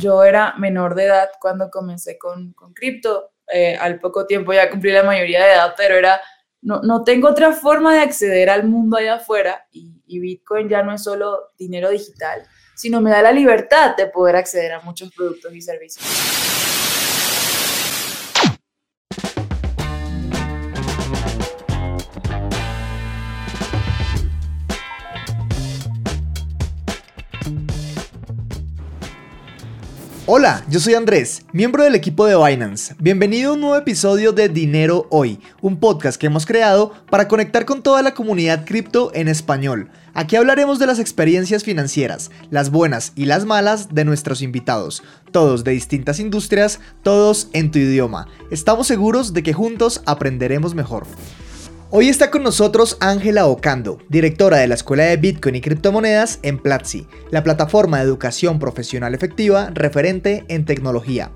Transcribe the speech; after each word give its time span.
yo 0.00 0.24
era 0.24 0.54
menor 0.58 0.94
de 0.94 1.04
edad 1.04 1.28
cuando 1.40 1.70
comencé 1.70 2.18
con, 2.18 2.52
con 2.52 2.72
cripto. 2.72 3.32
Eh, 3.50 3.76
al 3.76 3.98
poco 3.98 4.26
tiempo 4.26 4.52
ya 4.52 4.70
cumplí 4.70 4.92
la 4.92 5.02
mayoría 5.02 5.42
de 5.42 5.52
edad, 5.52 5.74
pero 5.76 5.96
era, 5.96 6.20
no, 6.60 6.80
no 6.82 7.02
tengo 7.02 7.28
otra 7.28 7.52
forma 7.52 7.94
de 7.94 8.00
acceder 8.00 8.50
al 8.50 8.64
mundo 8.64 8.98
allá 8.98 9.14
afuera 9.14 9.66
y, 9.72 10.02
y 10.06 10.20
Bitcoin 10.20 10.68
ya 10.68 10.82
no 10.82 10.92
es 10.92 11.02
solo 11.02 11.52
dinero 11.58 11.88
digital, 11.88 12.42
sino 12.74 13.00
me 13.00 13.10
da 13.10 13.22
la 13.22 13.32
libertad 13.32 13.96
de 13.96 14.06
poder 14.06 14.36
acceder 14.36 14.72
a 14.72 14.80
muchos 14.80 15.10
productos 15.14 15.54
y 15.54 15.62
servicios. 15.62 16.57
Hola, 30.30 30.62
yo 30.68 30.78
soy 30.78 30.92
Andrés, 30.92 31.46
miembro 31.54 31.84
del 31.84 31.94
equipo 31.94 32.26
de 32.26 32.36
Binance. 32.36 32.94
Bienvenido 32.98 33.48
a 33.48 33.54
un 33.54 33.62
nuevo 33.62 33.76
episodio 33.76 34.32
de 34.32 34.50
Dinero 34.50 35.06
Hoy, 35.08 35.40
un 35.62 35.80
podcast 35.80 36.20
que 36.20 36.26
hemos 36.26 36.44
creado 36.44 36.92
para 37.08 37.28
conectar 37.28 37.64
con 37.64 37.82
toda 37.82 38.02
la 38.02 38.12
comunidad 38.12 38.66
cripto 38.66 39.10
en 39.14 39.28
español. 39.28 39.88
Aquí 40.12 40.36
hablaremos 40.36 40.78
de 40.78 40.86
las 40.86 40.98
experiencias 40.98 41.64
financieras, 41.64 42.30
las 42.50 42.70
buenas 42.70 43.12
y 43.16 43.24
las 43.24 43.46
malas 43.46 43.94
de 43.94 44.04
nuestros 44.04 44.42
invitados, 44.42 45.02
todos 45.32 45.64
de 45.64 45.70
distintas 45.70 46.20
industrias, 46.20 46.78
todos 47.02 47.48
en 47.54 47.70
tu 47.70 47.78
idioma. 47.78 48.28
Estamos 48.50 48.86
seguros 48.86 49.32
de 49.32 49.42
que 49.42 49.54
juntos 49.54 50.02
aprenderemos 50.04 50.74
mejor. 50.74 51.06
Hoy 51.90 52.10
está 52.10 52.30
con 52.30 52.42
nosotros 52.42 52.98
Ángela 53.00 53.46
Ocando, 53.46 53.98
directora 54.10 54.58
de 54.58 54.68
la 54.68 54.74
Escuela 54.74 55.04
de 55.04 55.16
Bitcoin 55.16 55.54
y 55.54 55.62
Criptomonedas 55.62 56.38
en 56.42 56.58
Platzi, 56.58 57.06
la 57.30 57.42
plataforma 57.42 57.96
de 57.96 58.04
educación 58.04 58.58
profesional 58.58 59.14
efectiva 59.14 59.70
referente 59.72 60.44
en 60.48 60.66
tecnología. 60.66 61.30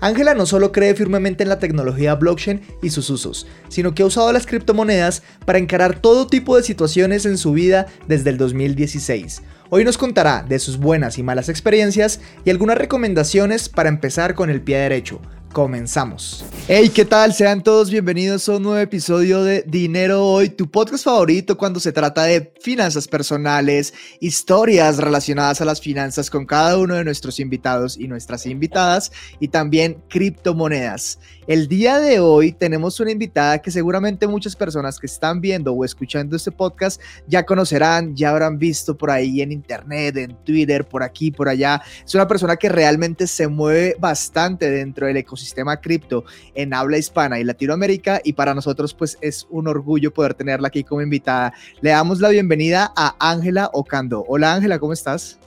Ángela 0.00 0.32
no 0.32 0.46
solo 0.46 0.72
cree 0.72 0.94
firmemente 0.94 1.42
en 1.42 1.50
la 1.50 1.58
tecnología 1.58 2.14
blockchain 2.14 2.62
y 2.82 2.88
sus 2.88 3.10
usos, 3.10 3.46
sino 3.68 3.94
que 3.94 4.02
ha 4.02 4.06
usado 4.06 4.32
las 4.32 4.46
criptomonedas 4.46 5.22
para 5.44 5.58
encarar 5.58 6.00
todo 6.00 6.26
tipo 6.26 6.56
de 6.56 6.62
situaciones 6.62 7.26
en 7.26 7.36
su 7.36 7.52
vida 7.52 7.84
desde 8.06 8.30
el 8.30 8.38
2016. 8.38 9.42
Hoy 9.68 9.84
nos 9.84 9.98
contará 9.98 10.42
de 10.42 10.58
sus 10.58 10.78
buenas 10.78 11.18
y 11.18 11.22
malas 11.22 11.50
experiencias 11.50 12.20
y 12.46 12.50
algunas 12.50 12.78
recomendaciones 12.78 13.68
para 13.68 13.90
empezar 13.90 14.34
con 14.34 14.48
el 14.48 14.62
pie 14.62 14.78
derecho, 14.78 15.20
comenzamos. 15.52 16.44
Hey, 16.66 16.90
¿qué 16.90 17.06
tal? 17.06 17.32
Sean 17.32 17.62
todos 17.62 17.90
bienvenidos 17.90 18.46
a 18.48 18.56
un 18.56 18.62
nuevo 18.62 18.78
episodio 18.78 19.42
de 19.42 19.64
Dinero 19.66 20.22
Hoy, 20.22 20.50
tu 20.50 20.70
podcast 20.70 21.04
favorito 21.04 21.56
cuando 21.56 21.80
se 21.80 21.92
trata 21.92 22.24
de 22.24 22.52
finanzas 22.60 23.08
personales, 23.08 23.94
historias 24.20 24.98
relacionadas 24.98 25.62
a 25.62 25.64
las 25.64 25.80
finanzas 25.80 26.28
con 26.28 26.44
cada 26.44 26.76
uno 26.76 26.94
de 26.94 27.04
nuestros 27.04 27.40
invitados 27.40 27.96
y 27.96 28.06
nuestras 28.06 28.44
invitadas 28.44 29.10
y 29.40 29.48
también 29.48 30.02
criptomonedas. 30.08 31.18
El 31.46 31.66
día 31.66 31.98
de 31.98 32.20
hoy 32.20 32.52
tenemos 32.52 33.00
una 33.00 33.10
invitada 33.10 33.62
que 33.62 33.70
seguramente 33.70 34.26
muchas 34.26 34.54
personas 34.54 34.98
que 34.98 35.06
están 35.06 35.40
viendo 35.40 35.72
o 35.72 35.82
escuchando 35.86 36.36
este 36.36 36.52
podcast 36.52 37.00
ya 37.26 37.46
conocerán, 37.46 38.14
ya 38.14 38.28
habrán 38.28 38.58
visto 38.58 38.98
por 38.98 39.10
ahí 39.10 39.40
en 39.40 39.52
internet, 39.52 40.18
en 40.18 40.36
Twitter, 40.44 40.86
por 40.86 41.02
aquí, 41.02 41.30
por 41.30 41.48
allá. 41.48 41.80
Es 42.04 42.14
una 42.14 42.28
persona 42.28 42.56
que 42.56 42.68
realmente 42.68 43.26
se 43.26 43.48
mueve 43.48 43.96
bastante 43.98 44.70
dentro 44.70 45.06
del 45.06 45.16
ecosistema 45.16 45.37
cripto 45.80 46.24
en 46.54 46.74
habla 46.74 46.98
hispana 46.98 47.38
y 47.40 47.44
Latinoamérica 47.44 48.20
y 48.24 48.32
para 48.32 48.54
nosotros 48.54 48.94
pues 48.94 49.18
es 49.20 49.46
un 49.50 49.68
orgullo 49.68 50.12
poder 50.12 50.34
tenerla 50.34 50.68
aquí 50.68 50.84
como 50.84 51.02
invitada. 51.02 51.52
Le 51.80 51.90
damos 51.90 52.20
la 52.20 52.28
bienvenida 52.28 52.92
a 52.96 53.14
Ángela 53.18 53.70
Ocando. 53.72 54.24
Hola 54.28 54.54
Ángela, 54.54 54.78
¿cómo 54.78 54.92
estás? 54.92 55.38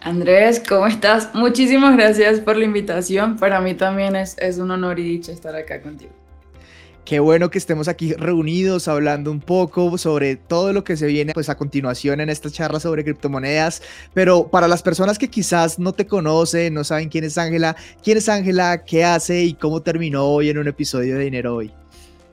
Andrés, 0.00 0.62
¿cómo 0.66 0.86
estás? 0.86 1.34
Muchísimas 1.34 1.96
gracias 1.96 2.40
por 2.40 2.56
la 2.56 2.64
invitación. 2.64 3.36
Para 3.36 3.60
mí 3.60 3.74
también 3.74 4.16
es, 4.16 4.36
es 4.38 4.58
un 4.58 4.70
honor 4.70 4.98
y 4.98 5.04
dicha 5.04 5.32
estar 5.32 5.54
acá 5.54 5.82
contigo. 5.82 6.19
Qué 7.04 7.18
bueno 7.18 7.50
que 7.50 7.58
estemos 7.58 7.88
aquí 7.88 8.12
reunidos 8.14 8.86
hablando 8.86 9.30
un 9.30 9.40
poco 9.40 9.98
sobre 9.98 10.36
todo 10.36 10.72
lo 10.72 10.84
que 10.84 10.96
se 10.96 11.06
viene 11.06 11.32
pues 11.32 11.48
a 11.48 11.56
continuación 11.56 12.20
en 12.20 12.28
esta 12.28 12.50
charla 12.50 12.78
sobre 12.78 13.04
criptomonedas, 13.04 13.82
pero 14.14 14.48
para 14.48 14.68
las 14.68 14.82
personas 14.82 15.18
que 15.18 15.28
quizás 15.28 15.78
no 15.78 15.92
te 15.92 16.06
conocen, 16.06 16.74
no 16.74 16.84
saben 16.84 17.08
quién 17.08 17.24
es 17.24 17.38
Ángela, 17.38 17.74
¿quién 18.02 18.18
es 18.18 18.28
Ángela? 18.28 18.84
¿Qué 18.84 19.04
hace 19.04 19.42
y 19.42 19.54
cómo 19.54 19.82
terminó 19.82 20.24
hoy 20.26 20.50
en 20.50 20.58
un 20.58 20.68
episodio 20.68 21.16
de 21.16 21.24
Dinero 21.24 21.56
Hoy? 21.56 21.72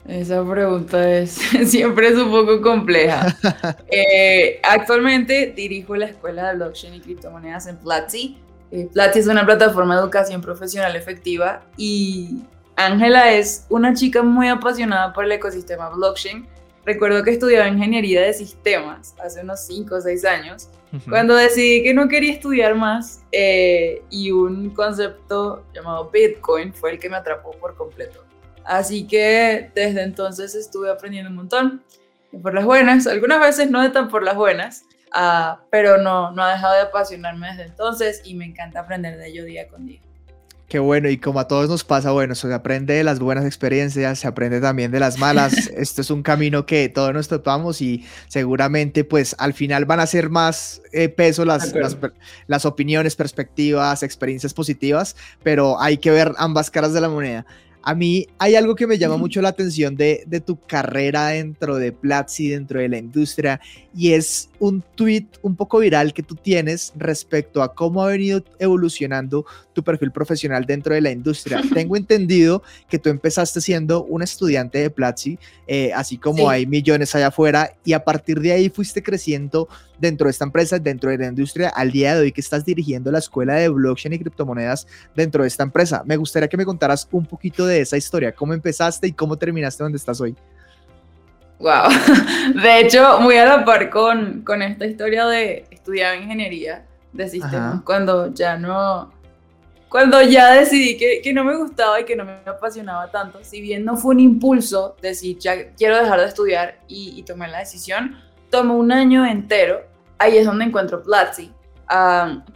Esa 0.08 0.48
pregunta 0.50 1.12
es 1.12 1.32
siempre 1.66 2.10
es 2.10 2.16
un 2.16 2.32
poco 2.32 2.62
compleja. 2.62 3.36
Eh, 3.90 4.60
actualmente 4.64 5.54
dirijo 5.56 5.96
la 5.96 6.06
Escuela 6.06 6.50
de 6.50 6.56
Blockchain 6.58 6.94
y 6.94 7.00
Criptomonedas 7.00 7.68
en 7.68 7.78
Platzi. 7.78 8.38
Eh, 8.72 8.88
Platzi 8.92 9.20
es 9.20 9.28
una 9.28 9.46
plataforma 9.46 9.96
de 9.96 10.02
educación 10.02 10.42
profesional 10.42 10.96
efectiva 10.96 11.64
y 11.78 12.42
Ángela 12.78 13.34
es 13.34 13.66
una 13.70 13.96
chica 13.96 14.22
muy 14.22 14.48
apasionada 14.48 15.12
por 15.12 15.26
el 15.26 15.32
ecosistema 15.32 15.90
blockchain. 15.90 16.48
Recuerdo 16.86 17.24
que 17.24 17.32
estudiaba 17.32 17.68
ingeniería 17.68 18.22
de 18.22 18.34
sistemas 18.34 19.16
hace 19.20 19.42
unos 19.42 19.66
5 19.66 19.96
o 19.96 20.00
6 20.00 20.26
años, 20.26 20.70
cuando 21.10 21.36
decidí 21.36 21.84
que 21.84 21.94
no 21.94 22.08
quería 22.08 22.32
estudiar 22.32 22.76
más 22.76 23.24
eh, 23.32 24.04
y 24.10 24.32
un 24.32 24.70
concepto 24.70 25.66
llamado 25.74 26.10
Bitcoin 26.12 26.72
fue 26.72 26.92
el 26.92 27.00
que 27.00 27.10
me 27.10 27.18
atrapó 27.18 27.52
por 27.52 27.76
completo. 27.76 28.24
Así 28.64 29.08
que 29.08 29.72
desde 29.74 30.04
entonces 30.04 30.54
estuve 30.54 30.92
aprendiendo 30.92 31.32
un 31.32 31.36
montón, 31.36 31.84
por 32.44 32.54
las 32.54 32.64
buenas, 32.64 33.08
algunas 33.08 33.40
veces 33.40 33.72
no 33.72 33.82
de 33.82 33.90
tan 33.90 34.08
por 34.08 34.22
las 34.22 34.36
buenas, 34.36 34.86
uh, 35.16 35.58
pero 35.72 35.98
no, 35.98 36.32
no 36.32 36.44
ha 36.44 36.52
dejado 36.52 36.76
de 36.76 36.82
apasionarme 36.82 37.48
desde 37.48 37.64
entonces 37.64 38.22
y 38.24 38.36
me 38.36 38.46
encanta 38.46 38.82
aprender 38.82 39.18
de 39.18 39.30
ello 39.30 39.46
día 39.46 39.68
con 39.68 39.86
día. 39.86 40.02
Qué 40.68 40.80
bueno, 40.80 41.08
y 41.10 41.18
como 41.18 41.40
a 41.40 41.48
todos 41.48 41.70
nos 41.70 41.86
pasa, 41.86 42.12
bueno, 42.12 42.36
se 42.36 42.54
aprende 42.54 42.94
de 42.94 43.06
las 43.06 43.20
buenas 43.20 43.46
experiencias, 43.46 44.20
se 44.20 44.28
aprende 44.28 44.60
también 44.60 44.92
de 44.92 45.00
las 45.00 45.18
malas. 45.18 45.54
Esto 45.78 46.02
es 46.02 46.12
un 46.12 46.24
camino 46.24 46.66
que 46.66 46.90
todos 46.90 47.14
nos 47.14 47.30
topamos 47.30 47.82
y 47.82 48.04
seguramente 48.28 49.06
pues 49.06 49.34
al 49.40 49.54
final 49.54 49.86
van 49.86 50.02
a 50.02 50.08
ser 50.08 50.30
más 50.30 50.82
eh, 50.92 51.08
peso 51.08 51.46
las, 51.46 51.74
las, 51.74 51.96
las, 52.48 52.66
opiniones, 52.66 53.16
perspectivas, 53.16 54.04
experiencias 54.04 54.54
positivas, 54.54 55.16
pero 55.42 55.80
hay 55.80 56.00
que 56.00 56.12
ver 56.12 56.34
ambas 56.38 56.70
caras 56.70 56.92
de 56.92 57.00
la 57.00 57.08
moneda. 57.08 57.46
A 57.88 57.96
mí 57.96 58.28
hay 58.38 58.56
algo 58.56 58.76
que 58.76 58.86
me 58.86 58.98
llama 58.98 59.16
mucho 59.16 59.42
la 59.42 59.48
atención 59.48 59.96
de, 59.96 60.26
de 60.28 60.42
tu 60.42 60.60
carrera 60.60 61.28
dentro 61.28 61.78
de 61.78 61.94
Platzi, 61.94 62.50
dentro 62.50 62.82
de 62.82 62.90
la 62.90 62.98
industria, 62.98 63.62
y 63.96 64.12
es 64.12 64.50
un 64.60 64.84
tweet 64.96 65.28
un 65.42 65.56
poco 65.56 65.80
viral 65.80 66.14
que 66.14 66.22
tú 66.22 66.36
tienes 66.36 66.92
respecto 66.98 67.64
a 67.64 67.74
cómo 67.74 68.04
ha 68.04 68.08
venido 68.08 68.44
evolucionando 68.60 69.46
tu 69.72 69.86
perfil 69.86 70.12
profesional 70.12 70.66
dentro 70.66 70.96
de 70.96 71.00
la 71.00 71.12
industria. 71.12 71.62
Tengo 71.74 71.96
entendido 71.96 72.62
que 72.90 73.00
tú 73.00 73.08
empezaste 73.08 73.62
siendo 73.62 74.04
un 74.04 74.22
estudiante 74.22 74.80
de 74.80 74.90
Platzi, 74.90 75.40
eh, 75.66 75.94
así 75.96 76.18
como 76.18 76.50
hay 76.50 76.66
millones 76.66 77.16
allá 77.16 77.28
afuera, 77.28 77.72
y 77.86 77.94
a 77.94 78.04
partir 78.04 78.42
de 78.42 78.52
ahí 78.52 78.70
fuiste 78.70 79.02
creciendo 79.02 79.70
dentro 80.00 80.26
de 80.26 80.32
esta 80.32 80.46
empresa, 80.46 80.80
dentro 80.80 81.10
de 81.10 81.18
la 81.18 81.28
industria, 81.28 81.70
al 81.70 81.92
día 81.92 82.16
de 82.16 82.22
hoy 82.22 82.32
que 82.32 82.42
estás 82.42 82.66
dirigiendo 82.66 83.12
la 83.12 83.20
escuela 83.20 83.56
de 83.56 83.70
blockchain 83.70 84.14
y 84.14 84.20
criptomonedas 84.20 84.88
dentro 85.16 85.44
de 85.44 85.48
esta 85.48 85.64
empresa. 85.64 86.04
Me 86.06 86.18
gustaría 86.18 86.48
que 86.48 86.58
me 86.58 86.66
contaras 86.66 87.08
un 87.12 87.26
poquito 87.26 87.66
de 87.66 87.82
esa 87.82 87.98
historia, 87.98 88.32
cómo 88.32 88.54
empezaste 88.54 89.08
y 89.08 89.14
cómo 89.14 89.38
terminaste 89.38 89.84
donde 89.84 89.98
estás 89.98 90.20
hoy. 90.22 90.36
Wow. 91.60 91.90
De 92.62 92.80
hecho, 92.82 93.20
muy 93.20 93.36
a 93.38 93.46
la 93.46 93.66
par 93.66 93.90
con, 93.90 94.42
con 94.44 94.62
esta 94.62 94.86
historia 94.86 95.26
de 95.26 95.66
estudiar 95.72 96.22
ingeniería 96.22 96.86
de 97.14 97.28
sistemas, 97.28 97.82
cuando 97.84 98.32
ya 98.34 98.58
no, 98.58 99.12
cuando 99.90 100.22
ya 100.22 100.54
decidí 100.54 100.98
que, 100.98 101.22
que, 101.24 101.34
no 101.34 101.44
me 101.44 101.56
gustaba 101.56 102.00
y 102.00 102.06
que 102.06 102.16
no 102.16 102.26
me 102.26 102.34
apasionaba 102.46 103.10
tanto, 103.10 103.40
si 103.44 103.62
bien 103.62 103.86
no 103.86 103.98
fue 103.98 104.14
un 104.14 104.20
impulso 104.20 104.96
decir, 105.02 105.40
ya 105.40 105.72
quiero 105.72 105.98
dejar 105.98 106.20
de 106.20 106.28
estudiar 106.28 106.80
y, 106.88 107.14
y 107.18 107.24
tomé 107.24 107.48
la 107.48 107.60
decisión, 107.60 108.18
tomó 108.50 108.76
un 108.76 108.92
año 108.92 109.26
entero, 109.26 109.82
ahí 110.18 110.38
es 110.38 110.46
donde 110.46 110.66
encuentro 110.66 111.04
Platzi, 111.04 111.52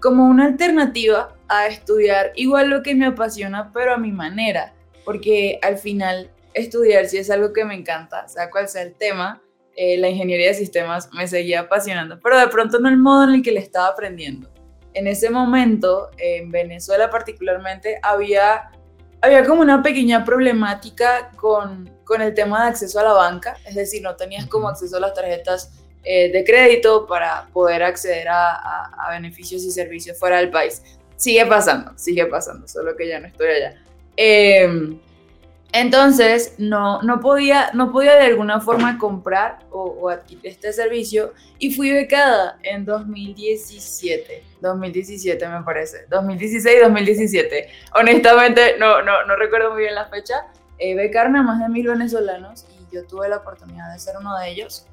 como 0.01 0.25
una 0.25 0.45
alternativa 0.45 1.35
a 1.47 1.67
estudiar 1.67 2.31
igual 2.35 2.69
lo 2.69 2.83
que 2.83 2.95
me 2.95 3.05
apasiona, 3.05 3.71
pero 3.73 3.93
a 3.93 3.97
mi 3.97 4.11
manera, 4.11 4.73
porque 5.05 5.59
al 5.61 5.77
final 5.77 6.29
estudiar 6.53 7.05
si 7.05 7.17
es 7.17 7.29
algo 7.29 7.53
que 7.53 7.65
me 7.65 7.75
encanta, 7.75 8.27
sea 8.27 8.49
cual 8.49 8.67
sea 8.67 8.83
el 8.83 8.93
tema, 8.93 9.41
eh, 9.75 9.97
la 9.97 10.09
ingeniería 10.09 10.47
de 10.47 10.53
sistemas 10.53 11.09
me 11.13 11.27
seguía 11.27 11.61
apasionando, 11.61 12.19
pero 12.21 12.37
de 12.37 12.47
pronto 12.47 12.79
no 12.79 12.89
el 12.89 12.97
modo 12.97 13.23
en 13.23 13.35
el 13.35 13.41
que 13.41 13.51
le 13.51 13.59
estaba 13.59 13.87
aprendiendo. 13.87 14.49
En 14.93 15.07
ese 15.07 15.29
momento, 15.29 16.09
en 16.17 16.51
Venezuela 16.51 17.09
particularmente, 17.09 17.97
había, 18.03 18.71
había 19.21 19.45
como 19.45 19.61
una 19.61 19.81
pequeña 19.81 20.25
problemática 20.25 21.31
con, 21.37 21.89
con 22.03 22.21
el 22.21 22.33
tema 22.33 22.63
de 22.63 22.69
acceso 22.69 22.99
a 22.99 23.03
la 23.03 23.13
banca, 23.13 23.55
es 23.65 23.75
decir, 23.75 24.01
no 24.01 24.17
tenías 24.17 24.47
como 24.47 24.67
acceso 24.67 24.97
a 24.97 24.99
las 24.99 25.13
tarjetas 25.13 25.80
eh, 26.03 26.31
de 26.31 26.43
crédito 26.43 27.05
para 27.07 27.47
poder 27.53 27.83
acceder 27.83 28.27
a, 28.27 28.85
a, 28.85 29.11
beneficios 29.11 29.63
y 29.63 29.71
servicios 29.71 30.17
fuera 30.17 30.37
del 30.37 30.49
país. 30.49 30.81
Sigue 31.15 31.45
pasando, 31.45 31.91
sigue 31.97 32.25
pasando, 32.25 32.67
solo 32.67 32.95
que 32.95 33.07
ya 33.07 33.19
no 33.19 33.27
estoy 33.27 33.47
allá. 33.47 33.81
Eh, 34.17 34.97
Entonces, 35.73 36.55
no, 36.57 37.01
no, 37.01 37.21
podía, 37.21 37.71
no 37.73 37.91
podía 37.91 38.15
de 38.15 38.25
alguna 38.25 38.59
forma 38.59 38.97
comprar 38.97 39.59
o, 39.71 40.09
adquirir 40.09 40.47
este 40.47 40.73
servicio 40.73 41.33
y 41.59 41.73
fui 41.73 41.91
becada 41.91 42.59
en 42.63 42.83
2017. 42.83 44.43
2017 44.59 45.47
me 45.47 45.63
parece. 45.63 46.05
2016, 46.09 46.81
2017. 46.83 47.69
Honestamente, 47.95 48.75
no, 48.79 49.01
no, 49.01 49.25
no 49.25 49.35
recuerdo 49.37 49.71
muy 49.71 49.83
bien 49.83 49.95
la 49.95 50.07
fecha. 50.07 50.47
Eh, 50.77 50.95
becarme 50.95 51.39
a 51.39 51.43
más 51.43 51.59
de 51.61 51.69
mil 51.69 51.87
venezolanos 51.87 52.65
y 52.69 52.93
yo 52.93 53.05
tuve 53.05 53.29
la 53.29 53.37
oportunidad 53.37 53.93
de 53.93 53.99
ser 53.99 54.15
uno 54.19 54.37
de 54.39 54.49
ellos. 54.49 54.85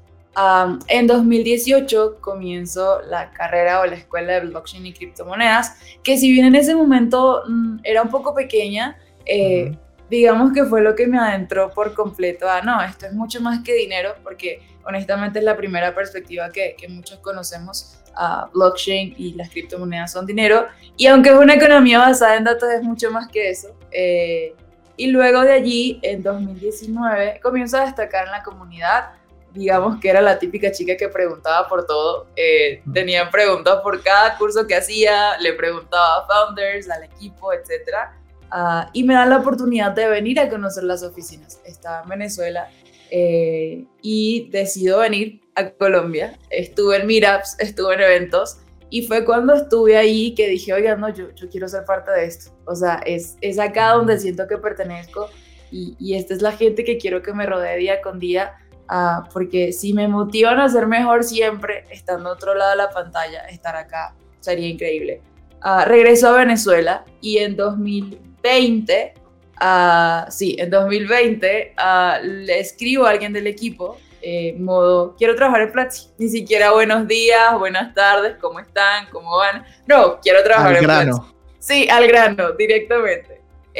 En 0.87 1.07
2018 1.07 2.19
comienzo 2.21 3.01
la 3.01 3.31
carrera 3.31 3.81
o 3.81 3.85
la 3.85 3.95
escuela 3.95 4.33
de 4.33 4.41
blockchain 4.47 4.85
y 4.85 4.93
criptomonedas, 4.93 5.75
que 6.03 6.17
si 6.17 6.31
bien 6.31 6.45
en 6.45 6.55
ese 6.55 6.75
momento 6.75 7.43
mm, 7.47 7.79
era 7.83 8.01
un 8.01 8.09
poco 8.09 8.33
pequeña, 8.33 8.97
eh, 9.25 9.75
digamos 10.09 10.53
que 10.53 10.63
fue 10.63 10.81
lo 10.81 10.95
que 10.95 11.07
me 11.07 11.19
adentró 11.19 11.71
por 11.71 11.93
completo 11.93 12.49
a, 12.49 12.61
no, 12.61 12.81
esto 12.81 13.05
es 13.05 13.13
mucho 13.13 13.41
más 13.41 13.63
que 13.63 13.73
dinero, 13.73 14.15
porque 14.23 14.61
honestamente 14.85 15.39
es 15.39 15.45
la 15.45 15.57
primera 15.57 15.93
perspectiva 15.93 16.49
que, 16.51 16.75
que 16.77 16.87
muchos 16.87 17.19
conocemos, 17.19 17.95
a 18.15 18.49
blockchain 18.53 19.15
y 19.17 19.33
las 19.33 19.49
criptomonedas 19.49 20.11
son 20.11 20.25
dinero, 20.25 20.67
y 20.97 21.07
aunque 21.07 21.29
es 21.29 21.35
una 21.35 21.55
economía 21.55 21.99
basada 21.99 22.35
en 22.35 22.43
datos, 22.43 22.69
es 22.69 22.83
mucho 22.83 23.11
más 23.11 23.27
que 23.29 23.49
eso. 23.49 23.69
Eh, 23.91 24.53
y 24.97 25.07
luego 25.07 25.41
de 25.41 25.53
allí, 25.53 25.99
en 26.01 26.21
2019, 26.21 27.39
comienzo 27.41 27.77
a 27.77 27.85
destacar 27.85 28.25
en 28.25 28.31
la 28.31 28.43
comunidad, 28.43 29.11
digamos 29.59 29.99
que 29.99 30.09
era 30.09 30.21
la 30.21 30.39
típica 30.39 30.71
chica 30.71 30.97
que 30.97 31.09
preguntaba 31.09 31.67
por 31.67 31.85
todo, 31.85 32.27
eh, 32.35 32.81
tenían 32.91 33.29
preguntas 33.29 33.79
por 33.83 34.01
cada 34.01 34.37
curso 34.37 34.65
que 34.65 34.75
hacía, 34.75 35.37
le 35.39 35.53
preguntaba 35.53 36.19
a 36.19 36.27
founders, 36.27 36.89
al 36.89 37.03
equipo, 37.03 37.53
etcétera 37.53 38.15
Ah, 38.51 38.89
y 38.93 39.03
me 39.03 39.13
dan 39.13 39.29
la 39.29 39.37
oportunidad 39.37 39.91
de 39.91 40.07
venir 40.07 40.39
a 40.39 40.49
conocer 40.49 40.83
las 40.83 41.03
oficinas. 41.03 41.61
Estaba 41.65 42.03
en 42.03 42.09
Venezuela 42.09 42.69
eh, 43.11 43.85
y 44.01 44.49
decido 44.49 44.99
venir 44.99 45.41
a 45.55 45.69
Colombia. 45.71 46.37
Estuve 46.49 46.97
en 46.97 47.07
meetups, 47.07 47.57
estuve 47.59 47.93
en 47.95 48.01
eventos 48.01 48.57
y 48.89 49.05
fue 49.05 49.23
cuando 49.23 49.53
estuve 49.53 49.97
ahí 49.97 50.33
que 50.33 50.47
dije, 50.47 50.73
oiga, 50.73 50.95
no, 50.95 51.09
yo, 51.09 51.29
yo 51.35 51.47
quiero 51.49 51.67
ser 51.67 51.85
parte 51.85 52.11
de 52.11 52.25
esto. 52.25 52.51
O 52.65 52.75
sea, 52.75 53.01
es, 53.05 53.37
es 53.41 53.59
acá 53.59 53.91
donde 53.91 54.17
siento 54.19 54.47
que 54.47 54.57
pertenezco 54.57 55.29
y, 55.71 55.95
y, 55.99 56.15
esta 56.15 56.33
es 56.33 56.41
la 56.41 56.53
gente 56.53 56.83
que 56.83 56.97
quiero 56.97 57.21
que 57.21 57.31
me 57.31 57.45
rodee 57.45 57.77
día 57.77 58.01
con 58.01 58.17
día. 58.17 58.55
Uh, 58.89 59.29
porque 59.31 59.71
si 59.71 59.93
me 59.93 60.07
motivan 60.07 60.59
a 60.59 60.67
ser 60.67 60.87
mejor 60.87 61.23
siempre, 61.23 61.85
estando 61.91 62.31
otro 62.31 62.55
lado 62.55 62.71
de 62.71 62.77
la 62.77 62.89
pantalla, 62.89 63.41
estar 63.45 63.75
acá 63.75 64.15
sería 64.39 64.67
increíble. 64.67 65.21
Uh, 65.63 65.85
regreso 65.85 66.29
a 66.29 66.37
Venezuela 66.37 67.05
y 67.21 67.37
en 67.37 67.55
2000 67.55 68.29
2020, 68.41 69.13
uh, 69.61 70.31
sí, 70.31 70.55
en 70.59 70.69
2020, 70.69 71.75
uh, 71.77 72.25
le 72.25 72.59
escribo 72.59 73.05
a 73.05 73.11
alguien 73.11 73.33
del 73.33 73.47
equipo, 73.47 73.97
eh, 74.21 74.55
modo, 74.57 75.15
quiero 75.17 75.35
trabajar 75.35 75.61
en 75.61 75.71
Platzi. 75.71 76.09
Ni 76.17 76.29
siquiera 76.29 76.71
buenos 76.71 77.07
días, 77.07 77.57
buenas 77.57 77.93
tardes, 77.93 78.35
¿cómo 78.39 78.59
están? 78.59 79.07
¿Cómo 79.11 79.37
van? 79.37 79.65
No, 79.87 80.19
quiero 80.21 80.43
trabajar 80.43 80.75
en 80.75 80.83
grano. 80.83 81.33
Sí, 81.59 81.87
al 81.89 82.07
grano, 82.07 82.51
directamente. 82.53 83.28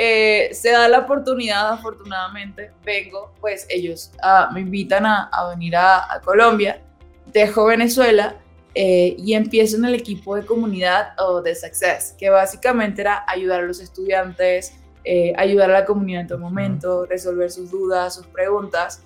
Eh, 0.02 0.54
se 0.54 0.72
da 0.72 0.88
la 0.88 1.00
oportunidad, 1.00 1.74
afortunadamente, 1.74 2.72
vengo, 2.86 3.34
pues 3.42 3.66
ellos 3.70 4.12
uh, 4.24 4.54
me 4.54 4.62
invitan 4.62 5.06
a, 5.06 5.24
a 5.26 5.50
venir 5.50 5.76
a, 5.76 6.14
a 6.14 6.22
Colombia, 6.22 6.82
dejo 7.26 7.66
Venezuela 7.66 8.38
eh, 8.76 9.18
y 9.18 9.34
empiezo 9.34 9.76
en 9.76 9.84
el 9.84 9.96
equipo 9.96 10.38
de 10.38 10.46
comunidad 10.46 11.20
o 11.20 11.42
de 11.42 11.54
Success, 11.54 12.16
que 12.18 12.30
básicamente 12.30 13.02
era 13.02 13.26
ayudar 13.28 13.60
a 13.60 13.64
los 13.64 13.82
estudiantes, 13.82 14.74
eh, 15.04 15.34
ayudar 15.36 15.70
a 15.70 15.74
la 15.74 15.86
comunidad 15.86 16.22
en 16.22 16.28
todo 16.28 16.40
momento, 16.40 17.06
resolver 17.06 17.52
sus 17.52 17.70
dudas, 17.70 18.16
sus 18.16 18.28
preguntas. 18.28 19.04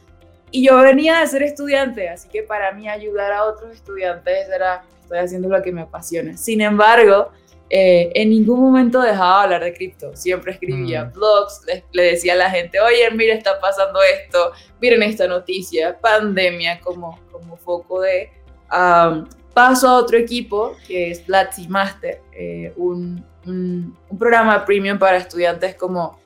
Y 0.51 0.68
yo 0.68 0.78
venía 0.78 1.22
de 1.22 1.25
ser 1.25 1.42
estudiante, 1.42 2.07
así 2.07 2.30
que 2.30 2.44
para 2.44 2.72
mí 2.72 2.88
ayudar 2.88 3.31
a 3.31 3.46
otros 3.46 3.72
estudiantes 3.72 4.48
era, 4.48 4.84
estoy 5.01 5.18
haciendo 5.18 5.50
lo 5.50 5.60
que 5.63 5.72
me 5.72 5.81
apasiona. 5.81 6.38
Sin 6.38 6.62
embargo, 6.62 7.31
eh, 7.69 8.12
en 8.13 8.30
ningún 8.30 8.60
momento 8.60 9.01
dejaba 9.01 9.39
de 9.39 9.44
hablar 9.44 9.63
de 9.63 9.74
cripto. 9.74 10.15
Siempre 10.15 10.54
escribía 10.54 11.06
mm. 11.06 11.13
blogs, 11.13 11.62
le, 11.92 12.04
decía 12.04 12.33
a 12.33 12.38
la 12.38 12.50
gente, 12.50 12.80
oye, 12.80 13.10
mira, 13.12 13.33
está 13.33 13.60
pasando 13.60 14.00
esto, 14.01 14.51
miren 14.81 15.04
esta 15.04 15.27
noticia, 15.27 15.98
pandemia 16.00 16.80
como, 16.81 17.19
como 17.31 17.57
foco 17.57 18.01
de 18.01 18.30
paso 19.54 19.88
a 19.88 19.98
otro 19.98 20.18
equipo 20.18 20.75
que 20.88 21.12
es 21.12 21.19
Platzi 21.19 21.68
Master, 21.68 22.21
eh, 22.33 22.74
un, 22.75 23.24
un, 23.45 23.98
programa 24.18 24.65
premium 24.65 24.98
para 24.98 25.18
estudiantes 25.18 25.75
como 25.75 26.19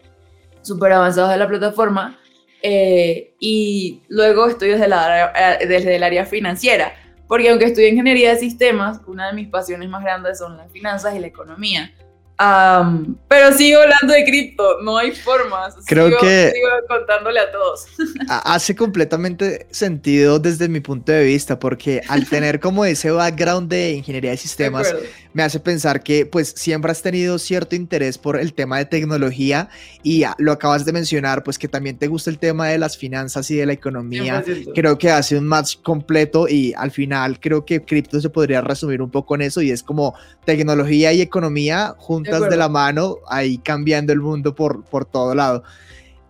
súper 0.61 0.93
avanzados 0.93 1.31
de 1.31 1.37
la 1.37 1.47
plataforma. 1.47 2.19
Eh, 2.61 3.35
y 3.39 4.01
luego 4.07 4.47
estoy 4.47 4.69
desde, 4.69 4.87
la, 4.87 5.57
eh, 5.59 5.67
desde 5.67 5.95
el 5.95 6.03
área 6.03 6.25
financiera, 6.25 6.93
porque 7.27 7.49
aunque 7.49 7.65
estudio 7.65 7.89
ingeniería 7.89 8.33
de 8.33 8.39
sistemas, 8.39 9.01
una 9.07 9.27
de 9.27 9.33
mis 9.33 9.47
pasiones 9.47 9.89
más 9.89 10.03
grandes 10.03 10.39
son 10.39 10.57
las 10.57 10.71
finanzas 10.71 11.15
y 11.15 11.19
la 11.19 11.27
economía 11.27 11.91
pero 12.37 13.57
sigo 13.57 13.79
hablando 13.81 14.13
de 14.13 14.23
cripto, 14.23 14.81
no 14.81 14.97
hay 14.97 15.11
formas. 15.11 15.75
Creo 15.87 16.17
que 16.19 16.51
sigo 16.53 16.67
contándole 16.87 17.39
a 17.39 17.51
todos. 17.51 17.85
Hace 18.27 18.75
completamente 18.75 19.67
sentido 19.71 20.39
desde 20.39 20.69
mi 20.69 20.79
punto 20.79 21.11
de 21.11 21.23
vista, 21.23 21.57
porque 21.57 22.01
al 22.07 22.27
tener 22.27 22.59
como 22.59 22.85
ese 22.85 23.11
background 23.11 23.69
de 23.69 23.91
ingeniería 23.93 24.31
de 24.31 24.37
sistemas, 24.37 24.93
me 25.33 25.43
hace 25.43 25.59
pensar 25.59 26.01
que 26.01 26.25
pues 26.25 26.53
siempre 26.57 26.91
has 26.91 27.03
tenido 27.03 27.37
cierto 27.37 27.75
interés 27.75 28.17
por 28.17 28.39
el 28.39 28.53
tema 28.53 28.79
de 28.79 28.85
tecnología 28.85 29.69
y 30.01 30.23
lo 30.39 30.51
acabas 30.51 30.83
de 30.83 30.91
mencionar, 30.91 31.43
pues 31.43 31.59
que 31.59 31.67
también 31.67 31.97
te 31.97 32.07
gusta 32.07 32.31
el 32.31 32.39
tema 32.39 32.69
de 32.69 32.79
las 32.79 32.97
finanzas 32.97 33.49
y 33.51 33.55
de 33.55 33.67
la 33.67 33.73
economía. 33.73 34.43
Creo 34.73 34.97
que 34.97 35.11
hace 35.11 35.37
un 35.37 35.45
match 35.45 35.77
completo 35.83 36.47
y 36.47 36.73
al 36.75 36.89
final 36.89 37.39
creo 37.39 37.65
que 37.65 37.83
cripto 37.83 38.19
se 38.19 38.29
podría 38.29 38.61
resumir 38.61 38.99
un 38.99 39.11
poco 39.11 39.35
en 39.35 39.43
eso 39.43 39.61
y 39.61 39.69
es 39.69 39.83
como 39.83 40.15
tecnología 40.43 41.13
y 41.13 41.21
economía 41.21 41.93
juntas 42.31 42.49
de, 42.49 42.57
la 42.57 42.69
mano, 42.69 43.17
ahí 43.27 43.57
cambiando 43.57 44.13
el 44.13 44.19
mundo 44.19 44.55
por, 44.55 44.83
por 44.83 45.05
todo 45.05 45.35
lado. 45.35 45.63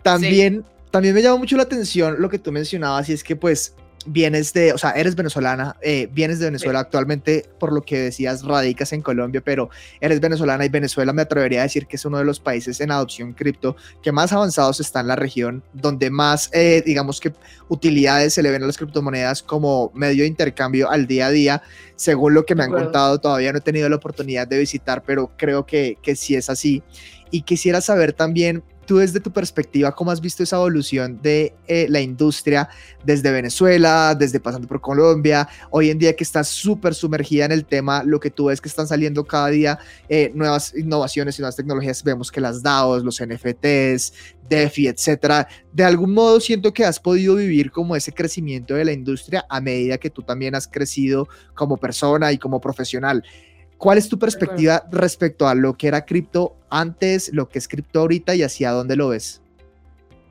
También, 0.03 0.63
también 0.91 1.13
me 1.13 1.21
llamó 1.21 1.39
mucho 1.39 1.57
la 1.57 1.63
atención 1.63 2.15
lo 2.19 2.29
que 2.29 2.39
tú 2.39 2.51
mencionabas 2.51 3.09
y 3.09 3.13
es 3.13 3.23
que 3.23 3.35
pues 3.35 3.73
vienes 4.07 4.53
de, 4.53 4.73
o 4.73 4.77
sea, 4.77 4.91
eres 4.91 5.15
venezolana, 5.15 5.75
eh, 5.81 6.09
vienes 6.11 6.39
de 6.39 6.45
Venezuela 6.45 6.79
actualmente, 6.79 7.45
por 7.59 7.73
lo 7.73 7.81
que 7.81 7.99
decías, 7.99 8.43
radicas 8.43 8.93
en 8.93 9.01
Colombia, 9.01 9.41
pero 9.43 9.69
eres 9.99 10.19
venezolana 10.19 10.65
y 10.65 10.69
Venezuela 10.69 11.13
me 11.13 11.21
atrevería 11.21 11.59
a 11.59 11.63
decir 11.63 11.87
que 11.87 11.97
es 11.97 12.05
uno 12.05 12.17
de 12.17 12.23
los 12.23 12.39
países 12.39 12.79
en 12.81 12.91
adopción 12.91 13.33
cripto 13.33 13.75
que 14.01 14.11
más 14.11 14.31
avanzados 14.33 14.79
está 14.79 15.01
en 15.01 15.07
la 15.07 15.15
región, 15.15 15.63
donde 15.73 16.09
más, 16.09 16.49
eh, 16.53 16.81
digamos 16.85 17.19
que, 17.19 17.33
utilidades 17.69 18.33
se 18.33 18.41
le 18.41 18.49
ven 18.49 18.63
a 18.63 18.67
las 18.67 18.77
criptomonedas 18.77 19.43
como 19.43 19.91
medio 19.93 20.23
de 20.23 20.27
intercambio 20.27 20.89
al 20.89 21.05
día 21.05 21.27
a 21.27 21.31
día, 21.31 21.63
según 21.95 22.33
lo 22.33 22.45
que 22.45 22.55
me 22.55 22.63
han 22.63 22.71
contado, 22.71 23.19
todavía 23.19 23.51
no 23.51 23.57
he 23.57 23.61
tenido 23.61 23.89
la 23.89 23.97
oportunidad 23.97 24.47
de 24.47 24.57
visitar, 24.59 25.03
pero 25.05 25.31
creo 25.35 25.65
que, 25.65 25.97
que 26.01 26.15
sí 26.15 26.35
es 26.35 26.49
así. 26.49 26.81
Y 27.31 27.41
quisiera 27.41 27.81
saber 27.81 28.13
también 28.13 28.63
tú 28.87 28.97
desde 28.97 29.19
tu 29.19 29.31
perspectiva, 29.31 29.91
¿cómo 29.91 30.09
has 30.09 30.21
visto 30.21 30.41
esa 30.41 30.55
evolución 30.55 31.21
de 31.21 31.53
eh, 31.67 31.85
la 31.89 31.99
industria 31.99 32.69
desde 33.03 33.29
Venezuela, 33.31 34.15
desde 34.15 34.39
pasando 34.39 34.67
por 34.67 34.81
Colombia, 34.81 35.47
hoy 35.69 35.91
en 35.91 35.99
día 35.99 36.15
que 36.15 36.23
estás 36.23 36.47
súper 36.47 36.95
sumergida 36.95 37.45
en 37.45 37.51
el 37.51 37.65
tema, 37.65 38.01
lo 38.03 38.19
que 38.19 38.31
tú 38.31 38.45
ves 38.45 38.61
que 38.61 38.69
están 38.69 38.87
saliendo 38.87 39.25
cada 39.25 39.49
día 39.49 39.77
eh, 40.07 40.31
nuevas 40.33 40.73
innovaciones 40.75 41.37
y 41.37 41.41
nuevas 41.41 41.57
tecnologías, 41.57 42.01
vemos 42.01 42.31
que 42.31 42.39
las 42.39 42.63
DAOs, 42.63 43.03
los 43.03 43.21
NFTs, 43.21 44.13
DeFi, 44.49 44.87
etcétera, 44.87 45.47
de 45.73 45.83
algún 45.83 46.13
modo 46.13 46.39
siento 46.39 46.73
que 46.73 46.85
has 46.85 46.99
podido 46.99 47.35
vivir 47.35 47.71
como 47.71 47.95
ese 47.95 48.13
crecimiento 48.13 48.73
de 48.73 48.85
la 48.85 48.93
industria 48.93 49.45
a 49.49 49.59
medida 49.59 49.97
que 49.97 50.09
tú 50.09 50.21
también 50.21 50.55
has 50.55 50.67
crecido 50.67 51.27
como 51.53 51.75
persona 51.75 52.31
y 52.31 52.37
como 52.37 52.61
profesional. 52.61 53.21
¿Cuál 53.77 53.99
es 53.99 54.09
tu 54.09 54.17
perspectiva 54.17 54.83
respecto 54.91 55.47
a 55.47 55.53
lo 55.53 55.75
que 55.77 55.87
era 55.87 56.05
cripto 56.05 56.55
antes, 56.69 57.31
lo 57.33 57.47
que 57.47 57.59
es 57.59 57.67
cripto 57.67 57.99
ahorita 57.99 58.33
y 58.33 58.41
hacia 58.41 58.71
dónde 58.71 58.95
lo 58.95 59.09
ves? 59.09 59.41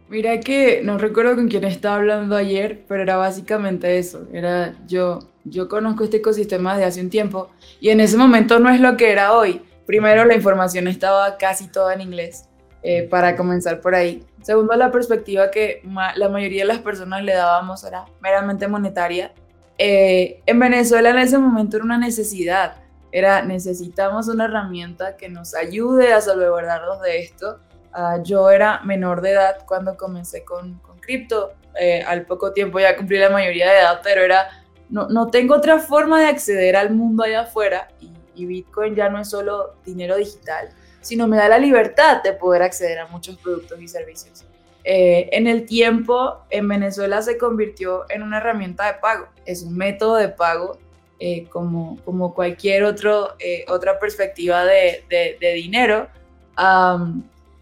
Mira 0.08 0.38
que 0.40 0.82
no 0.84 0.98
recuerdo 0.98 1.36
con 1.36 1.48
quién 1.48 1.64
estaba 1.64 1.96
hablando 1.96 2.36
ayer, 2.36 2.84
pero 2.88 3.02
era 3.02 3.16
básicamente 3.16 3.98
eso. 3.98 4.26
Era 4.32 4.74
yo, 4.86 5.20
yo 5.44 5.68
conozco 5.68 6.04
este 6.04 6.18
ecosistema 6.18 6.74
desde 6.74 6.86
hace 6.86 7.00
un 7.00 7.10
tiempo 7.10 7.50
y 7.80 7.90
en 7.90 8.00
ese 8.00 8.16
momento 8.16 8.58
no 8.58 8.68
es 8.70 8.80
lo 8.80 8.96
que 8.96 9.10
era 9.10 9.32
hoy. 9.32 9.62
Primero, 9.84 10.24
la 10.24 10.34
información 10.34 10.88
estaba 10.88 11.36
casi 11.38 11.68
toda 11.68 11.94
en 11.94 12.00
inglés, 12.00 12.44
eh, 12.82 13.04
para 13.04 13.36
comenzar 13.36 13.80
por 13.80 13.94
ahí. 13.94 14.24
Segundo, 14.42 14.74
la 14.74 14.90
perspectiva 14.90 15.50
que 15.50 15.82
la 16.16 16.28
mayoría 16.28 16.62
de 16.62 16.68
las 16.68 16.78
personas 16.78 17.22
le 17.22 17.34
dábamos 17.34 17.84
era 17.84 18.04
meramente 18.20 18.66
monetaria. 18.66 19.32
Eh, 19.78 20.40
en 20.46 20.58
Venezuela 20.58 21.10
en 21.10 21.18
ese 21.18 21.38
momento 21.38 21.76
era 21.76 21.84
una 21.84 21.98
necesidad 21.98 22.85
era 23.18 23.40
necesitamos 23.40 24.28
una 24.28 24.44
herramienta 24.44 25.16
que 25.16 25.30
nos 25.30 25.54
ayude 25.54 26.12
a 26.12 26.20
salvaguardarnos 26.20 27.00
de 27.00 27.20
esto. 27.20 27.60
Ah, 27.90 28.18
yo 28.22 28.50
era 28.50 28.82
menor 28.82 29.22
de 29.22 29.30
edad 29.30 29.64
cuando 29.66 29.96
comencé 29.96 30.44
con, 30.44 30.74
con 30.80 30.98
cripto, 30.98 31.54
eh, 31.80 32.02
al 32.02 32.26
poco 32.26 32.52
tiempo 32.52 32.78
ya 32.78 32.94
cumplí 32.94 33.16
la 33.16 33.30
mayoría 33.30 33.70
de 33.70 33.78
edad, 33.78 34.00
pero 34.04 34.22
era, 34.22 34.62
no, 34.90 35.08
no 35.08 35.30
tengo 35.30 35.54
otra 35.54 35.78
forma 35.78 36.20
de 36.20 36.26
acceder 36.26 36.76
al 36.76 36.90
mundo 36.90 37.22
allá 37.22 37.40
afuera 37.40 37.88
y, 38.00 38.44
Bitcoin 38.44 38.94
ya 38.94 39.08
no 39.08 39.18
es 39.18 39.30
solo 39.30 39.76
dinero 39.82 40.16
digital, 40.16 40.68
sino 41.00 41.26
me 41.26 41.38
da 41.38 41.48
la 41.48 41.58
libertad 41.58 42.22
de 42.22 42.34
poder 42.34 42.60
acceder 42.60 42.98
a 42.98 43.06
muchos 43.06 43.38
productos 43.38 43.80
y 43.80 43.88
servicios. 43.88 44.44
eh, 44.84 45.30
en 45.32 45.46
el 45.46 45.64
tiempo 45.64 46.44
en 46.50 46.68
Venezuela 46.68 47.22
se 47.22 47.38
convirtió 47.38 48.04
en 48.10 48.22
una 48.22 48.36
herramienta 48.36 48.84
de 48.92 48.98
pago, 48.98 49.28
es 49.46 49.62
un 49.62 49.74
método 49.74 50.16
de 50.16 50.28
pago 50.28 50.78
eh, 51.18 51.46
como, 51.48 51.98
como 52.04 52.34
cualquier 52.34 52.84
otro, 52.84 53.34
eh, 53.38 53.64
otra 53.68 53.98
perspectiva 53.98 54.64
de, 54.64 55.04
de, 55.08 55.52
dinero. 55.54 56.08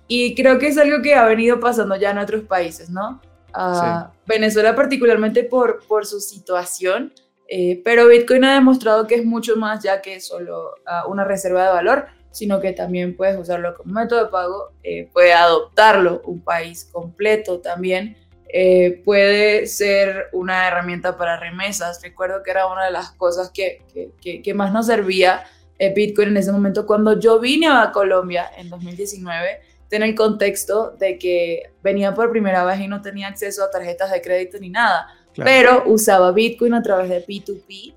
y 0.09 0.35
creo 0.35 0.59
que 0.59 0.69
es 0.69 0.79
algo 0.79 1.03
que 1.03 1.15
ha 1.15 1.25
venido 1.27 1.61
pasando 1.61 1.97
ya 1.97 2.11
en 2.11 2.19
otros 2.19 2.45
países, 2.45 2.91
¿no? 2.91 3.21
Uh, 3.57 4.09
Venezuela 4.27 4.75
particularmente 4.75 5.45
por, 5.45 5.87
por 5.87 6.07
su 6.07 6.19
situación, 6.19 7.13
pero 7.85 8.09
Bitcoin 8.09 8.45
ha 8.45 8.55
demostrado 8.55 9.07
que 9.07 9.15
es 9.15 9.25
mucho 9.25 9.55
más 9.55 9.83
ya 9.83 10.03
que 10.03 10.19
solo 10.19 10.75
uh, 10.87 11.09
una 11.09 11.25
reserva 11.25 11.65
de 11.65 11.71
valor 11.71 12.09
sino 12.35 12.61
que 12.61 12.73
también 12.73 13.17
puedes 13.17 13.39
usarlo 13.39 13.77
como 13.77 13.95
método 13.95 14.25
de 14.25 14.31
pago, 14.31 14.73
eh, 14.83 15.09
puede 15.13 15.33
adoptarlo 15.33 16.21
un 16.25 16.43
país 16.43 16.89
completo 16.93 17.61
también, 17.61 18.17
eh, 18.57 19.03
puede 19.05 19.67
ser 19.67 20.29
una 20.33 20.69
herramienta 20.69 21.17
para 21.17 21.39
remesas. 21.39 22.01
Recuerdo 22.03 22.43
que 22.43 22.53
era 22.53 22.67
una 22.67 22.85
de 22.85 22.93
las 22.93 23.11
cosas 23.11 23.51
que, 23.51 23.83
que, 24.21 24.43
que 24.43 24.55
más 24.55 24.73
nos 24.73 24.87
servía 24.87 25.45
eh, 25.79 25.93
Bitcoin 25.93 26.29
en 26.29 26.37
ese 26.37 26.53
momento 26.53 26.87
cuando 26.87 27.19
yo 27.19 27.41
vine 27.41 27.67
a 27.67 27.91
Colombia 27.93 28.49
en 28.57 28.71
2019 28.71 29.61
en 29.91 30.03
el 30.03 30.15
contexto 30.15 30.91
de 30.99 31.19
que 31.19 31.73
venía 31.83 32.15
por 32.15 32.31
primera 32.31 32.65
vez 32.65 32.81
y 32.81 32.89
no 32.89 33.01
tenía 33.01 33.29
acceso 33.29 33.63
a 33.63 33.71
tarjetas 33.71 34.11
de 34.11 34.21
crédito 34.21 34.59
ni 34.59 34.69
nada, 34.69 35.07
pero 35.37 35.85
usaba 35.87 36.33
Bitcoin 36.33 36.75
a 36.75 36.83
través 36.83 37.09
de 37.09 37.25
P2P. 37.25 37.95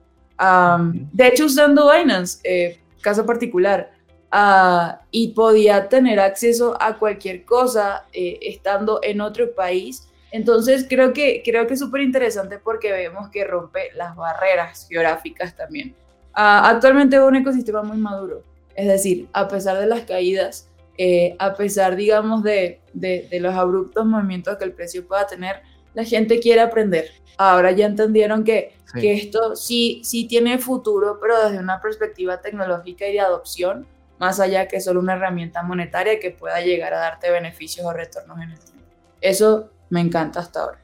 de 1.12 1.28
hecho, 1.28 1.46
usando 1.46 1.92
Binance, 1.92 2.80
caso 3.02 3.26
particular, 3.26 3.90
Ah, 4.30 5.02
y 5.10 5.30
podía 5.30 5.88
tener 5.88 6.20
acceso 6.20 6.76
a 6.82 6.98
cualquier 6.98 7.46
cosa 7.46 8.06
eh, 8.12 8.38
estando 8.42 9.00
en 9.02 9.22
otro 9.22 9.54
país. 9.56 10.08
Entonces 10.32 10.86
creo 10.90 11.14
que, 11.14 11.42
creo 11.44 11.68
que 11.68 11.76
es 11.76 11.80
súper 11.80 12.02
interesante 12.02 12.60
porque 12.60 12.92
vemos 12.92 13.30
que 13.30 13.44
rompe 13.46 13.90
las 13.96 14.16
barreras 14.16 14.88
geográficas 14.90 15.56
también. 15.56 15.96
Ah, 16.34 16.70
actualmente 16.70 17.16
es 17.16 17.22
un 17.22 17.36
ecosistema 17.36 17.82
muy 17.82 17.98
maduro, 17.98 18.44
es 18.76 18.88
decir, 18.88 19.28
a 19.34 19.48
pesar 19.48 19.80
de 19.80 19.88
las 19.88 20.02
caídas, 20.02 20.70
eh, 20.98 21.36
a 21.40 21.56
pesar, 21.56 21.96
digamos, 21.96 22.44
de, 22.44 22.82
de, 22.94 23.28
los 23.40 23.56
abruptos 23.56 24.06
movimientos 24.06 24.58
que 24.58 24.66
el 24.66 24.74
precio 24.74 25.08
pueda 25.08 25.26
tener, 25.26 25.62
la 25.94 26.04
gente 26.04 26.40
quiere 26.40 26.62
aprender. 26.62 27.10
Ahora 27.38 27.72
ya 27.72 27.86
entendieron 27.86 28.44
que, 28.44 28.76
que 29.00 29.14
esto 29.14 29.56
sí, 29.56 30.02
sí 30.04 30.28
tiene 30.28 30.58
futuro, 30.58 31.20
pero 31.20 31.44
desde 31.44 31.60
una 31.60 31.82
perspectiva 31.82 32.42
tecnológica 32.42 33.08
y 33.08 33.14
de 33.14 33.20
adopción 33.20 33.88
más 34.20 34.40
allá 34.40 34.68
que 34.68 34.82
solo 34.82 35.00
una 35.00 35.14
herramienta 35.14 35.62
monetaria 35.64 36.20
que 36.20 36.32
pueda 36.32 36.60
llegar 36.62 36.94
a 36.94 37.00
darte 37.00 37.32
beneficios 37.32 37.86
o 37.86 37.94
retornos 37.94 38.38
en 38.40 38.52
el 38.52 38.60
tiempo. 38.60 38.84
Eso 39.22 39.70
me 39.90 40.02
encanta 40.02 40.40
hasta 40.40 40.62
ahora. 40.62 40.80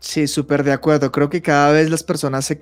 Sí, 0.00 0.26
súper 0.26 0.64
de 0.64 0.72
acuerdo. 0.72 1.10
Creo 1.10 1.30
que 1.30 1.40
cada 1.40 1.72
vez 1.72 1.88
las 1.88 2.02
personas 2.02 2.44
se 2.44 2.58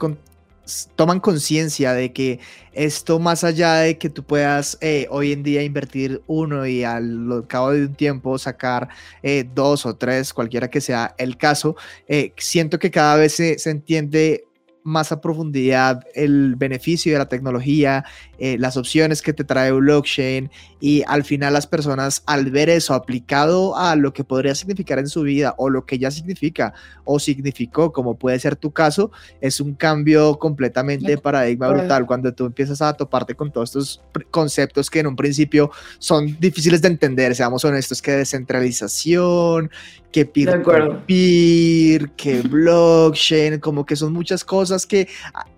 toman 0.95 1.19
conciencia 1.19 1.93
de 1.93 2.13
que 2.13 2.39
esto 2.73 3.19
más 3.19 3.43
allá 3.43 3.75
de 3.77 3.99
que 3.99 4.09
tú 4.09 4.23
puedas 4.23 4.79
eh, 4.81 5.09
hoy 5.11 5.33
en 5.33 5.43
día 5.43 5.63
invertir 5.63 6.23
uno 6.29 6.67
y 6.67 6.85
al 6.85 7.45
cabo 7.49 7.73
de 7.73 7.87
un 7.87 7.95
tiempo 7.95 8.39
sacar 8.39 8.89
eh, 9.25 9.45
dos 9.55 9.87
o 9.87 9.97
tres, 9.97 10.33
cualquiera 10.33 10.71
que 10.71 10.81
sea 10.81 11.15
el 11.19 11.37
caso, 11.37 11.75
eh, 12.07 12.33
siento 12.39 12.79
que 12.79 12.93
cada 12.93 13.17
vez 13.17 13.35
se 13.35 13.71
entiende 13.71 14.45
más 14.85 15.13
a 15.13 15.21
profundidad 15.21 16.05
el 16.15 16.57
beneficio 16.57 17.13
de 17.13 17.19
la 17.19 17.29
tecnología, 17.29 18.05
eh, 18.39 18.57
las 18.59 18.77
opciones 18.77 19.23
que 19.23 19.33
te 19.33 19.45
trae 19.45 19.73
blockchain 19.73 20.51
y 20.81 21.03
al 21.07 21.25
final 21.25 21.53
las 21.53 21.67
personas 21.67 22.23
al 22.27 22.51
ver 22.51 22.69
eso 22.69 22.95
aplicado 22.95 23.77
a 23.77 23.95
lo 23.97 24.13
que 24.13 24.25
podría 24.25 24.55
significar 24.55 24.99
en 24.99 25.09
su 25.09 25.23
vida 25.23 25.55
o 25.59 25.71
lo 25.71 25.87
que 25.87 25.99
ya 25.99 26.11
significa 26.11 26.75
o 27.05 27.19
significó, 27.19 27.93
como 27.93 28.17
puede 28.17 28.39
ser 28.39 28.57
tu 28.57 28.73
caso, 28.73 29.13
es 29.41 29.61
un 29.61 29.75
cambio 29.75 30.39
completamente 30.39 31.07
de 31.07 31.19
paradigma 31.19 31.69
brutal. 31.69 32.07
Cuando 32.07 32.33
tú 32.33 32.47
empiezas 32.47 32.83
a 32.83 32.93
toparte 32.95 33.35
con 33.35 33.53
todos 33.53 33.71
estos 33.71 34.03
conceptos 34.31 34.91
que 34.91 35.01
en 35.01 35.07
un 35.07 35.17
principio 35.17 35.71
son 35.99 36.39
difíciles 36.41 36.83
de 36.83 36.89
entender, 36.89 37.35
seamos 37.35 37.65
honestos, 37.65 38.03
que 38.03 38.13
descentralización, 38.13 39.71
que 40.13 40.27
peer-to-peer, 40.27 42.11
que 42.11 42.43
blockchain, 42.49 43.59
como 43.59 43.85
que 43.85 43.97
son 43.97 44.13
muchas 44.13 44.45
cosas 44.45 44.87
que 44.87 45.09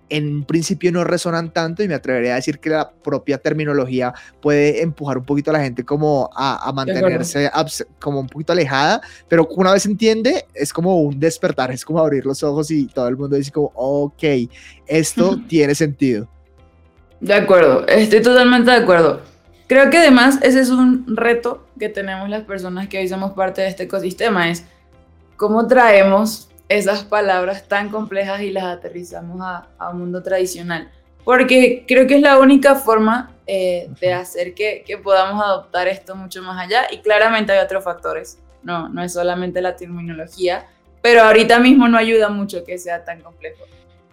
en 0.09 0.43
principio 0.43 0.91
no 0.91 1.03
resonan 1.03 1.51
tanto 1.51 1.83
y 1.83 1.87
me 1.87 1.95
atrevería 1.95 2.33
a 2.33 2.35
decir 2.35 2.59
que 2.59 2.69
la 2.69 2.89
propia 2.89 3.37
terminología 3.37 4.13
puede 4.41 4.81
empujar 4.81 5.17
un 5.17 5.25
poquito 5.25 5.49
a 5.49 5.53
la 5.53 5.59
gente 5.61 5.83
como 5.83 6.29
a, 6.35 6.71
mantenerse 6.73 7.49
como 7.99 8.19
un 8.19 8.27
poquito 8.27 8.53
alejada, 8.53 9.01
pero 9.27 9.47
una 9.51 9.73
vez 9.73 9.85
entiende 9.85 10.45
es 10.53 10.71
como 10.71 11.01
un 11.01 11.19
despertar, 11.19 11.71
es 11.71 11.83
como 11.83 11.99
abrir 11.99 12.25
los 12.25 12.43
ojos 12.43 12.71
y 12.71 12.87
todo 12.87 13.07
el 13.07 13.17
mundo 13.17 13.35
dice 13.35 13.51
como, 13.51 13.71
ok, 13.75 14.23
esto 14.87 15.39
tiene 15.47 15.75
sentido. 15.75 16.27
De 17.19 17.33
acuerdo, 17.33 17.87
estoy 17.87 18.21
totalmente 18.21 18.71
de 18.71 18.77
acuerdo. 18.77 19.34
Creo 19.67 19.89
que 19.89 19.97
además 19.97 20.39
ese 20.43 20.59
es 20.59 20.69
un 20.69 21.17
reto 21.17 21.65
que 21.79 21.89
tenemos 21.89 22.29
las 22.29 22.43
personas 22.43 22.87
que 22.87 22.99
hoy 22.99 23.07
somos 23.07 23.31
parte 23.31 23.61
de 23.61 23.67
este 23.67 23.83
ecosistema, 23.83 24.49
es 24.49 24.65
cómo 25.37 25.65
traemos 25.67 26.49
esas 26.69 27.03
palabras 27.03 27.67
tan 27.67 27.89
complejas 27.89 28.41
y 28.41 28.51
las 28.51 28.65
aterrizamos 28.65 29.39
a, 29.41 29.89
un 29.89 29.99
mundo 29.99 30.21
tradicional. 30.21 30.91
Porque 31.23 31.83
creo 31.87 32.05
que 32.05 32.15
es 32.15 32.21
la 32.21 32.37
única 32.37 32.75
forma 32.75 33.31
eh, 33.47 33.89
de 33.99 34.13
hacer 34.13 34.53
que, 34.53 34.83
que, 34.85 34.97
podamos 34.99 35.43
adoptar 35.43 35.87
esto 35.87 36.15
mucho 36.15 36.43
más 36.43 36.63
allá. 36.63 36.87
Y 36.91 36.99
claramente 36.99 37.51
hay 37.51 37.63
otros 37.63 37.83
factores. 37.83 38.37
No, 38.61 38.89
no 38.89 39.03
es 39.03 39.13
solamente 39.13 39.61
la 39.61 39.75
terminología, 39.75 40.67
pero 41.01 41.23
ahorita 41.23 41.59
mismo 41.59 41.87
no 41.87 41.97
ayuda 41.97 42.29
mucho 42.29 42.63
que 42.63 42.77
sea 42.77 43.03
tan 43.03 43.21
complejo. 43.21 43.63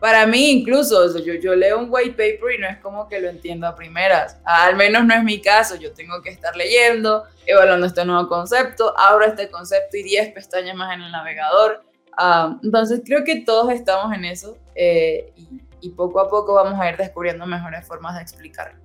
Para 0.02 0.26
mí 0.26 0.50
incluso, 0.50 1.16
yo, 1.18 1.34
yo 1.34 1.54
leo 1.54 1.78
un 1.78 1.86
white 1.88 2.10
paper 2.10 2.56
y 2.56 2.58
no 2.58 2.66
es 2.68 2.76
como 2.78 3.08
que 3.08 3.20
lo 3.20 3.30
entiendo 3.30 3.66
a 3.66 3.74
primeras. 3.74 4.36
Al 4.44 4.76
menos 4.76 5.06
no 5.06 5.14
es 5.14 5.24
mi 5.24 5.40
caso. 5.40 5.76
Yo 5.76 5.94
tengo 5.94 6.20
que 6.20 6.28
estar 6.28 6.54
leyendo, 6.56 7.24
evaluando 7.46 7.86
este 7.86 8.04
nuevo 8.04 8.28
concepto, 8.28 8.92
abro 8.98 9.24
este 9.24 9.48
concepto 9.48 9.96
y 9.96 10.02
10 10.02 10.34
pestañas 10.34 10.76
más 10.76 10.92
en 10.94 11.02
el 11.02 11.12
navegador 11.12 11.84
Ah, 12.16 12.58
entonces 12.62 13.02
creo 13.04 13.24
que 13.24 13.40
todos 13.40 13.72
estamos 13.72 14.14
en 14.14 14.24
eso 14.24 14.56
eh, 14.74 15.32
y, 15.80 15.90
poco 15.90 16.20
a 16.20 16.28
poco 16.28 16.54
vamos 16.54 16.78
a 16.80 16.88
ir 16.88 16.96
descubriendo 16.96 17.46
mejores 17.46 17.86
formas 17.86 18.14
de 18.14 18.22
explicarlo. 18.22 18.80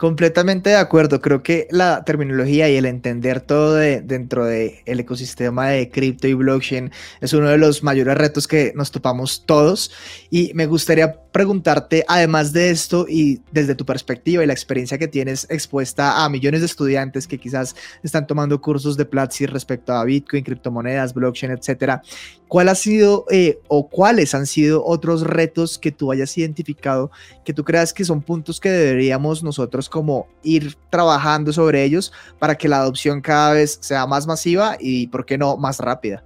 Completamente 0.00 0.70
de 0.70 0.76
acuerdo. 0.76 1.20
Creo 1.20 1.42
que 1.42 1.68
la 1.70 2.06
terminología 2.06 2.70
y 2.70 2.76
el 2.76 2.86
entender 2.86 3.42
todo 3.42 3.74
dentro 3.74 4.46
del 4.46 4.76
el 4.86 5.00
ecosistema 5.00 5.68
de 5.68 5.90
cripto 5.90 6.26
y 6.26 6.32
blockchain 6.32 6.90
es 7.20 7.34
uno 7.34 7.50
de 7.50 7.58
los 7.58 7.82
mayores 7.82 8.16
retos 8.16 8.48
que 8.48 8.72
nos 8.74 8.90
topamos 8.90 9.44
todos. 9.44 9.92
Y 10.30 10.52
me 10.54 10.64
gustaría 10.64 11.20
preguntarte, 11.32 12.04
además 12.08 12.54
de 12.54 12.70
esto 12.70 13.04
y 13.08 13.42
desde 13.52 13.74
tu 13.74 13.84
perspectiva 13.84 14.42
y 14.42 14.46
la 14.46 14.54
experiencia 14.54 14.96
que 14.96 15.06
tienes 15.06 15.46
expuesta 15.50 16.24
a 16.24 16.30
millones 16.30 16.60
de 16.60 16.66
estudiantes 16.66 17.26
que 17.26 17.38
quizás 17.38 17.76
están 18.02 18.26
tomando 18.26 18.58
cursos 18.60 18.96
de 18.96 19.04
Platzi 19.04 19.44
respecto 19.44 19.92
a 19.92 20.04
Bitcoin, 20.04 20.42
criptomonedas, 20.42 21.12
blockchain, 21.12 21.52
etcétera, 21.52 22.02
¿cuál 22.48 22.70
ha 22.70 22.74
sido 22.74 23.26
eh, 23.30 23.60
o 23.68 23.88
cuáles 23.88 24.34
han 24.34 24.46
sido 24.46 24.84
otros 24.84 25.22
retos 25.22 25.78
que 25.78 25.92
tú 25.92 26.10
hayas 26.10 26.36
identificado 26.36 27.10
que 27.44 27.52
tú 27.52 27.64
creas 27.64 27.92
que 27.92 28.04
son 28.04 28.22
puntos 28.22 28.58
que 28.58 28.70
deberíamos 28.70 29.42
nosotros 29.42 29.59
como 29.88 30.28
ir 30.42 30.76
trabajando 30.90 31.52
sobre 31.52 31.84
ellos 31.84 32.12
para 32.38 32.54
que 32.54 32.68
la 32.68 32.78
adopción 32.78 33.20
cada 33.20 33.52
vez 33.52 33.78
sea 33.80 34.06
más 34.06 34.26
masiva 34.26 34.76
y, 34.78 35.08
¿por 35.08 35.26
qué 35.26 35.36
no, 35.36 35.56
más 35.56 35.78
rápida? 35.78 36.24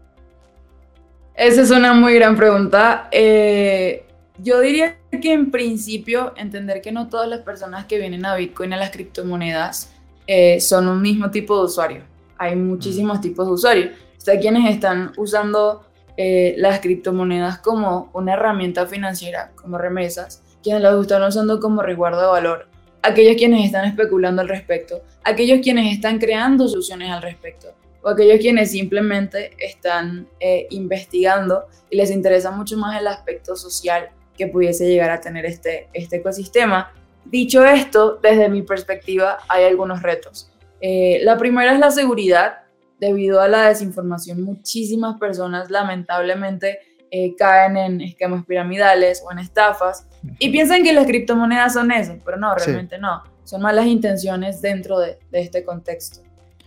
Esa 1.35 1.63
es 1.63 1.71
una 1.71 1.95
muy 1.95 2.15
gran 2.15 2.37
pregunta. 2.37 3.09
Eh, 3.11 4.07
yo 4.39 4.61
diría 4.61 4.99
que 5.11 5.33
en 5.33 5.51
principio 5.51 6.33
entender 6.37 6.81
que 6.81 6.93
no 6.93 7.09
todas 7.09 7.29
las 7.29 7.41
personas 7.41 7.87
que 7.87 7.99
vienen 7.99 8.25
a 8.25 8.37
Bitcoin, 8.37 8.73
a 8.73 8.77
las 8.77 8.91
criptomonedas, 8.91 9.93
eh, 10.27 10.61
son 10.61 10.89
un 10.89 11.03
mismo 11.03 11.31
tipo 11.31 11.59
de 11.59 11.65
usuario. 11.65 12.03
Hay 12.39 12.57
muchísimos 12.57 13.19
mm. 13.19 13.21
tipos 13.21 13.47
de 13.47 13.53
usuarios. 13.53 13.91
Está 14.17 14.39
quienes 14.39 14.73
están 14.73 15.13
usando 15.17 15.85
eh, 16.17 16.55
las 16.59 16.81
criptomonedas 16.81 17.59
como 17.59 18.11
una 18.13 18.35
herramienta 18.35 18.87
financiera, 18.87 19.51
como 19.57 19.79
remesas, 19.79 20.43
quienes 20.63 20.83
las 20.83 21.01
están 21.01 21.23
usando 21.23 21.61
como 21.61 21.83
resguardo 21.83 22.21
de 22.21 22.27
valor, 22.29 22.69
aquellos 23.05 23.37
quienes 23.37 23.67
están 23.67 23.85
especulando 23.85 24.41
al 24.41 24.49
respecto, 24.49 25.03
aquellos 25.23 25.61
quienes 25.61 25.93
están 25.93 26.19
creando 26.19 26.67
soluciones 26.67 27.11
al 27.11 27.21
respecto, 27.21 27.75
o 28.03 28.09
aquellos 28.09 28.39
quienes 28.39 28.71
simplemente 28.71 29.51
están 29.59 30.27
eh, 30.41 30.67
investigando 30.71 31.67
y 31.91 31.97
les 31.97 32.11
interesa 32.11 32.51
mucho 32.51 32.79
más 32.79 32.99
el 32.99 33.07
aspecto 33.07 33.57
social 33.57 34.09
que 34.37 34.47
pudiese 34.47 34.89
llegar 34.89 35.11
a 35.11 35.21
tener 35.21 35.45
este, 35.45 35.89
este 35.93 36.17
ecosistema. 36.17 36.93
Dicho 37.27 37.65
esto, 37.65 38.19
desde 38.23 38.49
mi 38.49 38.63
perspectiva 38.63 39.39
hay 39.49 39.65
algunos 39.65 40.03
retos. 40.03 40.51
Eh, 40.81 41.21
la 41.23 41.37
primera 41.37 41.75
es 41.75 41.79
la 41.79 41.91
seguridad 41.91 42.61
debido 42.99 43.41
a 43.41 43.49
la 43.49 43.69
desinformación, 43.69 44.43
muchísimas 44.43 45.19
personas 45.19 45.71
lamentablemente 45.71 46.79
eh, 47.11 47.35
caen 47.37 47.77
en 47.77 48.01
esquemas 48.01 48.47
piramidales 48.47 49.23
o 49.27 49.31
en 49.31 49.41
estafas 49.41 50.07
y 50.39 50.51
piensan 50.51 50.83
que 50.83 50.93
las 50.93 51.07
criptomonedas 51.07 51.75
son 51.75 51.91
eso, 51.93 52.17
pero 52.25 52.37
no, 52.37 52.55
realmente 52.55 52.99
no. 52.99 53.23
Son 53.45 53.61
malas 53.61 53.87
intenciones 53.87 54.63
dentro 54.63 54.99
de, 54.99 55.19
este 55.33 55.65
contexto. 55.65 56.21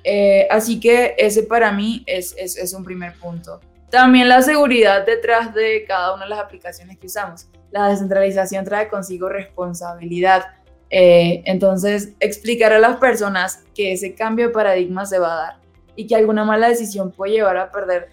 Eh, 0.03 0.47
así 0.49 0.79
que 0.79 1.15
ese 1.17 1.43
para 1.43 1.71
mí 1.71 2.03
es, 2.05 2.35
es, 2.37 2.57
es 2.57 2.73
un 2.73 2.83
primer 2.83 3.13
punto. 3.13 3.59
También 3.89 4.27
la 4.27 4.41
seguridad 4.41 5.05
detrás 5.05 5.53
de 5.53 5.85
cada 5.87 6.13
una 6.13 6.25
de 6.25 6.29
las 6.29 6.39
aplicaciones 6.39 6.97
que 6.97 7.07
usamos. 7.07 7.47
La 7.71 7.87
descentralización 7.87 8.65
trae 8.65 8.89
consigo 8.89 9.29
responsabilidad. 9.29 10.45
Eh, 10.89 11.41
entonces, 11.45 12.13
explicar 12.19 12.73
a 12.73 12.79
las 12.79 12.97
personas 12.97 13.63
que 13.73 13.93
ese 13.93 14.13
cambio 14.13 14.47
de 14.47 14.53
paradigma 14.53 15.05
se 15.05 15.19
va 15.19 15.33
a 15.33 15.37
dar 15.37 15.55
y 15.95 16.05
que 16.05 16.15
alguna 16.15 16.45
mala 16.45 16.69
decisión 16.69 17.11
puede 17.11 17.33
llevar 17.33 17.57
a 17.57 17.71
perder 17.71 18.09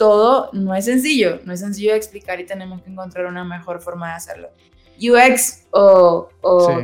todo 0.00 0.48
no 0.54 0.74
es 0.74 0.86
sencillo, 0.86 1.40
no 1.44 1.52
es 1.52 1.60
sencillo 1.60 1.90
de 1.90 1.98
explicar 1.98 2.40
y 2.40 2.46
tenemos 2.46 2.80
que 2.80 2.88
encontrar 2.88 3.26
una 3.26 3.44
mejor 3.44 3.82
forma 3.82 4.08
de 4.08 4.14
hacerlo. 4.14 4.48
UX 4.98 5.66
o, 5.72 6.30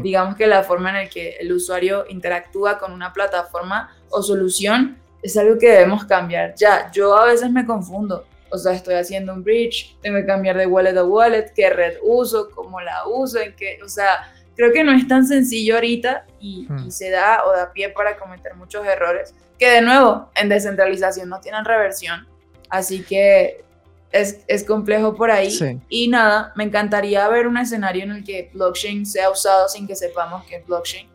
digamos 0.03 0.37
que 0.37 0.47
la 0.47 0.63
forma 0.63 0.91
en 0.91 1.07
la 1.07 1.09
que 1.09 1.31
el 1.41 1.51
usuario 1.51 2.05
interactúa 2.11 2.79
con 2.79 2.93
una 2.93 3.15
plataforma 3.15 3.97
o 4.11 4.23
solución 4.23 4.99
es 5.23 5.35
algo 5.39 5.57
que 5.59 5.71
debemos 5.71 6.05
cambiar. 6.05 6.57
Ya, 6.57 6.91
yo 6.93 7.17
a 7.17 7.25
veces 7.25 7.51
me 7.51 7.65
confundo. 7.65 8.27
O 8.51 8.59
sea, 8.59 8.75
estoy 8.75 8.97
haciendo 8.97 9.33
un 9.33 9.43
bridge, 9.43 9.97
tengo 10.03 10.19
que 10.19 10.27
cambiar 10.27 10.59
de 10.59 10.67
wallet 10.67 10.99
a 10.99 11.05
wallet, 11.05 11.55
qué 11.55 11.71
red 11.71 11.95
uso, 12.03 12.51
cómo 12.55 12.83
la 12.83 13.09
uso, 13.09 13.41
en 13.41 13.57
qué, 13.57 13.79
o 13.83 13.89
sea, 13.89 14.31
creo 14.55 14.75
que 14.75 14.85
no 14.85 14.93
es 14.93 15.09
tan 15.09 15.27
sencillo 15.27 15.77
ahorita 15.77 16.27
y, 16.39 16.67
hmm. 16.69 16.89
y 16.89 16.91
se 16.91 17.09
da 17.09 17.45
o 17.47 17.53
da 17.53 17.73
pie 17.73 17.89
para 17.89 18.19
cometer 18.19 18.55
muchos 18.57 18.87
errores 18.87 19.35
que 19.59 19.71
de 19.71 19.81
nuevo 19.81 20.29
en 20.35 20.51
descentralización 20.51 21.31
no 21.31 21.41
tienen 21.41 21.65
reversión 21.65 22.27
Así 22.69 23.03
que 23.03 23.65
es, 24.13 24.39
es 24.47 24.65
complejo 24.65 25.15
por 25.15 25.31
ahí. 25.31 25.57
Y 25.89 26.09
nada, 26.09 26.53
me 26.57 26.65
encantaría 26.65 27.27
ver 27.29 27.47
un 27.47 27.57
escenario 27.59 28.05
en 28.05 28.13
el 28.13 28.25
que 28.25 28.51
blockchain 28.53 29.07
sea 29.07 29.31
usado 29.31 29.69
sin 29.69 29.87
que 29.87 29.95
sepamos 29.95 30.45
que 30.47 30.57
es 30.57 30.67
blockchain, 30.67 31.09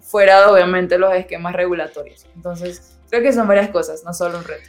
fuera 0.00 0.40
de 0.40 0.46
obviamente 0.46 0.98
los 0.98 1.14
esquemas 1.14 1.54
regulatorios. 1.54 2.26
Entonces, 2.34 2.96
creo 3.10 3.22
que 3.22 3.32
son 3.32 3.46
varias 3.46 3.70
cosas, 3.70 4.02
no 4.04 4.12
solo 4.12 4.38
un 4.38 4.44
reto. 4.44 4.68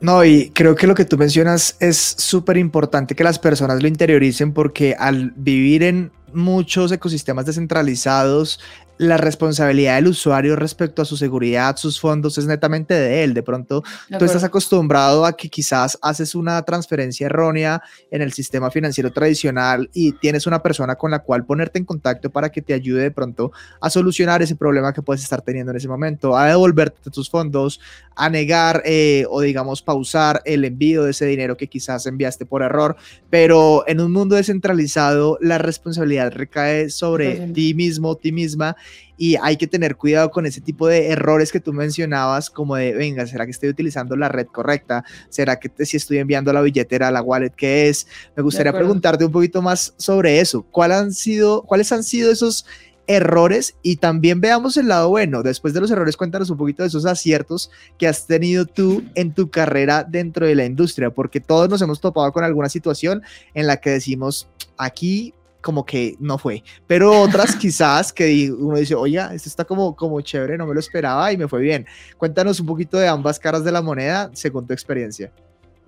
No, 0.00 0.24
y 0.24 0.50
creo 0.50 0.74
que 0.74 0.86
lo 0.86 0.94
que 0.94 1.04
tú 1.04 1.18
mencionas 1.18 1.76
es 1.78 1.98
súper 1.98 2.56
importante 2.56 3.14
que 3.14 3.22
las 3.22 3.38
personas 3.38 3.82
lo 3.82 3.88
interioricen 3.88 4.54
porque 4.54 4.96
al 4.98 5.32
vivir 5.36 5.82
en 5.82 6.10
muchos 6.32 6.90
ecosistemas 6.90 7.44
descentralizados, 7.44 8.60
la 9.00 9.16
responsabilidad 9.16 9.94
del 9.94 10.08
usuario 10.08 10.56
respecto 10.56 11.00
a 11.00 11.06
su 11.06 11.16
seguridad, 11.16 11.74
sus 11.78 11.98
fondos, 11.98 12.36
es 12.36 12.44
netamente 12.44 12.92
de 12.92 13.24
él. 13.24 13.32
De 13.32 13.42
pronto, 13.42 13.82
tú 14.18 14.24
estás 14.26 14.44
acostumbrado 14.44 15.24
a 15.24 15.34
que 15.34 15.48
quizás 15.48 15.98
haces 16.02 16.34
una 16.34 16.60
transferencia 16.64 17.24
errónea 17.24 17.82
en 18.10 18.20
el 18.20 18.34
sistema 18.34 18.70
financiero 18.70 19.10
tradicional 19.10 19.88
y 19.94 20.12
tienes 20.12 20.46
una 20.46 20.62
persona 20.62 20.96
con 20.96 21.10
la 21.12 21.20
cual 21.20 21.46
ponerte 21.46 21.78
en 21.78 21.86
contacto 21.86 22.28
para 22.28 22.50
que 22.52 22.60
te 22.60 22.74
ayude 22.74 23.04
de 23.04 23.10
pronto 23.10 23.52
a 23.80 23.88
solucionar 23.88 24.42
ese 24.42 24.54
problema 24.54 24.92
que 24.92 25.00
puedes 25.00 25.22
estar 25.22 25.40
teniendo 25.40 25.70
en 25.70 25.78
ese 25.78 25.88
momento, 25.88 26.36
a 26.36 26.48
devolverte 26.48 27.10
tus 27.10 27.30
fondos, 27.30 27.80
a 28.14 28.28
negar 28.28 28.82
eh, 28.84 29.24
o 29.30 29.40
digamos 29.40 29.80
pausar 29.80 30.42
el 30.44 30.62
envío 30.66 31.04
de 31.04 31.12
ese 31.12 31.24
dinero 31.24 31.56
que 31.56 31.68
quizás 31.68 32.04
enviaste 32.04 32.44
por 32.44 32.62
error. 32.62 32.96
Pero 33.30 33.82
en 33.86 33.98
un 33.98 34.12
mundo 34.12 34.36
descentralizado, 34.36 35.38
la 35.40 35.56
responsabilidad 35.56 36.32
recae 36.32 36.90
sobre 36.90 37.48
ti 37.54 37.72
mismo, 37.72 38.14
ti 38.16 38.30
misma 38.30 38.76
y 39.20 39.36
hay 39.36 39.58
que 39.58 39.66
tener 39.66 39.96
cuidado 39.96 40.30
con 40.30 40.46
ese 40.46 40.62
tipo 40.62 40.88
de 40.88 41.08
errores 41.08 41.52
que 41.52 41.60
tú 41.60 41.74
mencionabas, 41.74 42.48
como 42.48 42.76
de, 42.76 42.94
venga, 42.94 43.26
¿será 43.26 43.44
que 43.44 43.50
estoy 43.50 43.68
utilizando 43.68 44.16
la 44.16 44.30
red 44.30 44.46
correcta? 44.46 45.04
¿Será 45.28 45.60
que 45.60 45.70
si 45.84 45.98
estoy 45.98 46.16
enviando 46.16 46.52
la 46.54 46.62
billetera 46.62 47.08
a 47.08 47.10
la 47.10 47.20
wallet 47.20 47.50
que 47.50 47.90
es? 47.90 48.06
Me 48.34 48.42
gustaría 48.42 48.72
preguntarte 48.72 49.26
un 49.26 49.30
poquito 49.30 49.60
más 49.60 49.92
sobre 49.98 50.40
eso. 50.40 50.62
¿Cuál 50.62 50.92
han 50.92 51.12
sido, 51.12 51.64
¿Cuáles 51.64 51.92
han 51.92 52.02
sido 52.02 52.32
esos 52.32 52.64
errores? 53.06 53.76
Y 53.82 53.96
también 53.96 54.40
veamos 54.40 54.78
el 54.78 54.88
lado 54.88 55.10
bueno. 55.10 55.42
Después 55.42 55.74
de 55.74 55.82
los 55.82 55.90
errores, 55.90 56.16
cuéntanos 56.16 56.48
un 56.48 56.56
poquito 56.56 56.82
de 56.82 56.88
esos 56.88 57.04
aciertos 57.04 57.70
que 57.98 58.08
has 58.08 58.26
tenido 58.26 58.64
tú 58.64 59.02
en 59.14 59.34
tu 59.34 59.50
carrera 59.50 60.02
dentro 60.02 60.46
de 60.46 60.54
la 60.54 60.64
industria, 60.64 61.10
porque 61.10 61.40
todos 61.40 61.68
nos 61.68 61.82
hemos 61.82 62.00
topado 62.00 62.32
con 62.32 62.42
alguna 62.42 62.70
situación 62.70 63.22
en 63.52 63.66
la 63.66 63.76
que 63.76 63.90
decimos, 63.90 64.48
aquí 64.78 65.34
como 65.60 65.84
que 65.84 66.16
no 66.18 66.38
fue. 66.38 66.62
Pero 66.86 67.20
otras 67.20 67.56
quizás 67.60 68.12
que 68.12 68.50
uno 68.50 68.76
dice, 68.76 68.94
oiga, 68.94 69.34
esto 69.34 69.48
está 69.48 69.64
como, 69.64 69.94
como 69.94 70.20
chévere, 70.20 70.56
no 70.56 70.66
me 70.66 70.74
lo 70.74 70.80
esperaba 70.80 71.32
y 71.32 71.36
me 71.36 71.48
fue 71.48 71.60
bien. 71.60 71.86
Cuéntanos 72.16 72.60
un 72.60 72.66
poquito 72.66 72.98
de 72.98 73.08
ambas 73.08 73.38
caras 73.38 73.64
de 73.64 73.72
la 73.72 73.82
moneda 73.82 74.30
según 74.32 74.66
tu 74.66 74.72
experiencia. 74.72 75.30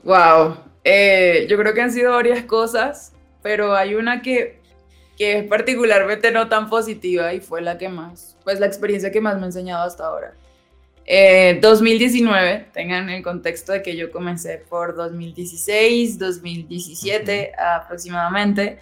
Wow, 0.04 0.56
eh, 0.84 1.46
yo 1.48 1.56
creo 1.56 1.74
que 1.74 1.80
han 1.80 1.92
sido 1.92 2.12
varias 2.12 2.44
cosas, 2.44 3.12
pero 3.42 3.74
hay 3.74 3.94
una 3.94 4.20
que, 4.20 4.60
que 5.16 5.38
es 5.38 5.44
particularmente 5.44 6.30
no 6.32 6.48
tan 6.48 6.68
positiva 6.68 7.32
y 7.34 7.40
fue 7.40 7.62
la 7.62 7.78
que 7.78 7.88
más, 7.88 8.36
pues 8.42 8.58
la 8.58 8.66
experiencia 8.66 9.12
que 9.12 9.20
más 9.20 9.36
me 9.36 9.42
ha 9.42 9.46
enseñado 9.46 9.84
hasta 9.84 10.06
ahora. 10.06 10.34
2019, 11.60 12.52
eh, 12.52 12.66
tengan 12.72 13.10
el 13.10 13.22
contexto 13.22 13.72
de 13.72 13.82
que 13.82 13.96
yo 13.96 14.10
comencé 14.12 14.58
por 14.68 14.94
2016, 14.94 16.18
2017 16.18 17.52
aproximadamente 17.58 18.78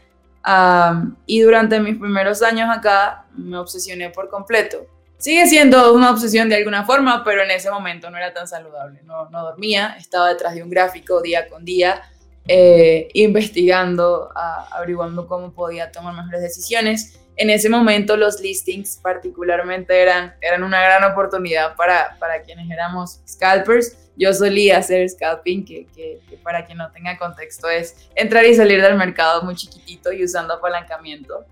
y 1.26 1.40
durante 1.40 1.81
mis 1.81 1.98
primeros 1.98 2.42
años 2.42 2.68
acá 2.74 3.26
me 3.37 3.59
obsesioné 3.59 4.11
por 4.11 4.29
completo. 4.29 4.87
Sigue 5.18 5.46
siendo 5.46 5.92
una 5.92 6.11
obsesión 6.11 6.48
de 6.48 6.57
alguna 6.57 6.87
forma, 6.87 7.22
pero 7.24 7.42
en 7.42 7.50
ese 7.50 7.70
momento 7.70 8.09
no 8.11 8.16
era 8.16 8.33
tan 8.33 8.48
saludable. 8.48 9.03
No, 9.05 9.29
no 9.29 9.42
dormía, 9.42 9.96
estaba 9.98 10.29
detrás 10.29 10.55
de 10.55 10.62
un 10.62 10.70
gráfico 10.70 11.20
día 11.20 11.46
con 11.46 11.62
día, 11.62 12.03
eh, 12.48 13.09
investigando, 13.12 14.31
averiguando 14.72 15.26
cómo 15.26 15.53
podía 15.53 15.92
tomar 15.92 16.14
mejores 16.14 16.40
decisiones. 16.40 17.20
En 17.37 17.50
ese 17.50 17.68
momento 17.68 18.16
los 18.16 18.40
listings 18.40 18.98
particularmente 19.03 20.00
eran, 20.00 20.35
eran 20.40 20.62
una 20.62 20.81
gran 20.81 21.05
oportunidad 21.05 21.76
para, 21.76 22.16
para 22.18 22.42
quienes 22.42 22.70
éramos 22.70 23.20
scalpers 23.29 24.10
yo 24.20 24.35
solía 24.35 24.76
hacer 24.76 25.09
scalping, 25.09 25.64
que, 25.64 25.87
que, 25.96 26.20
para 26.44 26.66
quien 26.66 26.76
no 26.76 26.92
tenga 26.92 27.16
contexto 27.16 27.70
es 27.70 28.11
entrar 28.14 28.44
y 28.44 28.54
salir 28.54 28.83
del 28.83 28.94
mercado 28.96 29.42
muy 29.42 29.54
chiquitito 29.54 30.12
y 30.12 30.22
usando 30.22 30.54
apalancamiento. 30.54 31.46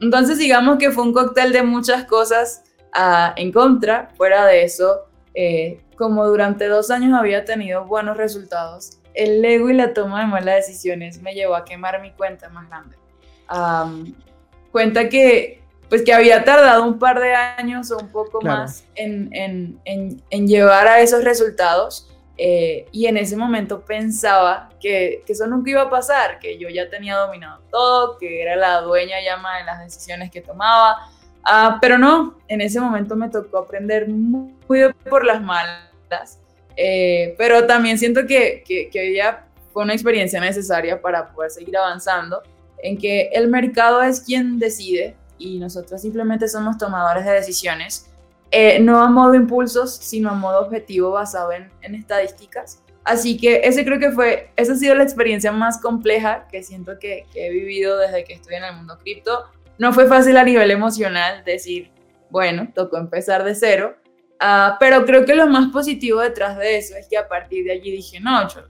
entonces 0.00 0.38
digamos 0.38 0.78
que 0.78 0.92
fue 0.92 1.02
un 1.02 1.12
cóctel 1.12 1.52
de 1.52 1.64
muchas 1.64 2.04
cosas 2.04 2.62
ah, 2.92 3.34
en 3.36 3.50
contra. 3.50 4.10
Fuera 4.16 4.46
de 4.46 4.62
eso, 4.62 5.08
eh, 5.34 5.80
como 5.96 6.24
durante 6.28 6.68
dos 6.68 6.92
años 6.92 7.12
había 7.12 7.44
tenido 7.44 7.84
buenos 7.84 8.16
resultados, 8.16 9.00
el 9.14 9.44
ego 9.44 9.68
y 9.68 9.74
la 9.74 9.92
toma 9.92 10.20
de 10.20 10.26
malas 10.26 10.66
decisiones 10.66 11.20
me 11.20 11.34
llevó 11.34 11.56
a 11.56 11.64
quemar 11.64 12.00
mi 12.00 12.12
cuenta 12.12 12.48
más 12.50 12.68
grande. 12.68 12.96
cuenta 14.70 15.08
que 15.08 15.60
pues 15.88 16.02
que 16.02 16.12
había 16.12 16.44
tardado 16.44 16.84
un 16.84 16.98
par 16.98 17.18
de 17.20 17.34
años 17.34 17.90
o 17.90 17.98
un 17.98 18.08
poco 18.08 18.40
más 18.42 18.84
en, 18.94 19.30
en, 19.32 19.80
en, 20.30 20.46
llevar 20.46 20.86
a 20.86 21.00
esos 21.00 21.24
resultados. 21.24 22.08
Eh, 22.40 22.86
y 22.92 23.06
en 23.06 23.16
ese 23.16 23.36
momento 23.36 23.80
pensaba 23.80 24.70
que, 24.78 25.24
que, 25.26 25.32
eso 25.32 25.46
nunca 25.48 25.70
iba 25.70 25.82
a 25.82 25.90
pasar, 25.90 26.38
que 26.38 26.56
yo 26.56 26.68
ya 26.68 26.88
tenía 26.88 27.16
dominado 27.16 27.60
todo, 27.68 28.16
que 28.16 28.42
era 28.42 28.54
la 28.54 28.80
dueña 28.80 29.16
más 29.38 29.58
de 29.58 29.64
las 29.64 29.80
decisiones 29.80 30.30
que 30.30 30.40
tomaba. 30.40 31.10
Ah, 31.42 31.78
pero 31.80 31.98
no, 31.98 32.38
en 32.46 32.60
ese 32.60 32.80
momento 32.80 33.16
me 33.16 33.28
tocó 33.28 33.58
aprender 33.58 34.08
muy, 34.08 34.52
por 35.08 35.24
las 35.24 35.42
malas. 35.42 36.38
Eh, 36.76 37.34
pero 37.36 37.66
también 37.66 37.98
siento 37.98 38.24
que, 38.26 38.62
que, 38.64 38.88
que 38.88 39.14
ya 39.14 39.46
fue 39.72 39.82
una 39.82 39.94
experiencia 39.94 40.40
necesaria 40.40 41.00
para 41.00 41.30
poder 41.32 41.50
seguir 41.50 41.76
avanzando, 41.76 42.42
en 42.82 42.96
que 42.96 43.30
el 43.32 43.48
mercado 43.48 44.02
es 44.02 44.20
quien 44.20 44.58
decide 44.60 45.16
y 45.38 45.58
nosotros 45.58 46.00
simplemente 46.00 46.48
somos 46.48 46.78
tomadores 46.78 47.24
de 47.24 47.32
decisiones, 47.32 48.10
eh, 48.50 48.80
no 48.80 49.02
a 49.02 49.08
modo 49.08 49.34
impulsos, 49.34 49.94
sino 49.94 50.30
a 50.30 50.34
modo 50.34 50.60
objetivo 50.60 51.10
basado 51.10 51.52
en, 51.52 51.70
en, 51.82 51.94
estadísticas. 51.94 52.82
Así 53.04 53.36
que 53.36 53.60
ese 53.64 53.84
creo 53.84 53.98
que 53.98 54.10
fue, 54.10 54.50
esa 54.56 54.72
ha 54.72 54.76
sido 54.76 54.94
la 54.94 55.02
experiencia 55.02 55.52
más 55.52 55.80
compleja 55.80 56.46
que 56.50 56.62
siento 56.62 56.98
que, 56.98 57.26
que 57.32 57.46
he 57.46 57.50
vivido 57.50 57.98
desde 57.98 58.24
que 58.24 58.34
estoy 58.34 58.56
en 58.56 58.64
el 58.64 58.76
mundo 58.76 58.98
cripto. 58.98 59.44
No 59.78 59.92
fue 59.92 60.06
fácil 60.06 60.36
a 60.36 60.44
nivel 60.44 60.70
emocional 60.70 61.42
decir, 61.44 61.90
bueno, 62.30 62.68
tocó 62.74 62.98
empezar 62.98 63.44
de 63.44 63.54
cero, 63.54 63.96
uh, 64.42 64.76
pero 64.78 65.04
creo 65.04 65.24
que 65.24 65.34
lo 65.34 65.46
más 65.46 65.70
positivo 65.70 66.20
detrás 66.20 66.58
de 66.58 66.78
eso 66.78 66.96
es 66.96 67.08
que 67.08 67.16
a 67.16 67.28
partir 67.28 67.64
de 67.64 67.72
allí 67.72 67.90
dije, 67.90 68.20
no, 68.20 68.48
yo, 68.48 68.62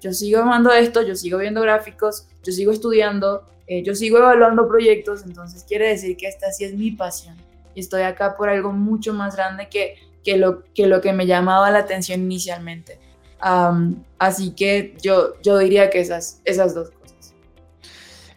yo 0.00 0.12
sigo 0.12 0.40
amando 0.40 0.72
esto, 0.72 1.02
yo 1.02 1.14
sigo 1.14 1.38
viendo 1.38 1.60
gráficos, 1.60 2.28
yo 2.42 2.52
sigo 2.52 2.72
estudiando, 2.72 3.46
eh, 3.70 3.84
yo 3.84 3.94
sigo 3.94 4.18
evaluando 4.18 4.66
proyectos, 4.66 5.22
entonces 5.24 5.62
quiere 5.62 5.90
decir 5.90 6.16
que 6.16 6.26
esta 6.26 6.50
sí 6.50 6.64
es 6.64 6.74
mi 6.74 6.90
pasión 6.90 7.36
y 7.72 7.78
estoy 7.78 8.02
acá 8.02 8.36
por 8.36 8.48
algo 8.48 8.72
mucho 8.72 9.14
más 9.14 9.36
grande 9.36 9.68
que, 9.70 9.94
que, 10.24 10.38
lo, 10.38 10.64
que 10.74 10.88
lo 10.88 11.00
que 11.00 11.12
me 11.12 11.24
llamaba 11.24 11.70
la 11.70 11.78
atención 11.78 12.20
inicialmente. 12.22 12.98
así 14.18 14.56
que 14.56 14.96
yo, 15.00 15.40
yo 15.40 15.56
diría 15.58 15.88
que 15.88 16.00
esas, 16.00 16.40
esas 16.44 16.74
dos 16.74 16.90
cosas. 16.90 17.32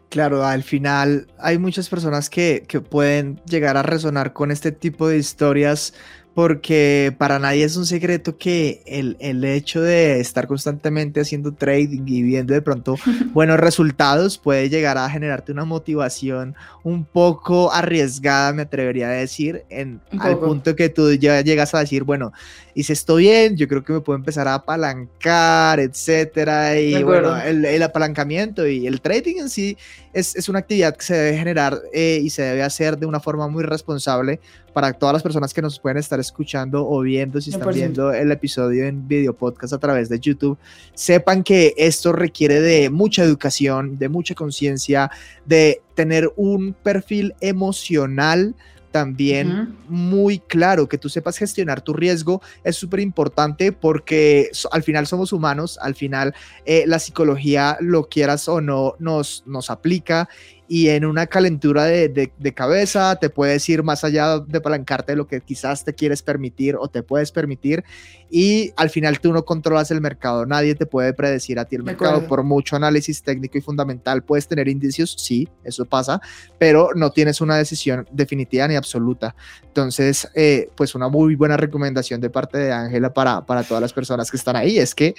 Claro, 0.09 0.45
al 0.45 0.61
final 0.61 1.25
hay 1.39 1.57
muchas 1.57 1.89
personas 1.89 2.29
que, 2.29 2.63
que 2.67 2.79
pueden 2.79 3.41
llegar 3.47 3.75
a 3.75 3.81
resonar 3.81 4.33
con 4.33 4.51
este 4.51 4.71
tipo 4.71 5.07
de 5.07 5.17
historias 5.17 5.95
porque 6.33 7.13
para 7.17 7.37
nadie 7.37 7.63
es 7.63 7.77
un 7.77 7.85
secreto 7.85 8.37
que 8.37 8.81
el, 8.87 9.17
el, 9.19 9.43
hecho 9.43 9.81
de 9.81 10.19
estar 10.19 10.47
constantemente 10.47 11.21
haciendo 11.21 11.53
trading 11.53 12.03
y 12.07 12.23
viendo 12.23 12.53
de 12.53 12.61
pronto 12.61 12.95
buenos 13.33 13.59
resultados 13.59 14.37
puede 14.39 14.69
llegar 14.69 14.97
a 14.97 15.09
generarte 15.09 15.51
una 15.51 15.65
motivación 15.65 16.55
un 16.83 17.05
poco 17.05 17.71
arriesgada, 17.71 18.53
me 18.53 18.63
atrevería 18.63 19.09
a 19.09 19.11
decir, 19.11 19.63
en, 19.69 20.01
al 20.19 20.39
punto 20.39 20.75
que 20.75 20.89
tú 20.89 21.11
ya 21.13 21.41
llegas 21.41 21.75
a 21.75 21.79
decir, 21.79 22.03
bueno, 22.03 22.33
hice 22.75 22.93
esto 22.93 23.15
bien, 23.15 23.55
yo 23.57 23.67
creo 23.67 23.83
que 23.83 23.93
me 23.93 24.01
puedo 24.01 24.17
empezar 24.17 24.47
a 24.47 24.55
apalancar, 24.55 25.79
etcétera, 25.79 26.79
y 26.79 27.03
bueno, 27.03 27.35
el, 27.41 27.65
el, 27.65 27.83
apalancamiento 27.83 28.67
y 28.67 28.87
el 28.87 29.01
trading 29.01 29.37
en 29.37 29.49
sí 29.49 29.77
es, 30.13 30.35
es 30.35 30.49
una 30.49 30.59
actividad 30.59 30.95
que 30.95 31.05
se 31.05 31.15
debe 31.15 31.37
generar 31.37 31.81
eh, 31.93 32.19
y 32.21 32.29
se 32.29 32.43
debe 32.43 32.63
hacer 32.63 32.97
de 32.97 33.05
una 33.05 33.19
forma 33.19 33.47
muy 33.47 33.63
responsable 33.63 34.39
para 34.73 34.91
todas 34.93 35.13
las 35.13 35.23
personas 35.23 35.53
que 35.53 35.61
nos 35.61 35.79
pueden 35.79 35.97
estar 35.97 36.19
escuchando 36.19 36.87
o 36.87 37.01
viendo, 37.01 37.39
si 37.39 37.51
están 37.51 37.73
viendo 37.73 38.11
el 38.11 38.31
episodio 38.31 38.85
en 38.85 39.07
video 39.07 39.33
podcast 39.33 39.73
a 39.73 39.77
través 39.77 40.09
de 40.09 40.19
YouTube, 40.19 40.57
sepan 40.93 41.43
que 41.43 41.73
esto 41.77 42.11
requiere 42.11 42.59
de 42.59 42.89
mucha 42.89 43.23
educación, 43.23 43.97
de 43.97 44.09
mucha 44.09 44.33
conciencia, 44.33 45.11
de 45.45 45.81
tener 45.93 46.31
un 46.35 46.73
perfil 46.73 47.35
emocional 47.39 48.55
también 48.93 49.75
muy 49.89 50.37
claro, 50.37 50.87
que 50.87 50.99
tú 50.99 51.09
sepas 51.09 51.35
gestionar 51.35 51.81
tu 51.81 51.93
riesgo 51.93 52.43
es 52.63 52.75
súper 52.75 52.99
importante 52.99 53.71
porque 53.71 54.51
al 54.71 54.83
final 54.83 55.07
somos 55.07 55.33
humanos, 55.33 55.79
al 55.81 55.95
final 55.95 56.35
eh, 56.65 56.83
la 56.85 56.99
psicología, 56.99 57.75
lo 57.81 58.07
quieras 58.07 58.47
o 58.47 58.61
no, 58.61 58.93
nos, 58.99 59.43
nos 59.47 59.71
aplica 59.71 60.29
y 60.67 60.89
en 60.89 61.05
una 61.05 61.27
calentura 61.27 61.85
de, 61.85 62.31
cabeza 62.55 63.15
te 63.17 63.29
puedes 63.29 63.67
ir 63.67 63.83
más 63.83 64.03
allá 64.03 64.39
de 64.39 64.57
apalancarte 64.57 65.11
de 65.11 65.15
lo 65.17 65.27
que 65.27 65.41
quizás 65.41 65.83
te 65.83 65.93
quieres 65.93 66.21
permitir 66.21 66.75
o 66.75 66.87
te 66.87 67.03
puedes 67.03 67.31
permitir 67.31 67.83
y 68.29 68.71
al 68.77 68.89
final 68.89 69.19
tú 69.19 69.33
no 69.33 69.43
controlas 69.45 69.91
el 69.91 70.01
mercado, 70.01 70.45
nadie 70.45 70.75
te 70.75 70.85
puede 70.85 71.13
predecir 71.13 71.59
a 71.59 71.65
ti 71.65 71.75
el 71.75 71.83
mercado 71.83 72.27
por 72.27 72.43
mucho 72.43 72.75
análisis 72.75 73.21
técnico 73.21 73.57
y 73.57 73.61
fundamental, 73.61 74.23
puedes 74.23 74.47
tener 74.47 74.67
indicios, 74.67 75.15
sí, 75.19 75.47
eso 75.63 75.85
pasa, 75.85 76.21
pero 76.57 76.89
no 76.95 77.11
tienes 77.11 77.41
una 77.41 77.57
decisión 77.57 78.07
definitiva 78.11 78.67
ni 78.67 78.75
absoluta. 78.75 79.35
Entonces, 79.63 80.27
eh, 80.35 80.69
pues 80.75 80.95
una 80.95 81.09
muy 81.09 81.35
buena 81.35 81.57
recomendación 81.57 82.21
de 82.21 82.29
parte 82.29 82.57
de 82.57 82.71
Ángela 82.71 83.13
para, 83.13 83.45
para 83.45 83.63
todas 83.63 83.81
las 83.81 83.93
personas 83.93 84.31
que 84.31 84.37
están 84.37 84.55
ahí 84.55 84.77
es 84.77 84.95
que 84.95 85.15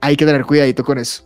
hay 0.00 0.16
que 0.16 0.26
tener 0.26 0.44
cuidadito 0.44 0.84
con 0.84 0.98
eso. 0.98 1.25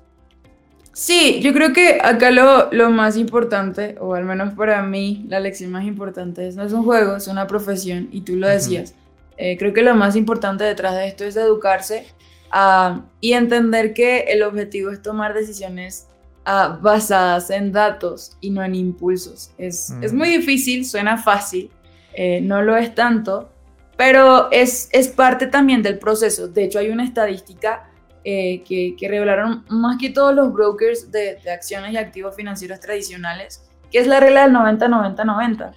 Sí, 0.93 1.41
yo 1.41 1.53
creo 1.53 1.73
que 1.73 2.01
acá 2.03 2.31
lo, 2.31 2.71
lo, 2.73 2.91
más 2.91 3.17
importante, 3.17 3.97
o 4.01 4.15
al 4.15 4.25
menos 4.25 4.55
para 4.55 4.83
mí, 4.83 5.25
la 5.29 5.39
lección 5.39 5.71
más 5.71 5.85
importante 5.85 6.49
es 6.49 6.57
no 6.57 6.65
es 6.65 6.73
un 6.73 6.85
juego, 6.85 7.17
es 7.17 7.29
una 7.29 7.47
profesión, 7.47 8.09
y 8.11 8.23
tú 8.23 8.37
lo 8.37 8.49
decías. 8.49 8.95
Eh, 9.37 9.57
creo 9.57 9.73
que 9.73 9.83
lo 9.83 9.95
más 9.95 10.17
importante 10.17 10.65
detrás 10.65 10.95
de 10.95 11.07
esto 11.07 11.25
es 11.25 11.37
educarse 11.37 12.07
uh, 12.53 13.01
y 13.21 13.33
entender 13.33 13.95
que 13.95 14.21
el 14.29 14.43
objetivo 14.43 14.91
es 14.91 15.01
tomar 15.01 15.33
decisiones 15.33 16.09
uh, 16.47 16.79
basadas 16.83 17.49
en 17.51 17.73
datos 17.73 18.37
y 18.41 18.51
no 18.51 18.63
en 18.63 18.75
impulsos. 18.75 19.53
Es, 19.57 19.95
es 20.03 20.13
muy 20.13 20.29
difícil, 20.29 20.85
suena 20.85 21.17
fácil, 21.17 21.71
eh, 22.13 22.41
no 22.43 22.63
lo 22.63 22.77
es 22.77 22.95
tanto, 22.95 23.49
pero 23.97 24.51
es, 24.51 24.89
es 24.93 25.09
parte 25.09 25.47
también 25.47 25.83
del 25.83 25.99
proceso. 25.99 26.49
De 26.49 26.65
hecho, 26.65 26.79
hay 26.79 26.91
una 26.91 27.05
estadística 27.05 27.90
eh, 28.23 28.63
que, 28.65 29.09
revelaron 29.09 29.65
más 29.71 29.97
que 29.99 30.11
todos 30.11 30.35
los 30.35 30.53
brokers 30.53 31.11
de, 31.11 31.39
acciones 31.51 31.93
y 31.93 31.97
activos 31.97 32.37
financieros 32.37 32.79
tradicionales, 32.79 33.63
que 33.91 33.99
es 33.99 34.07
la 34.07 34.21
regla 34.21 34.43
del 34.43 34.53
90-90-90. 34.55 35.73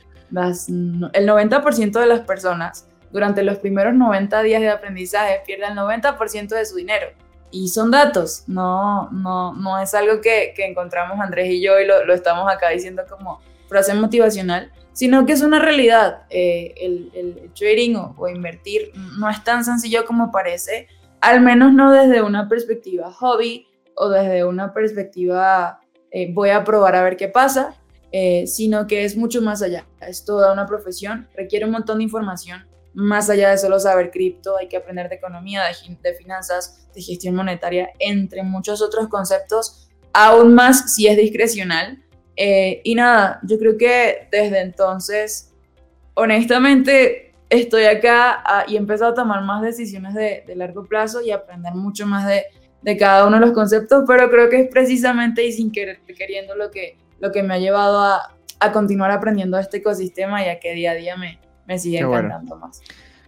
El 1.14 1.30
90% 1.30 2.00
de 2.00 2.06
las 2.06 2.22
personas 2.22 2.88
durante 3.12 3.44
los 3.44 3.60
primeros 3.60 3.94
90 3.94 4.44
días 4.44 4.62
de 4.62 4.70
aprendizaje 4.70 5.42
pierden 5.46 5.72
el 5.72 5.78
90% 5.78 6.50
de 6.50 6.66
su 6.66 6.76
dinero. 6.76 7.08
Y 7.52 7.70
son 7.70 7.92
datos, 7.92 8.44
no, 8.48 9.10
no, 9.12 9.54
no 9.54 9.80
es 9.80 9.94
algo 9.94 10.20
que, 10.20 10.54
que 10.56 10.66
encontramos 10.66 11.20
Andrés 11.20 11.52
y 11.52 11.62
yo 11.62 11.80
y 11.80 11.86
lo, 11.86 12.04
lo, 12.04 12.14
estamos 12.14 12.52
acá 12.52 12.70
diciendo 12.70 13.04
como 13.08 13.42
frase 13.70 13.94
motivacional, 13.94 14.72
sino 14.92 15.26
que 15.26 15.34
es 15.34 15.44
una 15.44 15.60
realidad. 15.60 16.24
Eh, 16.32 16.74
el, 16.78 17.12
el, 17.14 17.52
trading 17.54 17.96
o, 17.96 18.16
o 18.18 18.28
invertir 18.28 18.92
no 19.20 19.30
es 19.30 19.44
tan 19.44 19.64
sencillo 19.64 20.04
como 20.06 20.32
parece 20.32 20.88
al 21.24 21.40
menos 21.40 21.72
no 21.74 21.92
desde 21.92 22.22
una 22.22 22.50
perspectiva 22.50 23.10
hobby 23.10 23.66
o 23.96 24.10
desde 24.10 24.44
una 24.44 24.74
perspectiva 24.74 25.80
eh, 26.12 26.34
voy 26.34 26.50
a 26.50 26.66
probar 26.66 26.98
a 26.98 27.04
ver 27.04 27.16
qué 27.16 27.30
pasa, 27.30 27.76
eh, 28.12 28.46
sino 28.46 28.88
que 28.88 29.06
es 29.06 29.16
mucho 29.16 29.42
más 29.42 29.62
allá. 29.62 29.88
Es 30.02 30.26
toda 30.26 30.52
una 30.52 30.68
profesión, 30.68 31.30
requiere 31.34 31.66
un 31.66 31.72
montón 31.72 32.00
de 32.00 32.04
información. 32.04 32.68
Más 32.94 33.30
allá 33.30 33.52
de 33.52 33.58
solo 33.58 33.80
saber 33.80 34.12
cripto, 34.12 34.58
hay 34.58 34.68
que 34.68 34.76
aprender 34.76 35.08
de 35.08 35.16
economía, 35.16 35.64
de, 36.04 36.14
finanzas, 36.14 36.90
de 36.94 37.02
gestión 37.02 37.36
monetaria, 37.36 37.92
entre 38.00 38.44
muchos 38.44 38.82
otros 38.82 39.08
conceptos, 39.08 39.90
aún 40.12 40.54
más 40.54 40.94
si 40.94 41.08
es 41.08 41.16
discrecional. 41.16 42.04
Eh, 42.36 42.82
y 42.84 42.96
nada, 42.96 43.40
yo 43.44 43.58
creo 43.58 43.78
que 43.78 44.28
desde 44.30 44.60
entonces, 44.60 45.54
honestamente, 46.16 47.33
estoy 47.62 47.86
acá 47.86 48.42
ah, 48.46 48.66
y 48.68 48.76
he 48.76 48.78
empezado 48.78 49.12
a 49.12 49.14
tomar 49.14 49.44
más 49.44 49.62
decisiones 49.62 50.14
de, 50.14 50.44
largo 50.56 50.86
plazo 50.86 51.22
y 51.22 51.32
aprender 51.32 51.74
mucho 51.74 52.06
más 52.06 52.28
de, 52.28 52.98
cada 52.98 53.26
uno 53.26 53.40
de 53.40 53.46
los 53.46 53.52
conceptos, 53.54 54.04
pero 54.06 54.30
creo 54.30 54.50
que 54.50 54.62
es 54.62 54.70
precisamente 54.70 55.46
y 55.46 55.52
sin 55.52 55.72
querer 55.72 56.02
queriendo 56.18 56.56
lo 56.56 56.70
que, 56.70 56.98
lo 57.20 57.32
que 57.32 57.44
me 57.44 57.54
ha 57.54 57.60
llevado 57.60 58.02
a, 58.02 58.30
continuar 58.72 59.12
aprendiendo 59.12 59.60
este 59.60 59.78
ecosistema 59.78 60.42
y 60.42 60.48
a 60.48 60.58
que 60.58 60.74
día 60.74 60.92
a 60.92 60.94
día 60.94 61.18
me, 61.18 61.38
me 61.68 61.78
sigue 61.78 62.00
encantando 62.00 62.56
más. 62.56 62.82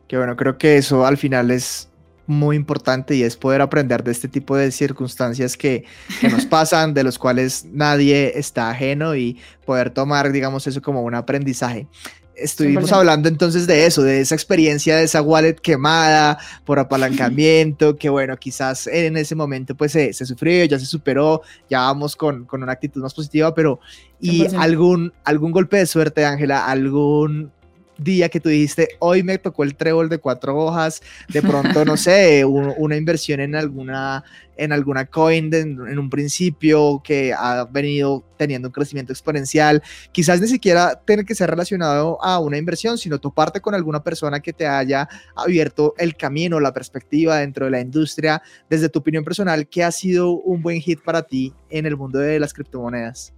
Qué 0.07 0.17
bueno, 0.17 0.37
creo 0.37 0.57
que 0.57 0.77
eso 0.77 1.05
al 1.05 1.17
final 1.17 1.51
es 1.51 1.89
muy 2.25 2.55
importante 2.55 3.15
y 3.15 3.23
es 3.23 3.35
poder 3.35 3.59
aprender 3.59 4.01
de 4.01 4.13
este 4.13 4.29
tipo 4.29 4.55
de 4.55 4.71
circunstancias 4.71 5.57
que, 5.57 5.83
que, 6.21 6.29
nos 6.29 6.45
pasan, 6.45 6.93
de 6.93 7.03
los 7.03 7.19
cuales 7.19 7.65
nadie 7.65 8.39
está 8.39 8.69
ajeno 8.69 9.13
y 9.13 9.37
poder 9.65 9.89
tomar, 9.89 10.31
digamos, 10.31 10.67
eso 10.67 10.81
como 10.81 11.03
un 11.03 11.15
aprendizaje 11.15 11.87
estuvimos 12.35 12.91
hablando 12.91 13.29
entonces 13.29 13.67
de 13.67 13.85
eso, 13.85 14.03
de 14.03 14.21
esa 14.21 14.35
experiencia 14.35 14.97
de 14.97 15.03
esa 15.03 15.21
wallet 15.21 15.55
quemada 15.55 16.37
por 16.63 16.79
apalancamiento, 16.79 17.95
que 17.95 18.09
bueno, 18.09 18.37
quizás 18.37 18.87
en 18.87 19.17
ese 19.17 19.35
momento 19.35 19.75
pues 19.75 19.91
se, 19.91 20.13
sufrió, 20.13 20.65
ya 20.65 20.79
se 20.79 20.85
superó, 20.85 21.41
ya 21.69 21.79
vamos 21.79 22.15
con, 22.15 22.45
con, 22.45 22.63
una 22.63 22.73
actitud 22.73 23.01
más 23.01 23.13
positiva, 23.13 23.53
pero 23.53 23.79
¿y 24.19 24.45
algún, 24.55 25.13
algún 25.23 25.51
golpe 25.51 25.77
de 25.77 25.85
suerte, 25.85 26.25
Ángela? 26.25 26.65
¿Algún 26.65 27.51
día 27.97 28.29
que 28.29 28.39
tú 28.39 28.49
dijiste, 28.49 28.89
hoy 28.99 29.23
me 29.23 29.37
tocó 29.37 29.63
el 29.63 29.75
trébol 29.75 30.09
de 30.09 30.17
cuatro 30.17 30.57
hojas, 30.57 31.01
de 31.29 31.41
pronto, 31.41 31.85
no 31.85 31.97
sé, 31.97 32.45
una 32.45 32.95
inversión 32.95 33.39
en 33.39 33.55
alguna, 33.55 34.23
en 34.57 34.71
alguna 34.71 35.05
coin 35.05 35.53
en 35.53 35.99
un 35.99 36.09
principio 36.09 37.01
que 37.03 37.33
ha 37.33 37.65
venido 37.65 38.23
teniendo 38.37 38.67
un 38.67 38.73
crecimiento 38.73 39.13
exponencial, 39.13 39.81
quizás 40.11 40.41
ni 40.41 40.47
siquiera 40.47 41.01
tiene 41.05 41.25
que 41.25 41.35
ser 41.35 41.49
relacionado 41.49 42.23
a 42.23 42.39
una 42.39 42.57
inversión, 42.57 42.97
sino 42.97 43.19
toparte 43.19 43.61
con 43.61 43.75
alguna 43.75 44.03
persona 44.03 44.39
que 44.39 44.53
te 44.53 44.67
haya 44.67 45.07
abierto 45.35 45.93
el 45.97 46.15
camino, 46.15 46.59
la 46.59 46.73
perspectiva 46.73 47.37
dentro 47.37 47.65
de 47.65 47.71
la 47.71 47.79
industria, 47.79 48.41
desde 48.69 48.89
tu 48.89 48.99
opinión 48.99 49.23
personal, 49.23 49.67
¿qué 49.67 49.83
ha 49.83 49.91
sido 49.91 50.31
un 50.31 50.61
buen 50.61 50.81
hit 50.81 51.01
para 51.01 51.23
ti 51.23 51.53
en 51.69 51.85
el 51.85 51.95
mundo 51.95 52.19
de 52.19 52.39
las 52.39 52.53
criptomonedas? 52.53 53.33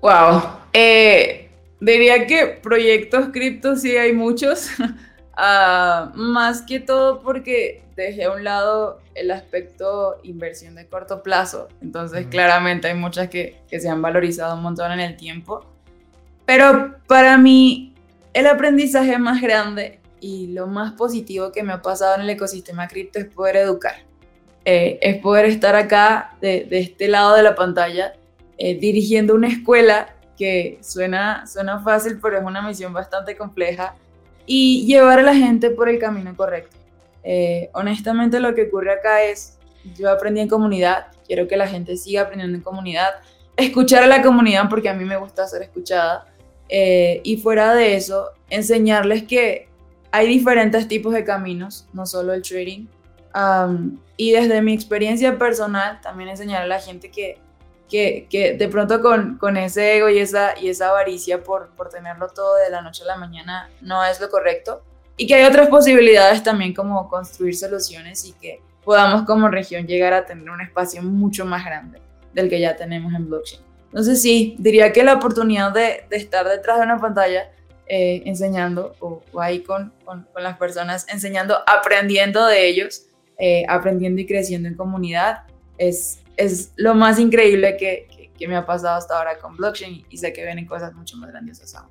Wow. 0.00 0.42
Eh, 0.74 1.43
Diría 1.84 2.26
que 2.26 2.46
proyectos 2.46 3.28
cripto 3.30 3.76
sí 3.76 3.94
hay 3.94 4.14
muchos, 4.14 4.70
ah, 5.36 6.10
más 6.14 6.62
que 6.62 6.80
todo 6.80 7.20
porque 7.20 7.82
dejé 7.94 8.24
a 8.24 8.30
un 8.30 8.42
lado 8.42 9.00
el 9.14 9.30
aspecto 9.30 10.16
inversión 10.22 10.76
de 10.76 10.86
corto 10.86 11.22
plazo, 11.22 11.68
entonces 11.82 12.26
claramente 12.28 12.88
hay 12.88 12.94
muchas 12.94 13.28
que, 13.28 13.60
que 13.68 13.80
se 13.80 13.90
han 13.90 14.00
valorizado 14.00 14.56
un 14.56 14.62
montón 14.62 14.92
en 14.92 15.00
el 15.00 15.14
tiempo, 15.18 15.66
pero 16.46 16.96
para 17.06 17.36
mí 17.36 17.92
el 18.32 18.46
aprendizaje 18.46 19.18
más 19.18 19.42
grande 19.42 20.00
y 20.20 20.46
lo 20.54 20.66
más 20.66 20.92
positivo 20.94 21.52
que 21.52 21.62
me 21.62 21.74
ha 21.74 21.82
pasado 21.82 22.14
en 22.14 22.22
el 22.22 22.30
ecosistema 22.30 22.88
cripto 22.88 23.18
es 23.18 23.26
poder 23.26 23.56
educar, 23.56 23.96
eh, 24.64 24.98
es 25.02 25.18
poder 25.18 25.44
estar 25.44 25.76
acá 25.76 26.34
de, 26.40 26.64
de, 26.64 26.78
este 26.78 27.08
lado 27.08 27.36
de 27.36 27.42
la 27.42 27.54
pantalla 27.54 28.14
eh, 28.56 28.74
dirigiendo 28.78 29.34
una 29.34 29.48
escuela 29.48 30.13
que 30.36 30.78
suena, 30.82 31.46
suena 31.46 31.80
fácil, 31.80 32.18
pero 32.20 32.38
es 32.38 32.44
una 32.44 32.62
misión 32.62 32.92
bastante 32.92 33.36
compleja, 33.36 33.94
y 34.46 34.84
llevar 34.86 35.20
a 35.20 35.22
la 35.22 35.34
gente 35.34 35.70
por 35.70 35.88
el 35.88 35.98
camino 35.98 36.36
correcto. 36.36 36.76
Eh, 37.22 37.70
honestamente 37.72 38.38
lo 38.40 38.54
que 38.54 38.64
ocurre 38.64 38.92
acá 38.92 39.22
es, 39.22 39.58
yo 39.96 40.10
aprendí 40.10 40.40
en 40.40 40.48
comunidad, 40.48 41.06
quiero 41.26 41.48
que 41.48 41.56
la 41.56 41.66
gente 41.66 41.96
siga 41.96 42.22
aprendiendo 42.22 42.56
en 42.58 42.62
comunidad, 42.62 43.14
escuchar 43.56 44.02
a 44.02 44.06
la 44.06 44.22
comunidad 44.22 44.68
porque 44.68 44.90
a 44.90 44.94
mí 44.94 45.04
me 45.04 45.16
gusta 45.16 45.46
ser 45.46 45.62
escuchada, 45.62 46.26
eh, 46.68 47.20
y 47.24 47.38
fuera 47.38 47.74
de 47.74 47.96
eso, 47.96 48.30
enseñarles 48.50 49.22
que 49.22 49.68
hay 50.10 50.28
diferentes 50.28 50.86
tipos 50.88 51.14
de 51.14 51.24
caminos, 51.24 51.88
no 51.92 52.04
solo 52.06 52.34
el 52.34 52.42
trading, 52.42 52.86
y 54.16 54.32
desde 54.32 54.62
mi 54.62 54.74
experiencia 54.74 55.38
personal, 55.38 56.00
también 56.00 56.28
enseñar 56.28 56.62
a 56.62 56.66
la 56.66 56.80
gente 56.80 57.10
que 57.10 57.38
que, 57.88 58.56
de 58.58 58.68
pronto 58.68 59.00
con, 59.00 59.56
ese 59.56 59.96
ego 59.96 60.08
y 60.08 60.18
esa, 60.18 60.58
y 60.58 60.68
esa 60.68 60.90
avaricia 60.90 61.42
por, 61.42 61.70
por 61.76 61.88
tenerlo 61.88 62.28
todo 62.28 62.56
de 62.56 62.70
la 62.70 62.82
noche 62.82 63.02
a 63.04 63.06
la 63.06 63.16
mañana 63.16 63.70
no 63.80 64.04
es 64.04 64.20
lo 64.20 64.28
correcto. 64.28 64.82
Y 65.16 65.26
que 65.26 65.36
hay 65.36 65.44
otras 65.44 65.68
posibilidades 65.68 66.42
también 66.42 66.74
como 66.74 67.08
construir 67.08 67.56
soluciones 67.56 68.24
y 68.24 68.32
que 68.32 68.60
podamos 68.84 69.22
como 69.22 69.48
región 69.48 69.86
llegar 69.86 70.12
a 70.12 70.26
tener 70.26 70.50
un 70.50 70.60
espacio 70.60 71.02
mucho 71.02 71.44
más 71.44 71.64
grande 71.64 72.00
del 72.32 72.48
que 72.48 72.60
ya 72.60 72.74
tenemos 72.76 73.14
en 73.14 73.28
blockchain. 73.28 73.62
Entonces 73.86 74.20
sí, 74.20 74.56
diría 74.58 74.92
que 74.92 75.04
la 75.04 75.14
oportunidad 75.14 75.72
de, 75.72 76.04
de 76.10 76.16
estar 76.16 76.48
detrás 76.48 76.78
de 76.78 76.84
una 76.84 76.98
pantalla 76.98 77.48
eh, 77.86 78.22
enseñando 78.24 78.94
o, 78.98 79.22
ahí 79.38 79.60
con, 79.62 79.92
con, 80.06 80.26
las 80.38 80.56
personas, 80.56 81.06
enseñando, 81.12 81.58
aprendiendo 81.66 82.46
de 82.46 82.66
ellos, 82.66 83.08
eh, 83.38 83.64
aprendiendo 83.68 84.22
y 84.22 84.26
creciendo 84.26 84.68
en 84.68 84.74
comunidad, 84.74 85.42
es, 85.78 86.20
es 86.36 86.72
lo 86.76 86.94
más 86.94 87.18
increíble 87.18 87.76
que, 87.76 88.08
que, 88.14 88.30
que, 88.36 88.48
me 88.48 88.56
ha 88.56 88.66
pasado 88.66 88.96
hasta 88.96 89.16
ahora 89.16 89.38
con 89.38 89.56
blockchain 89.56 90.06
y 90.08 90.16
sé 90.18 90.32
que 90.32 90.44
vienen 90.44 90.66
cosas 90.66 90.94
mucho 90.94 91.16
más 91.16 91.30
grandiosas 91.30 91.74
aún. 91.74 91.90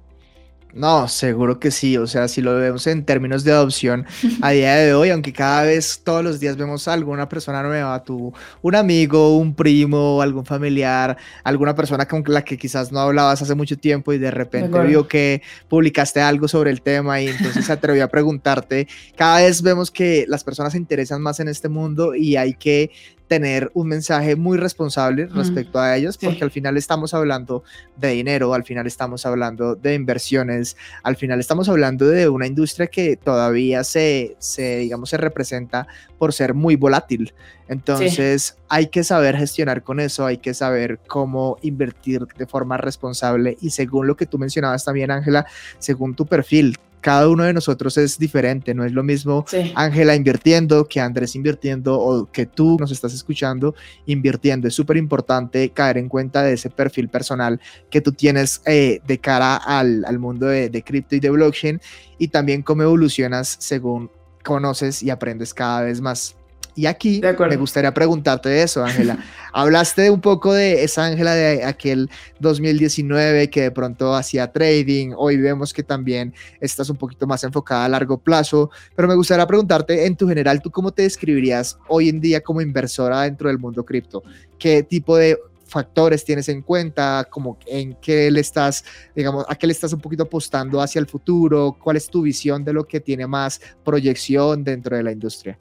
No, 0.73 1.07
seguro 1.07 1.59
que 1.59 1.69
sí. 1.69 1.97
O 1.97 2.07
sea, 2.07 2.27
si 2.27 2.41
lo 2.41 2.55
vemos 2.55 2.87
en 2.87 3.05
términos 3.05 3.43
de 3.43 3.51
adopción 3.51 4.05
a 4.41 4.49
día 4.51 4.75
de 4.75 4.93
hoy, 4.95 5.11
aunque 5.11 5.31
cada 5.31 5.63
vez 5.63 6.01
todos 6.03 6.23
los 6.23 6.39
días 6.39 6.57
vemos 6.57 6.87
a 6.87 6.93
alguna 6.93 7.29
persona 7.29 7.61
nueva, 7.61 8.03
tu, 8.03 8.33
un 8.61 8.75
amigo, 8.75 9.37
un 9.37 9.53
primo, 9.53 10.21
algún 10.21 10.45
familiar, 10.45 11.15
alguna 11.43 11.75
persona 11.75 12.07
con 12.07 12.23
la 12.25 12.43
que 12.43 12.57
quizás 12.57 12.91
no 12.91 12.99
hablabas 12.99 13.41
hace 13.41 13.53
mucho 13.53 13.77
tiempo 13.77 14.13
y 14.13 14.17
de 14.17 14.31
repente 14.31 14.79
vio 14.81 15.07
que 15.07 15.43
publicaste 15.69 16.21
algo 16.21 16.47
sobre 16.47 16.71
el 16.71 16.81
tema 16.81 17.21
y 17.21 17.27
entonces 17.27 17.65
se 17.65 17.71
atrevió 17.71 18.03
a 18.03 18.07
preguntarte. 18.07 18.87
Cada 19.15 19.41
vez 19.41 19.61
vemos 19.61 19.91
que 19.91 20.25
las 20.27 20.43
personas 20.43 20.71
se 20.71 20.79
interesan 20.79 21.21
más 21.21 21.39
en 21.39 21.49
este 21.49 21.69
mundo 21.69 22.15
y 22.15 22.35
hay 22.35 22.55
que 22.55 22.89
tener 23.33 23.71
un 23.73 23.87
mensaje 23.87 24.35
muy 24.35 24.59
responsable 24.59 25.25
respecto 25.25 25.79
a 25.79 25.97
ellos, 25.97 26.19
porque 26.19 26.43
al 26.43 26.51
final 26.51 26.77
estamos 26.77 27.15
hablando 27.15 27.63
de 27.97 28.09
dinero, 28.09 28.53
al 28.53 28.63
final 28.63 28.85
estamos 28.85 29.25
hablando 29.25 29.73
de 29.73 29.95
inversiones, 29.95 30.77
al 31.01 31.15
final 31.15 31.39
estamos 31.39 31.67
hablando 31.67 32.05
de 32.05 32.29
una 32.29 32.45
industria 32.45 32.85
que 32.85 33.17
todavía 33.17 33.83
se, 33.83 34.35
se 34.37 34.77
digamos, 34.77 35.09
se 35.09 35.17
representa 35.17 35.87
por 36.19 36.31
ser 36.31 36.53
muy 36.53 36.75
volátil. 36.75 37.33
Entonces 37.67 38.55
hay 38.69 38.89
que 38.89 39.03
saber 39.03 39.35
gestionar 39.35 39.81
con 39.81 39.99
eso, 39.99 40.27
hay 40.27 40.37
que 40.37 40.53
saber 40.53 40.99
cómo 41.07 41.57
invertir 41.63 42.27
de 42.37 42.45
forma 42.45 42.77
responsable. 42.77 43.57
Y 43.61 43.71
según 43.71 44.05
lo 44.05 44.15
que 44.15 44.27
tú 44.27 44.37
mencionabas 44.37 44.85
también, 44.85 45.09
Ángela, 45.09 45.47
según 45.79 46.13
tu 46.13 46.27
perfil, 46.27 46.77
cada 47.03 47.27
uno 47.27 47.43
de 47.43 47.53
nosotros 47.53 47.97
es 47.97 48.17
diferente, 48.17 48.73
no 48.73 48.85
es 48.85 48.93
lo 48.93 49.03
mismo 49.03 49.45
Ángela 49.75 50.15
invirtiendo 50.15 50.85
que 50.85 51.01
Andrés 51.01 51.35
invirtiendo 51.35 51.99
o 51.99 52.31
que 52.31 52.45
tú 52.45 52.77
nos 52.79 52.91
estás 52.91 53.13
escuchando 53.13 53.75
invirtiendo. 54.05 54.69
Es 54.69 54.73
súper 54.73 54.95
importante 54.95 55.69
caer 55.71 55.97
en 55.97 56.07
cuenta 56.07 56.41
de 56.43 56.53
ese 56.53 56.69
perfil 56.69 57.09
personal 57.09 57.59
que 57.89 57.99
tú 57.99 58.13
tienes 58.13 58.61
eh, 58.65 59.01
de 59.05 59.19
cara 59.19 59.57
al, 59.57 60.05
al 60.05 60.17
mundo 60.17 60.45
de, 60.45 60.69
de 60.69 60.81
cripto 60.81 61.15
y 61.15 61.19
de 61.19 61.29
blockchain 61.29 61.81
y 62.17 62.29
también 62.29 62.61
cómo 62.61 62.83
evolucionas 62.83 63.57
según 63.59 64.09
conoces 64.41 65.03
y 65.03 65.09
aprendes 65.09 65.53
cada 65.53 65.81
vez 65.81 65.99
más. 65.99 66.37
Y 66.75 66.87
aquí 66.87 67.21
me 67.21 67.55
gustaría 67.55 67.93
preguntarte 67.93 68.63
eso, 68.63 68.83
Ángela. 68.83 69.17
Hablaste 69.53 70.09
un 70.09 70.21
poco 70.21 70.53
de 70.53 70.83
esa 70.83 71.05
Ángela 71.05 71.35
de 71.35 71.63
aquel 71.63 72.09
2019 72.39 73.49
que 73.49 73.61
de 73.61 73.71
pronto 73.71 74.15
hacía 74.15 74.51
trading. 74.51 75.13
Hoy 75.15 75.37
vemos 75.37 75.71
que 75.71 75.83
también 75.83 76.33
estás 76.59 76.89
un 76.89 76.97
poquito 76.97 77.27
más 77.27 77.43
enfocada 77.43 77.85
a 77.85 77.89
largo 77.89 78.17
plazo. 78.17 78.71
Pero 78.95 79.07
me 79.07 79.15
gustaría 79.15 79.45
preguntarte, 79.45 80.05
en 80.05 80.15
tu 80.15 80.27
general, 80.27 80.61
¿tú 80.61 80.71
cómo 80.71 80.91
te 80.91 81.03
describirías 81.03 81.77
hoy 81.87 82.09
en 82.09 82.19
día 82.19 82.41
como 82.41 82.61
inversora 82.61 83.21
dentro 83.21 83.49
del 83.49 83.59
mundo 83.59 83.85
cripto? 83.85 84.23
¿Qué 84.57 84.81
tipo 84.81 85.15
de 85.15 85.37
factores 85.73 86.23
tienes 86.23 86.49
en 86.49 86.61
cuenta, 86.61 87.27
como 87.29 87.57
en 87.65 87.95
qué 87.95 88.29
le 88.29 88.39
estás, 88.39 88.85
digamos, 89.15 89.45
a 89.49 89.55
qué 89.55 89.65
le 89.65 89.73
estás 89.73 89.91
un 89.91 89.99
poquito 89.99 90.23
apostando 90.23 90.79
hacia 90.79 90.99
el 90.99 91.07
futuro, 91.07 91.75
cuál 91.81 91.97
es 91.97 92.07
tu 92.07 92.21
visión 92.21 92.63
de 92.63 92.73
lo 92.73 92.83
que 92.83 92.99
tiene 92.99 93.25
más 93.25 93.59
proyección 93.83 94.63
dentro 94.63 94.95
de 94.95 95.03
la 95.03 95.11
industria. 95.11 95.57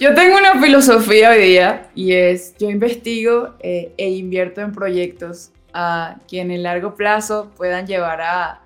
Yo 0.00 0.14
tengo 0.14 0.38
una 0.38 0.58
filosofía 0.58 1.28
hoy 1.28 1.42
día 1.42 1.90
y 1.94 2.14
es, 2.14 2.56
yo 2.58 2.70
investigo 2.70 3.50
eh, 3.60 3.92
e 3.98 4.08
invierto 4.08 4.62
en 4.62 4.72
proyectos 4.72 5.50
a 5.74 6.16
que 6.26 6.40
en 6.40 6.50
el 6.50 6.62
largo 6.62 6.94
plazo 6.94 7.50
puedan 7.54 7.86
llevar 7.86 8.22
a, 8.22 8.62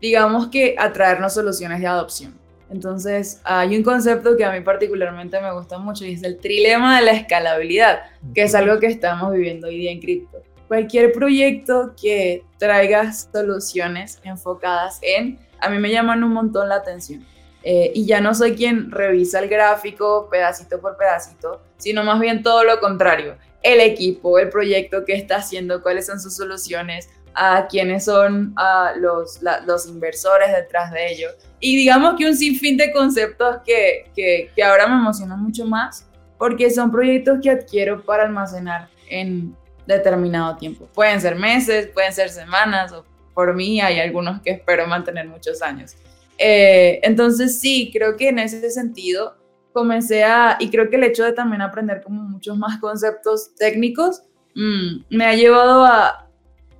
digamos 0.00 0.48
que, 0.48 0.76
a 0.78 0.90
traernos 0.90 1.34
soluciones 1.34 1.80
de 1.80 1.86
adopción. 1.86 2.34
Entonces, 2.70 3.42
hay 3.44 3.76
un 3.76 3.82
concepto 3.82 4.38
que 4.38 4.44
a 4.46 4.52
mí 4.52 4.62
particularmente 4.62 5.38
me 5.42 5.52
gusta 5.52 5.76
mucho 5.76 6.06
y 6.06 6.14
es 6.14 6.22
el 6.22 6.38
trilema 6.38 6.98
de 6.98 7.04
la 7.04 7.12
escalabilidad, 7.12 8.00
que 8.34 8.44
es 8.44 8.54
algo 8.54 8.80
que 8.80 8.86
estamos 8.86 9.34
viviendo 9.34 9.66
hoy 9.66 9.76
día 9.76 9.90
en 9.90 10.00
cripto. 10.00 10.42
Cualquier 10.66 11.12
proyecto 11.12 11.92
que 12.00 12.42
traiga 12.56 13.12
soluciones 13.12 14.18
enfocadas 14.24 14.98
en, 15.02 15.40
a 15.58 15.68
mí 15.68 15.78
me 15.78 15.90
llaman 15.90 16.24
un 16.24 16.32
montón 16.32 16.70
la 16.70 16.76
atención. 16.76 17.22
Eh, 17.62 17.92
y 17.94 18.06
ya 18.06 18.20
no 18.20 18.34
soy 18.34 18.54
quien 18.54 18.90
revisa 18.90 19.40
el 19.40 19.48
gráfico 19.48 20.28
pedacito 20.30 20.80
por 20.80 20.96
pedacito, 20.96 21.60
sino 21.76 22.04
más 22.04 22.18
bien 22.20 22.42
todo 22.42 22.64
lo 22.64 22.80
contrario. 22.80 23.36
El 23.62 23.80
equipo, 23.80 24.38
el 24.38 24.48
proyecto 24.48 25.04
que 25.04 25.14
está 25.14 25.36
haciendo, 25.36 25.82
cuáles 25.82 26.06
son 26.06 26.20
sus 26.20 26.34
soluciones, 26.36 27.10
a 27.34 27.66
quiénes 27.68 28.06
son 28.06 28.54
los, 28.96 29.86
inversores 29.86 30.52
detrás 30.52 30.90
de 30.90 31.12
ello. 31.12 31.28
Y 31.60 31.76
digamos 31.76 32.14
que 32.16 32.26
un 32.26 32.36
sinfín 32.36 32.76
de 32.76 32.92
conceptos 32.92 33.58
que, 33.64 34.10
que, 34.16 34.50
que 34.54 34.62
ahora 34.62 34.86
me 34.86 34.94
emocionan 34.94 35.42
mucho 35.42 35.64
más 35.66 36.06
porque 36.38 36.70
son 36.70 36.90
proyectos 36.90 37.38
que 37.42 37.50
adquiero 37.50 38.02
para 38.02 38.22
almacenar 38.22 38.88
en 39.08 39.54
determinado 39.86 40.56
tiempo. 40.56 40.86
Pueden 40.94 41.20
ser 41.20 41.36
meses, 41.36 41.88
pueden 41.88 42.14
ser 42.14 42.30
semanas, 42.30 42.92
o 42.92 43.04
por 43.34 43.54
mí 43.54 43.80
hay 43.80 44.00
algunos 44.00 44.40
que 44.40 44.52
espero 44.52 44.86
mantener 44.86 45.28
muchos 45.28 45.60
años. 45.60 45.96
Eh, 46.42 47.00
entonces 47.02 47.60
sí, 47.60 47.90
creo 47.92 48.16
que 48.16 48.30
en 48.30 48.38
ese 48.38 48.70
sentido 48.70 49.36
comencé 49.74 50.24
a, 50.24 50.56
y 50.58 50.70
creo 50.70 50.88
que 50.88 50.96
el 50.96 51.04
hecho 51.04 51.22
de 51.22 51.32
también 51.32 51.60
aprender 51.60 52.00
como 52.02 52.22
muchos 52.22 52.56
más 52.56 52.80
conceptos 52.80 53.54
técnicos, 53.56 54.22
mm, 54.54 55.04
me 55.10 55.26
ha 55.26 55.34
llevado 55.34 55.84
a 55.84 56.26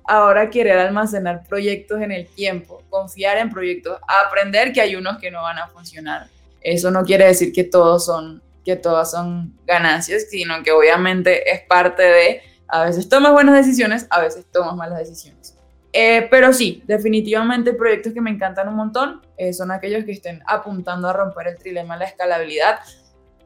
ahora 0.05 0.49
querer 0.49 0.79
almacenar 0.79 1.43
proyectos 1.47 2.01
en 2.01 2.11
el 2.11 2.27
tiempo, 2.27 2.83
confiar 2.89 3.37
en 3.37 3.51
proyectos, 3.51 3.99
aprender 4.07 4.73
que 4.73 4.81
hay 4.81 4.95
unos 4.95 5.19
que 5.19 5.29
no 5.29 5.43
van 5.43 5.59
a 5.59 5.67
funcionar. 5.67 6.27
Eso 6.61 6.89
no 6.89 7.03
quiere 7.03 7.27
decir 7.27 7.53
que 7.53 7.63
todos 7.63 8.05
son, 8.05 8.41
que 8.65 8.75
todas 8.75 9.11
son 9.11 9.53
ganancias, 9.67 10.25
sino 10.31 10.63
que 10.63 10.71
obviamente 10.71 11.49
es 11.51 11.61
parte 11.61 12.01
de, 12.01 12.41
a 12.67 12.85
veces 12.85 13.07
tomas 13.07 13.31
buenas 13.31 13.55
decisiones, 13.55 14.07
a 14.09 14.21
veces 14.21 14.43
tomas 14.51 14.75
malas 14.75 14.97
decisiones. 14.97 15.55
Eh, 15.93 16.27
pero 16.31 16.53
sí, 16.53 16.83
definitivamente 16.85 17.73
proyectos 17.73 18.13
que 18.13 18.21
me 18.21 18.29
encantan 18.29 18.69
un 18.69 18.75
montón 18.75 19.21
eh, 19.37 19.51
son 19.51 19.71
aquellos 19.71 20.05
que 20.05 20.13
estén 20.13 20.41
apuntando 20.45 21.09
a 21.09 21.13
romper 21.13 21.47
el 21.47 21.57
trilema 21.57 21.95
de 21.95 22.01
la 22.01 22.05
escalabilidad. 22.05 22.79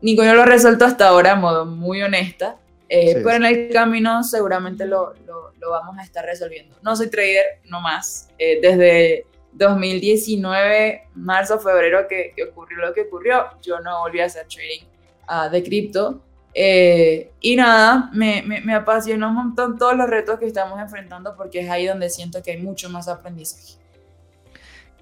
Ninguno 0.01 0.35
lo 0.35 0.43
ha 0.43 0.45
resuelto 0.45 0.85
hasta 0.85 1.07
ahora, 1.07 1.31
de 1.31 1.41
modo 1.41 1.65
muy 1.65 2.01
honesta, 2.01 2.57
eh, 2.87 3.21
pero 3.23 3.37
en 3.37 3.45
el 3.45 3.69
camino 3.73 4.23
seguramente 4.23 4.85
lo, 4.85 5.13
lo, 5.25 5.53
lo, 5.59 5.71
vamos 5.71 5.97
a 5.97 6.03
estar 6.03 6.23
resolviendo. 6.23 6.75
No 6.83 6.95
soy 6.95 7.09
trader, 7.09 7.61
no 7.65 7.81
más. 7.81 8.29
desde 8.37 9.25
2019, 9.53 11.07
marzo, 11.15 11.59
febrero, 11.59 12.07
que, 12.07 12.33
que, 12.35 12.43
ocurrió 12.43 12.77
lo 12.79 12.93
que 12.93 13.01
ocurrió, 13.01 13.45
yo 13.61 13.79
no 13.79 14.01
volví 14.01 14.19
a 14.19 14.25
hacer 14.25 14.45
trading 14.47 14.85
uh, 15.29 15.49
de 15.49 15.63
cripto. 15.63 16.21
Eh, 16.57 17.31
y 17.41 17.57
nada, 17.57 18.09
me, 18.13 18.41
me, 18.43 18.61
me, 18.61 18.73
apasiona 18.73 19.27
un 19.27 19.35
montón 19.35 19.77
todos 19.77 19.95
los 19.97 20.09
retos 20.09 20.39
que 20.39 20.45
estamos 20.45 20.79
enfrentando 20.79 21.35
porque 21.35 21.59
es 21.59 21.69
ahí 21.69 21.85
donde 21.85 22.09
siento 22.09 22.41
que 22.41 22.51
hay 22.51 22.61
mucho 22.61 22.89
más 22.89 23.09
aprendizaje. 23.09 23.73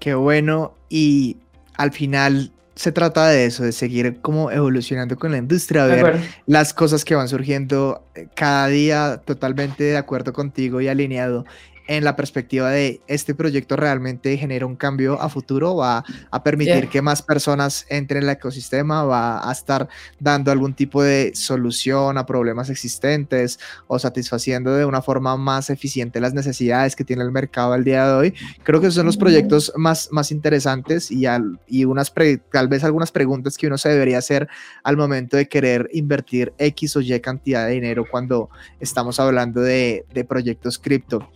Qué 0.00 0.14
bueno. 0.14 0.74
Y 0.88 1.36
al 1.76 1.92
final 1.92 2.50
se 2.74 2.90
trata 2.90 3.28
de 3.28 3.46
eso, 3.46 3.62
de 3.62 3.72
seguir 3.72 4.20
como 4.20 4.50
evolucionando 4.50 5.16
con 5.16 5.30
la 5.30 5.38
industria, 5.38 5.86
ver 5.86 6.20
las 6.46 6.74
cosas 6.74 7.04
que 7.04 7.14
van 7.14 7.28
surgiendo 7.28 8.04
eh, 8.14 8.26
cada 8.34 8.66
día 8.66 9.22
totalmente 9.24 9.84
de 9.84 9.96
acuerdo 9.96 10.32
contigo 10.32 10.80
y 10.80 10.88
alineado 10.88 11.44
en 11.86 12.04
la 12.04 12.16
perspectiva 12.16 12.70
de 12.70 13.00
este 13.06 13.34
proyecto 13.34 13.76
realmente 13.76 14.36
genera 14.36 14.66
un 14.66 14.76
cambio 14.76 15.20
a 15.20 15.28
futuro, 15.28 15.76
va 15.76 16.04
a 16.30 16.42
permitir 16.42 16.88
que 16.88 17.02
más 17.02 17.22
personas 17.22 17.86
entren 17.88 18.22
en 18.22 18.28
el 18.28 18.30
ecosistema, 18.30 19.04
va 19.04 19.48
a 19.48 19.52
estar 19.52 19.88
dando 20.20 20.50
algún 20.50 20.74
tipo 20.74 21.02
de 21.02 21.32
solución 21.34 22.16
a 22.16 22.26
problemas 22.26 22.70
existentes 22.70 23.58
o 23.86 23.98
satisfaciendo 23.98 24.74
de 24.74 24.84
una 24.84 25.02
forma 25.02 25.36
más 25.36 25.70
eficiente 25.70 26.20
las 26.20 26.34
necesidades 26.34 26.96
que 26.96 27.04
tiene 27.04 27.22
el 27.22 27.32
mercado 27.32 27.72
al 27.72 27.84
día 27.84 28.06
de 28.06 28.12
hoy. 28.12 28.34
Creo 28.62 28.80
que 28.80 28.86
esos 28.86 28.96
son 28.96 29.06
los 29.06 29.16
proyectos 29.16 29.72
más, 29.76 30.08
más 30.10 30.30
interesantes 30.30 31.10
y, 31.10 31.26
al, 31.26 31.58
y 31.66 31.84
unas 31.84 32.12
tal 32.50 32.68
vez 32.68 32.84
algunas 32.84 33.12
preguntas 33.12 33.58
que 33.58 33.66
uno 33.66 33.78
se 33.78 33.88
debería 33.88 34.18
hacer 34.18 34.48
al 34.82 34.96
momento 34.96 35.36
de 35.36 35.48
querer 35.48 35.88
invertir 35.92 36.52
X 36.58 36.96
o 36.96 37.00
Y 37.00 37.18
cantidad 37.20 37.66
de 37.66 37.72
dinero 37.72 38.04
cuando 38.10 38.48
estamos 38.80 39.20
hablando 39.20 39.60
de, 39.60 40.06
de 40.12 40.24
proyectos 40.24 40.78
cripto. 40.78 41.28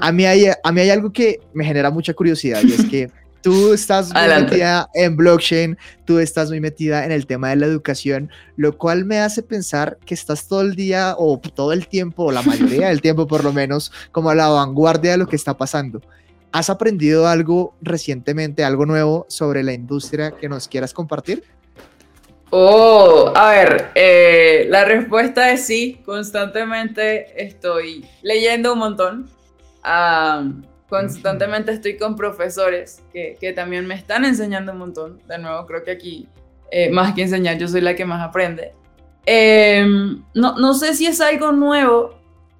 A 0.00 0.12
mí, 0.12 0.24
hay, 0.24 0.46
a 0.62 0.72
mí 0.72 0.80
hay 0.80 0.90
algo 0.90 1.12
que 1.12 1.40
me 1.52 1.64
genera 1.64 1.90
mucha 1.90 2.14
curiosidad 2.14 2.62
y 2.62 2.72
es 2.72 2.84
que 2.84 3.10
tú 3.42 3.72
estás 3.72 4.12
muy 4.12 4.22
metida 4.22 4.88
en 4.94 5.16
blockchain, 5.16 5.76
tú 6.04 6.18
estás 6.18 6.48
muy 6.48 6.60
metida 6.60 7.04
en 7.04 7.12
el 7.12 7.26
tema 7.26 7.50
de 7.50 7.56
la 7.56 7.66
educación, 7.66 8.30
lo 8.56 8.78
cual 8.78 9.04
me 9.04 9.18
hace 9.18 9.42
pensar 9.42 9.98
que 10.06 10.14
estás 10.14 10.46
todo 10.46 10.62
el 10.62 10.76
día 10.76 11.16
o 11.18 11.38
todo 11.38 11.72
el 11.72 11.88
tiempo, 11.88 12.24
o 12.24 12.32
la 12.32 12.42
mayoría 12.42 12.88
del 12.88 13.02
tiempo 13.02 13.26
por 13.26 13.44
lo 13.44 13.52
menos, 13.52 13.92
como 14.12 14.30
a 14.30 14.34
la 14.34 14.48
vanguardia 14.48 15.12
de 15.12 15.18
lo 15.18 15.26
que 15.26 15.36
está 15.36 15.56
pasando. 15.56 16.00
¿Has 16.52 16.70
aprendido 16.70 17.26
algo 17.26 17.74
recientemente, 17.80 18.62
algo 18.62 18.86
nuevo 18.86 19.26
sobre 19.28 19.62
la 19.62 19.72
industria 19.72 20.32
que 20.32 20.48
nos 20.48 20.68
quieras 20.68 20.92
compartir? 20.92 21.42
Oh, 22.50 23.32
a 23.34 23.50
ver, 23.50 23.90
eh, 23.94 24.66
la 24.68 24.84
respuesta 24.84 25.50
es 25.50 25.64
sí, 25.64 26.02
constantemente 26.04 27.42
estoy 27.42 28.04
leyendo 28.20 28.74
un 28.74 28.78
montón, 28.78 29.30
constantemente 30.88 31.72
estoy 31.72 31.96
con 31.96 32.16
profesores 32.16 33.02
que, 33.12 33.36
que, 33.40 33.52
también 33.52 33.86
me 33.86 33.94
están 33.94 34.24
enseñando 34.24 34.72
un 34.72 34.78
montón, 34.78 35.22
de 35.26 35.38
nuevo 35.38 35.66
creo 35.66 35.82
que 35.82 35.90
aquí 35.90 36.28
eh, 36.70 36.90
más 36.90 37.14
que 37.14 37.22
enseñar 37.22 37.58
yo 37.58 37.68
soy 37.68 37.82
la 37.82 37.94
que 37.94 38.06
más 38.06 38.26
aprende. 38.26 38.72
Em, 39.26 40.24
no, 40.34 40.56
no 40.56 40.74
sé 40.74 40.94
si 40.94 41.06
es 41.06 41.20
algo 41.20 41.52
nuevo, 41.52 42.14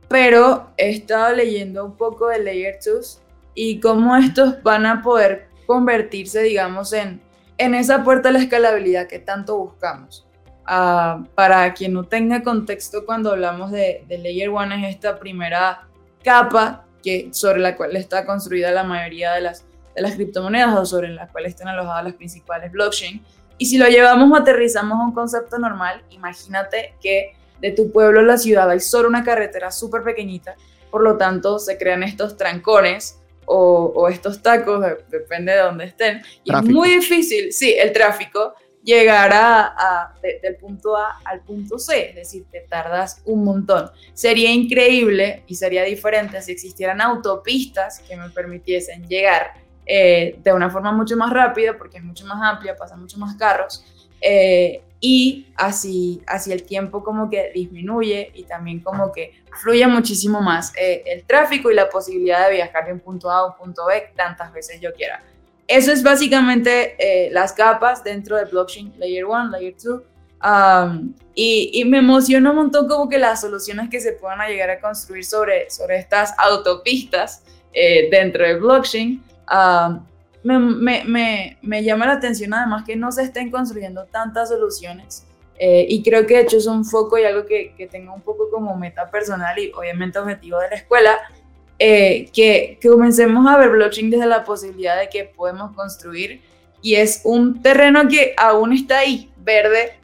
pero 0.08 0.70
he 0.76 0.90
estado 0.90 1.34
leyendo 1.34 1.84
un 1.84 1.96
poco 1.96 2.28
de 2.28 2.38
Layer 2.38 2.78
2 2.84 3.22
y 3.54 3.80
cómo 3.80 4.14
estos 4.16 4.62
van 4.62 4.84
a 4.84 5.02
poder 5.02 5.48
convertirse, 5.66 6.42
digamos, 6.42 6.92
en, 6.92 7.22
en 7.56 7.74
esa 7.74 8.04
puerta 8.04 8.28
de 8.28 8.34
la 8.34 8.40
escalabilidad 8.40 9.08
que 9.08 9.18
tanto 9.18 9.56
buscamos. 9.56 10.26
Ah, 10.66 11.24
para 11.34 11.72
quien 11.72 11.94
no 11.94 12.04
tenga 12.04 12.42
contexto, 12.42 13.06
cuando 13.06 13.32
hablamos 13.32 13.70
de, 13.70 14.04
de 14.06 14.18
Layer 14.18 14.50
1 14.50 14.74
es 14.74 14.94
esta 14.94 15.18
primera 15.18 15.88
capa 16.22 16.86
que, 17.02 17.28
sobre 17.32 17.60
la 17.60 17.76
cual 17.76 17.96
está 17.96 18.24
construida 18.24 18.70
la 18.70 18.84
mayoría 18.84 19.32
de 19.32 19.40
las, 19.42 19.64
de 19.94 20.02
las 20.02 20.14
criptomonedas 20.14 20.76
o 20.76 20.86
sobre 20.86 21.08
la 21.08 21.28
cual 21.28 21.46
están 21.46 21.68
alojadas 21.68 22.04
las 22.04 22.14
principales 22.14 22.72
blockchain. 22.72 23.22
Y 23.58 23.66
si 23.66 23.78
lo 23.78 23.86
llevamos 23.86 24.30
o 24.30 24.36
aterrizamos 24.36 24.98
a 24.98 25.04
un 25.04 25.12
concepto 25.12 25.58
normal, 25.58 26.02
imagínate 26.10 26.94
que 27.00 27.34
de 27.60 27.70
tu 27.70 27.92
pueblo 27.92 28.20
a 28.20 28.24
la 28.24 28.38
ciudad 28.38 28.68
hay 28.70 28.80
solo 28.80 29.08
una 29.08 29.22
carretera 29.22 29.70
súper 29.70 30.02
pequeñita, 30.02 30.56
por 30.90 31.02
lo 31.02 31.16
tanto 31.16 31.58
se 31.58 31.78
crean 31.78 32.02
estos 32.02 32.36
trancones 32.36 33.18
o, 33.44 34.08
estos 34.08 34.40
tacos, 34.40 34.84
depende 35.08 35.52
de 35.52 35.58
dónde 35.58 35.84
estén. 35.84 36.22
Y 36.44 36.54
es 36.54 36.62
muy 36.64 36.90
difícil, 36.90 37.52
sí, 37.52 37.74
el 37.78 37.92
tráfico, 37.92 38.54
llegar 38.82 39.30
a, 39.32 40.14
del 40.42 40.56
punto 40.56 40.96
A 40.96 41.20
al 41.24 41.40
punto 41.40 41.78
C, 41.78 42.10
es 42.10 42.14
decir, 42.16 42.44
te 42.50 42.60
tardas 42.60 43.22
un 43.24 43.44
montón. 43.44 43.90
Sería 44.12 44.50
increíble 44.50 45.44
y 45.46 45.54
sería 45.54 45.84
diferente 45.84 46.40
si 46.42 46.52
existieran 46.52 47.00
autopistas 47.00 48.00
que 48.00 48.16
me 48.16 48.30
permitiesen 48.30 49.06
llegar 49.06 49.54
eh, 49.86 50.38
de 50.42 50.52
una 50.52 50.70
forma 50.70 50.92
mucho 50.92 51.16
más 51.16 51.32
rápida, 51.32 51.76
porque 51.76 51.98
es 51.98 52.04
mucho 52.04 52.24
más 52.26 52.38
amplia, 52.42 52.76
pasan 52.76 53.00
mucho 53.00 53.18
más 53.18 53.36
carros, 53.36 53.84
eh, 54.20 54.82
y 55.04 55.48
así, 55.56 56.22
así 56.28 56.52
el 56.52 56.62
tiempo 56.62 57.02
como 57.02 57.28
que 57.28 57.50
disminuye 57.52 58.30
y 58.34 58.44
también 58.44 58.78
como 58.78 59.10
que 59.10 59.32
fluye 59.60 59.84
muchísimo 59.88 60.40
más 60.40 60.72
eh, 60.76 61.02
el 61.06 61.24
tráfico 61.24 61.72
y 61.72 61.74
la 61.74 61.88
posibilidad 61.88 62.46
de 62.46 62.54
viajar 62.54 62.86
de 62.86 62.92
un 62.92 63.00
punto 63.00 63.28
A 63.28 63.38
a 63.38 63.46
un 63.46 63.56
punto 63.56 63.86
B 63.86 64.12
tantas 64.14 64.52
veces 64.52 64.80
yo 64.80 64.92
quiera. 64.94 65.20
Eso 65.66 65.92
es 65.92 66.02
básicamente 66.02 66.96
eh, 66.98 67.30
las 67.30 67.52
capas 67.52 68.02
dentro 68.04 68.36
de 68.36 68.44
blockchain 68.44 68.94
layer 68.98 69.24
1, 69.24 69.50
layer 69.50 69.74
2. 69.82 70.02
Um, 70.44 71.14
y, 71.34 71.84
me 71.86 71.98
emociona 71.98 72.50
un 72.50 72.56
montón 72.56 72.88
como 72.88 73.08
que 73.08 73.16
las 73.16 73.40
soluciones 73.40 73.88
que 73.88 74.00
se 74.00 74.12
puedan 74.12 74.40
llegar 74.48 74.70
a 74.70 74.80
construir 74.80 75.24
sobre, 75.24 75.70
sobre 75.70 75.98
estas 75.98 76.34
autopistas 76.36 77.44
eh, 77.72 78.08
dentro 78.10 78.44
de 78.44 78.56
blockchain. 78.56 79.22
Me, 80.42 81.84
llama 81.84 82.06
la 82.06 82.12
atención 82.14 82.52
además 82.54 82.84
que 82.84 82.96
no 82.96 83.12
se 83.12 83.22
estén 83.22 83.50
construyendo 83.50 84.04
tantas 84.06 84.48
soluciones 84.48 85.24
eh, 85.58 85.86
y 85.88 86.02
creo 86.02 86.26
que 86.26 86.34
de 86.34 86.40
hecho 86.42 86.56
es 86.56 86.66
un 86.66 86.84
foco 86.84 87.18
y 87.18 87.24
algo 87.24 87.46
que, 87.46 87.74
que 87.76 87.86
tengo 87.86 88.12
un 88.12 88.22
poco 88.22 88.50
como 88.50 88.76
meta 88.76 89.08
personal 89.08 89.56
y 89.58 89.70
obviamente 89.72 90.18
objetivo 90.18 90.58
de 90.58 90.70
la 90.70 90.76
escuela, 90.76 91.18
eh, 91.84 92.30
que, 92.32 92.78
que, 92.80 92.88
comencemos 92.88 93.44
a 93.50 93.58
ver 93.58 93.70
blockchain 93.70 94.08
desde 94.08 94.26
la 94.26 94.44
posibilidad 94.44 94.96
de 95.00 95.08
que 95.08 95.24
podemos 95.24 95.74
construir 95.74 96.40
y 96.80 96.94
es 96.94 97.22
un 97.24 97.60
terreno 97.60 98.06
que 98.06 98.34
aún 98.36 98.72
está 98.72 98.98
ahí, 98.98 99.32
verde, 99.38 99.98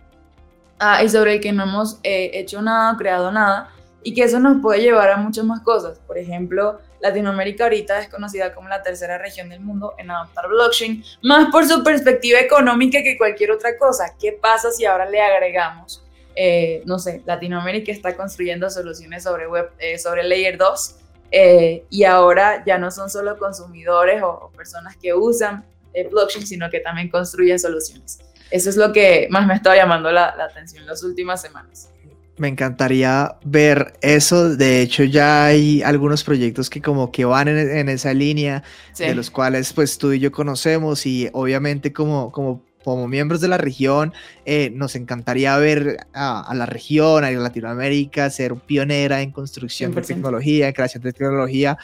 ah, 0.81 1.05
y 1.05 1.09
sobre 1.09 1.35
el 1.35 1.41
que 1.41 1.53
no 1.53 1.63
hemos 1.63 2.01
eh, 2.03 2.33
hecho 2.35 2.61
nada, 2.63 2.97
creado 2.97 3.31
nada, 3.31 3.71
y 4.03 4.13
que 4.13 4.25
eso 4.25 4.41
nos 4.41 4.61
puede 4.61 4.81
llevar 4.81 5.09
a 5.11 5.19
muchas 5.19 5.45
más 5.45 5.61
cosas. 5.61 6.01
Por 6.05 6.19
ejemplo, 6.19 6.81
Latinoamérica 7.01 7.63
ahorita 7.63 8.01
es 8.01 8.09
conocida 8.09 8.53
como 8.53 8.69
la 8.69 8.83
tercera 8.83 9.17
región 9.17 9.49
del 9.49 9.61
mundo 9.61 9.95
en 9.99 10.11
adoptar 10.11 10.49
blockchain, 10.49 11.05
más 11.23 11.49
por 11.53 11.65
su 11.65 11.85
perspectiva 11.85 12.41
económica 12.41 13.05
que 13.05 13.17
cualquier 13.17 13.53
otra 13.53 13.79
cosa. 13.79 14.17
¿Qué 14.21 14.33
pasa 14.33 14.73
si 14.73 14.85
ahora 14.85 15.09
le 15.09 15.21
agregamos, 15.21 16.05
eh, 16.35 16.83
no 16.87 16.99
sé, 16.99 17.23
Latinoamérica 17.25 17.93
está 17.93 18.17
construyendo 18.17 18.69
soluciones 18.69 19.23
sobre, 19.23 19.47
web, 19.47 19.71
eh, 19.79 19.97
sobre 19.97 20.25
Layer 20.25 20.59
2 20.59 20.97
eh, 21.31 21.85
y 21.91 22.05
ahora 22.05 22.65
ya 22.65 22.79
no 22.79 22.91
son 22.91 23.11
solo 23.11 23.39
consumidores 23.39 24.23
o, 24.23 24.51
personas 24.57 24.97
que 24.97 25.15
usan 25.15 25.65
blockchain, 26.11 26.47
sino 26.47 26.71
que 26.71 26.79
también 26.79 27.09
construyen 27.09 27.59
soluciones. 27.59 28.21
Eso 28.51 28.71
es 28.71 28.77
lo 28.77 28.93
que 28.93 29.27
más 29.31 29.47
me 29.47 29.55
estaba 29.55 29.75
llamando 29.75 30.13
la, 30.13 30.35
la 30.37 30.45
atención 30.45 30.83
en 30.83 30.87
las 30.87 31.03
últimas 31.03 31.43
semanas. 31.43 31.91
Me 32.39 32.47
encantaría 32.47 33.37
ver 33.45 33.95
eso. 34.01 34.55
De 34.57 34.81
hecho, 34.81 35.03
ya 35.03 35.47
hay 35.47 35.83
algunos 35.83 36.23
proyectos 36.23 36.71
que 36.71 36.81
como 36.81 37.11
que 37.11 37.25
van 37.25 37.49
en, 37.49 37.89
esa 37.89 38.15
línea, 38.15 38.63
de 38.97 39.15
los 39.15 39.29
cuales 39.31 39.73
pues 39.73 39.99
tú 39.99 40.13
y 40.13 40.21
yo 40.21 40.31
conocemos 40.31 41.05
y 41.05 41.29
obviamente 41.33 41.93
como, 41.93 42.31
como, 42.31 42.63
como 42.89 43.07
miembros 43.07 43.43
de 43.43 43.49
la 43.49 43.59
región 43.59 44.15
eh, 44.47 44.71
nos 44.75 44.97
encantaría 44.97 45.55
ver 45.59 46.07
a, 46.15 46.51
la 46.55 46.65
región, 46.65 47.23
a 47.23 47.31
Latinoamérica, 47.31 48.31
ser 48.31 48.55
pionera 48.55 49.21
en 49.21 49.31
construcción 49.31 49.95
de 49.95 50.01
tecnología, 50.01 50.69
en 50.69 50.73
creación 50.73 51.03
de 51.03 51.13
tecnología. 51.13 51.77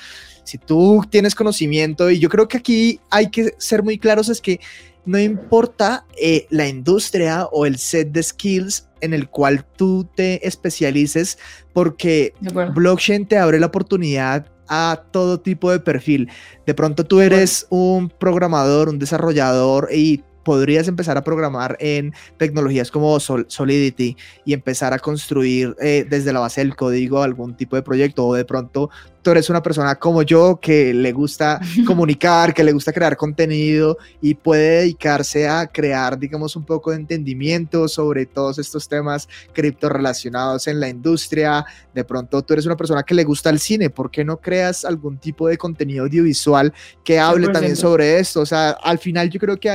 Si 0.45 0.57
tú 0.57 1.05
tienes 1.11 1.35
conocimiento 1.35 2.11
y 2.11 2.19
yo 2.19 2.31
creo 2.31 2.49
que 2.49 2.57
aquí 2.57 3.01
hay 3.11 3.31
que 3.31 3.55
ser 3.59 3.83
muy 3.83 3.99
claros 3.99 4.31
es 4.31 4.41
que 4.41 4.61
no 5.05 5.19
importa 5.19 6.07
eh, 6.19 6.47
la 6.49 6.67
industria 6.69 7.45
o 7.53 7.67
el 7.67 7.77
set 7.77 8.11
de 8.11 8.23
skills 8.23 8.89
en 9.03 9.13
el 9.13 9.29
cual 9.29 9.67
tú 9.77 10.09
te 10.15 10.49
especialices, 10.49 11.37
porque 11.75 12.33
blockchain 12.75 13.29
te 13.29 13.37
abre 13.37 13.61
la 13.61 13.67
oportunidad 13.67 14.47
a 14.69 15.05
todo 15.11 15.39
tipo 15.39 15.71
de 15.71 15.81
perfil. 15.81 16.31
De 16.65 16.73
pronto 16.73 17.05
tú 17.05 17.21
eres 17.21 17.67
un 17.69 18.09
programador, 18.09 18.89
un 18.89 18.99
desarrollador 18.99 19.91
y 19.93 20.23
podrías 20.45 20.87
empezar 20.89 21.17
a 21.17 21.25
programar 21.25 21.77
en 21.81 22.13
tecnologías 22.37 22.91
como 22.91 23.19
Solidity 23.19 24.17
y 24.45 24.53
empezar 24.53 24.93
a 24.93 24.99
construir 24.99 25.75
eh, 25.81 26.07
desde 26.09 26.33
la 26.33 26.41
base 26.41 26.61
del 26.61 26.77
código 26.77 27.23
algún 27.23 27.57
tipo 27.57 27.77
de 27.77 27.83
proyecto 27.83 28.27
o 28.27 28.35
de 28.35 28.45
pronto 28.45 28.91
tú 29.25 29.31
eres 29.31 29.49
una 29.49 29.63
persona 29.63 29.97
como 29.97 30.23
yo 30.23 30.61
que 30.61 30.93
le 30.93 31.11
gusta 31.13 31.59
comunicar, 31.87 32.55
que 32.55 32.63
le 32.63 32.73
gusta 32.73 32.93
crear 32.93 33.17
contenido 33.17 33.97
y 34.21 34.35
puede 34.35 34.81
dedicarse 34.81 35.49
a 35.49 35.67
crear, 35.67 36.19
digamos, 36.19 36.55
un 36.55 36.65
poco 36.65 36.91
de 36.91 36.99
entendimiento 36.99 37.89
sobre 37.89 38.27
todos 38.27 38.59
estos 38.59 38.87
temas 38.87 39.29
cripto 39.53 39.89
relacionados 39.89 40.69
en 40.69 40.79
la 40.79 40.89
industria. 40.89 41.65
De 41.95 42.05
pronto 42.05 42.43
tú 42.43 42.53
eres 42.53 42.67
una 42.67 42.77
persona 42.77 43.03
que 43.03 43.15
le 43.15 43.25
gusta 43.25 43.51
el 43.51 43.59
cine, 43.59 43.89
¿por 43.91 44.11
qué 44.11 44.25
no 44.25 44.37
creas 44.37 44.85
algún 44.85 45.17
tipo 45.17 45.49
de 45.49 45.57
contenido 45.57 46.05
audiovisual 46.05 46.73
que 47.03 47.19
hable 47.19 47.49
también 47.49 47.77
sobre 47.77 48.19
esto? 48.19 48.43
O 48.43 48.47
sea, 48.47 48.71
al 48.71 48.99
final 48.99 49.31
yo 49.31 49.41
creo 49.41 49.59
que 49.59 49.71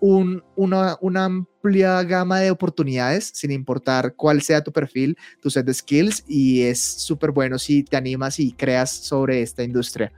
hay 0.00 0.42
una, 0.56 1.24
amplia 1.24 2.02
gama 2.02 2.40
de 2.40 2.50
oportunidades, 2.50 3.30
sin 3.34 3.50
importar 3.50 4.14
cuál 4.14 4.42
sea 4.42 4.62
tu 4.62 4.72
perfil, 4.72 5.16
tu 5.40 5.50
set 5.50 5.66
de 5.66 5.74
skills, 5.74 6.24
y 6.26 6.62
es 6.62 6.80
súper 6.80 7.30
bueno 7.30 7.58
si 7.58 7.82
te 7.82 7.96
animas 7.96 8.38
y 8.38 8.52
creas 8.52 8.90
sobre 8.90 9.42
esta 9.42 9.62
industria. 9.62 10.12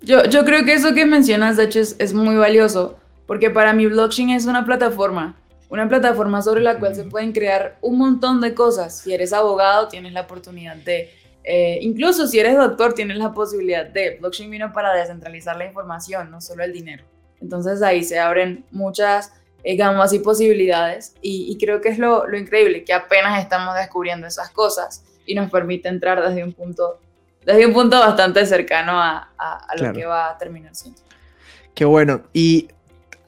Yo, 0.00 0.24
yo 0.24 0.44
creo 0.44 0.64
que 0.64 0.74
eso 0.74 0.94
que 0.94 1.06
mencionas, 1.06 1.56
de 1.56 1.64
hecho, 1.64 1.80
es, 1.80 2.14
muy 2.14 2.36
valioso, 2.36 2.98
porque 3.26 3.50
para 3.50 3.72
mí 3.72 3.86
blockchain 3.86 4.30
es 4.30 4.46
una 4.46 4.64
plataforma, 4.64 5.36
una 5.68 5.88
plataforma 5.88 6.40
sobre 6.40 6.62
la 6.62 6.78
cual 6.78 6.94
se 6.94 7.04
pueden 7.04 7.32
crear 7.32 7.78
un 7.80 7.98
montón 7.98 8.40
de 8.40 8.54
cosas. 8.54 9.00
Si 9.00 9.12
eres 9.12 9.32
abogado, 9.32 9.88
tienes 9.88 10.12
la 10.12 10.22
oportunidad 10.22 10.76
de, 10.76 11.10
eh, 11.44 11.78
incluso 11.82 12.26
si 12.26 12.38
eres 12.38 12.56
doctor, 12.56 12.94
tienes 12.94 13.18
la 13.18 13.32
posibilidad 13.32 13.84
de, 13.86 14.18
blockchain 14.20 14.50
vino 14.50 14.72
para 14.72 14.94
descentralizar 14.94 15.56
la 15.56 15.66
información, 15.66 16.30
no 16.30 16.40
solo 16.40 16.62
el 16.62 16.72
dinero. 16.72 17.04
Entonces 17.40 17.82
ahí 17.82 18.04
se 18.04 18.18
abren 18.18 18.64
muchas 18.70 19.32
eh, 19.64 19.76
gamas 19.76 20.12
y 20.12 20.20
posibilidades 20.20 21.14
y, 21.20 21.56
creo 21.58 21.80
que 21.80 21.88
es 21.88 21.98
lo, 21.98 22.26
lo, 22.26 22.38
increíble, 22.38 22.84
que 22.84 22.92
apenas 22.92 23.40
estamos 23.40 23.74
descubriendo 23.74 24.26
esas 24.26 24.50
cosas 24.50 25.04
y 25.26 25.34
nos 25.34 25.50
permite 25.50 25.88
entrar 25.88 26.26
desde 26.26 26.44
un 26.44 26.52
punto, 26.52 26.98
desde 27.44 27.66
un 27.66 27.72
punto 27.72 27.98
bastante 27.98 28.46
cercano 28.46 28.92
a, 28.92 29.30
a, 29.36 29.76
lo 29.76 29.92
que 29.92 30.04
va 30.04 30.30
a 30.30 30.38
terminar 30.38 30.74
siendo. 30.74 31.00
Qué 31.74 31.84
bueno. 31.84 32.22
Y 32.32 32.68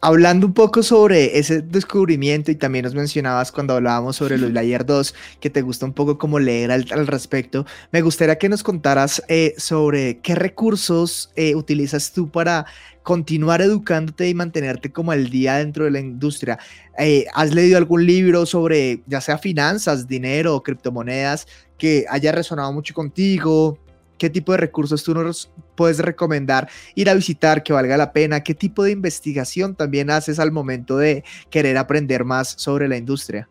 hablando 0.01 0.47
un 0.47 0.55
poco 0.55 0.83
sobre 0.83 1.39
ese 1.39 1.61
descubrimiento 1.61 2.51
y 2.51 2.55
también 2.55 2.85
nos 2.85 2.95
mencionabas 2.95 3.53
cuando 3.53 3.75
hablábamos 3.75 4.17
sobre 4.17 4.39
los 4.39 4.51
Layer 4.51 4.87
2 4.87 5.15
que 5.41 5.51
te 5.51 5.63
gusta 5.63 5.87
un 5.87 5.93
poco 5.93 6.17
como 6.17 6.39
leer 6.39 6.73
al, 6.73 7.07
respecto, 7.07 7.67
me 7.93 8.01
gustaría 8.01 8.39
que 8.39 8.49
nos 8.49 8.63
contaras 8.63 9.23
eh, 9.29 9.55
sobre 9.59 10.19
qué 10.21 10.35
recursos 10.35 11.31
eh, 11.37 11.55
utilizas 11.55 12.13
tú 12.13 12.31
para 12.31 12.67
continuar 13.03 13.61
educándote 13.63 14.29
y 14.29 14.35
mantenerte 14.35 14.93
como 14.93 15.13
al 15.13 15.31
día 15.31 15.57
dentro 15.57 15.85
de 15.85 15.91
la 15.91 16.01
industria. 16.01 16.59
Eh, 16.99 17.27
¿Has 17.35 17.55
leído 17.55 17.79
algún 17.79 18.07
libro 18.07 18.47
sobre 18.47 19.03
ya 19.07 19.21
sea 19.21 19.39
finanzas, 19.39 20.07
dinero 20.07 20.55
o 20.55 20.63
criptomonedas 20.63 21.47
que 21.79 22.05
haya 22.09 22.33
resonado 22.33 22.73
mucho 22.73 22.95
contigo? 22.95 23.79
¿Qué 24.19 24.29
tipo 24.29 24.53
de 24.53 24.59
recursos 24.59 25.03
tú 25.03 25.15
nos 25.15 25.51
puedes 25.75 25.99
recomendar 25.99 26.69
ir 26.95 27.09
a 27.11 27.15
visitar 27.15 27.63
que 27.63 27.73
valga 27.73 27.97
la 27.97 28.13
pena? 28.13 28.43
¿Qué 28.43 28.55
tipo 28.55 28.85
de 28.85 28.93
investigación 28.93 29.75
también 29.75 30.11
haces 30.11 30.39
al 30.39 30.53
momento 30.53 30.97
de 30.97 31.25
querer 31.51 31.77
aprender 31.79 32.25
más 32.25 32.55
sobre 32.57 32.89
la 32.89 32.97
industria? 32.97 33.49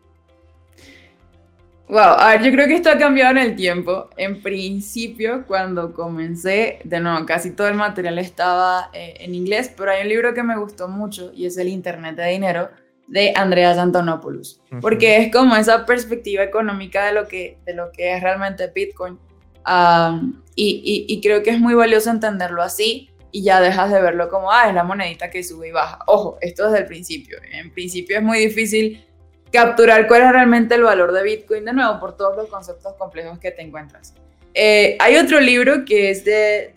Wow, 1.90 1.98
a 1.98 2.30
ver, 2.30 2.42
yo 2.44 2.52
creo 2.52 2.68
que 2.68 2.74
esto 2.74 2.88
ha 2.88 2.98
cambiado 2.98 3.32
en 3.32 3.38
el 3.38 3.56
tiempo. 3.56 4.10
En 4.16 4.40
principio, 4.42 5.44
cuando 5.44 5.92
comencé, 5.92 6.78
de 6.84 7.00
nuevo, 7.00 7.26
casi 7.26 7.50
todo 7.50 7.66
el 7.66 7.74
material 7.74 8.16
estaba 8.20 8.90
eh, 8.92 9.14
en 9.18 9.34
inglés, 9.34 9.72
pero 9.76 9.90
hay 9.90 10.02
un 10.02 10.08
libro 10.08 10.32
que 10.32 10.44
me 10.44 10.56
gustó 10.56 10.86
mucho 10.86 11.32
y 11.34 11.46
es 11.46 11.58
El 11.58 11.66
Internet 11.66 12.14
de 12.14 12.28
Dinero 12.28 12.70
de 13.08 13.32
Andreas 13.34 13.76
Antonopoulos, 13.76 14.60
porque 14.80 15.16
es 15.16 15.32
como 15.32 15.56
esa 15.56 15.84
perspectiva 15.84 16.44
económica 16.44 17.06
de 17.06 17.12
lo 17.12 17.26
que, 17.26 17.58
de 17.66 17.74
lo 17.74 17.90
que 17.90 18.14
es 18.14 18.22
realmente 18.22 18.70
Bitcoin 18.72 19.18
y, 20.54 21.20
creo 21.22 21.42
que 21.42 21.50
es 21.50 21.60
muy 21.60 21.74
valioso 21.74 22.10
entenderlo 22.10 22.62
así 22.62 23.10
y 23.32 23.42
ya 23.42 23.60
dejas 23.60 23.92
de 23.92 24.00
verlo 24.00 24.28
como, 24.28 24.50
ah, 24.50 24.68
es 24.68 24.74
la 24.74 24.84
monedita 24.84 25.30
que 25.30 25.44
sube 25.44 25.68
y 25.68 25.70
baja. 25.72 26.00
Ojo, 26.06 26.38
esto 26.40 26.64
desde 26.64 26.78
el 26.80 26.86
principio. 26.86 27.38
En 27.52 27.72
principio 27.72 28.16
es 28.16 28.22
muy 28.22 28.38
difícil 28.38 29.04
capturar 29.52 30.06
cuál 30.08 30.22
es 30.22 30.32
realmente 30.32 30.74
el 30.74 30.82
valor 30.82 31.12
de 31.12 31.22
Bitcoin, 31.22 31.64
de 31.64 31.72
nuevo, 31.72 32.00
por 32.00 32.16
todos 32.16 32.36
los 32.36 32.48
conceptos 32.48 32.94
complejos 32.94 33.38
que 33.38 33.50
te 33.50 33.62
encuentras. 33.62 34.14
Eh, 34.52 34.96
hay 34.98 35.16
otro 35.16 35.40
libro 35.40 35.84
que 35.84 36.10
es 36.10 36.24
de 36.24 36.72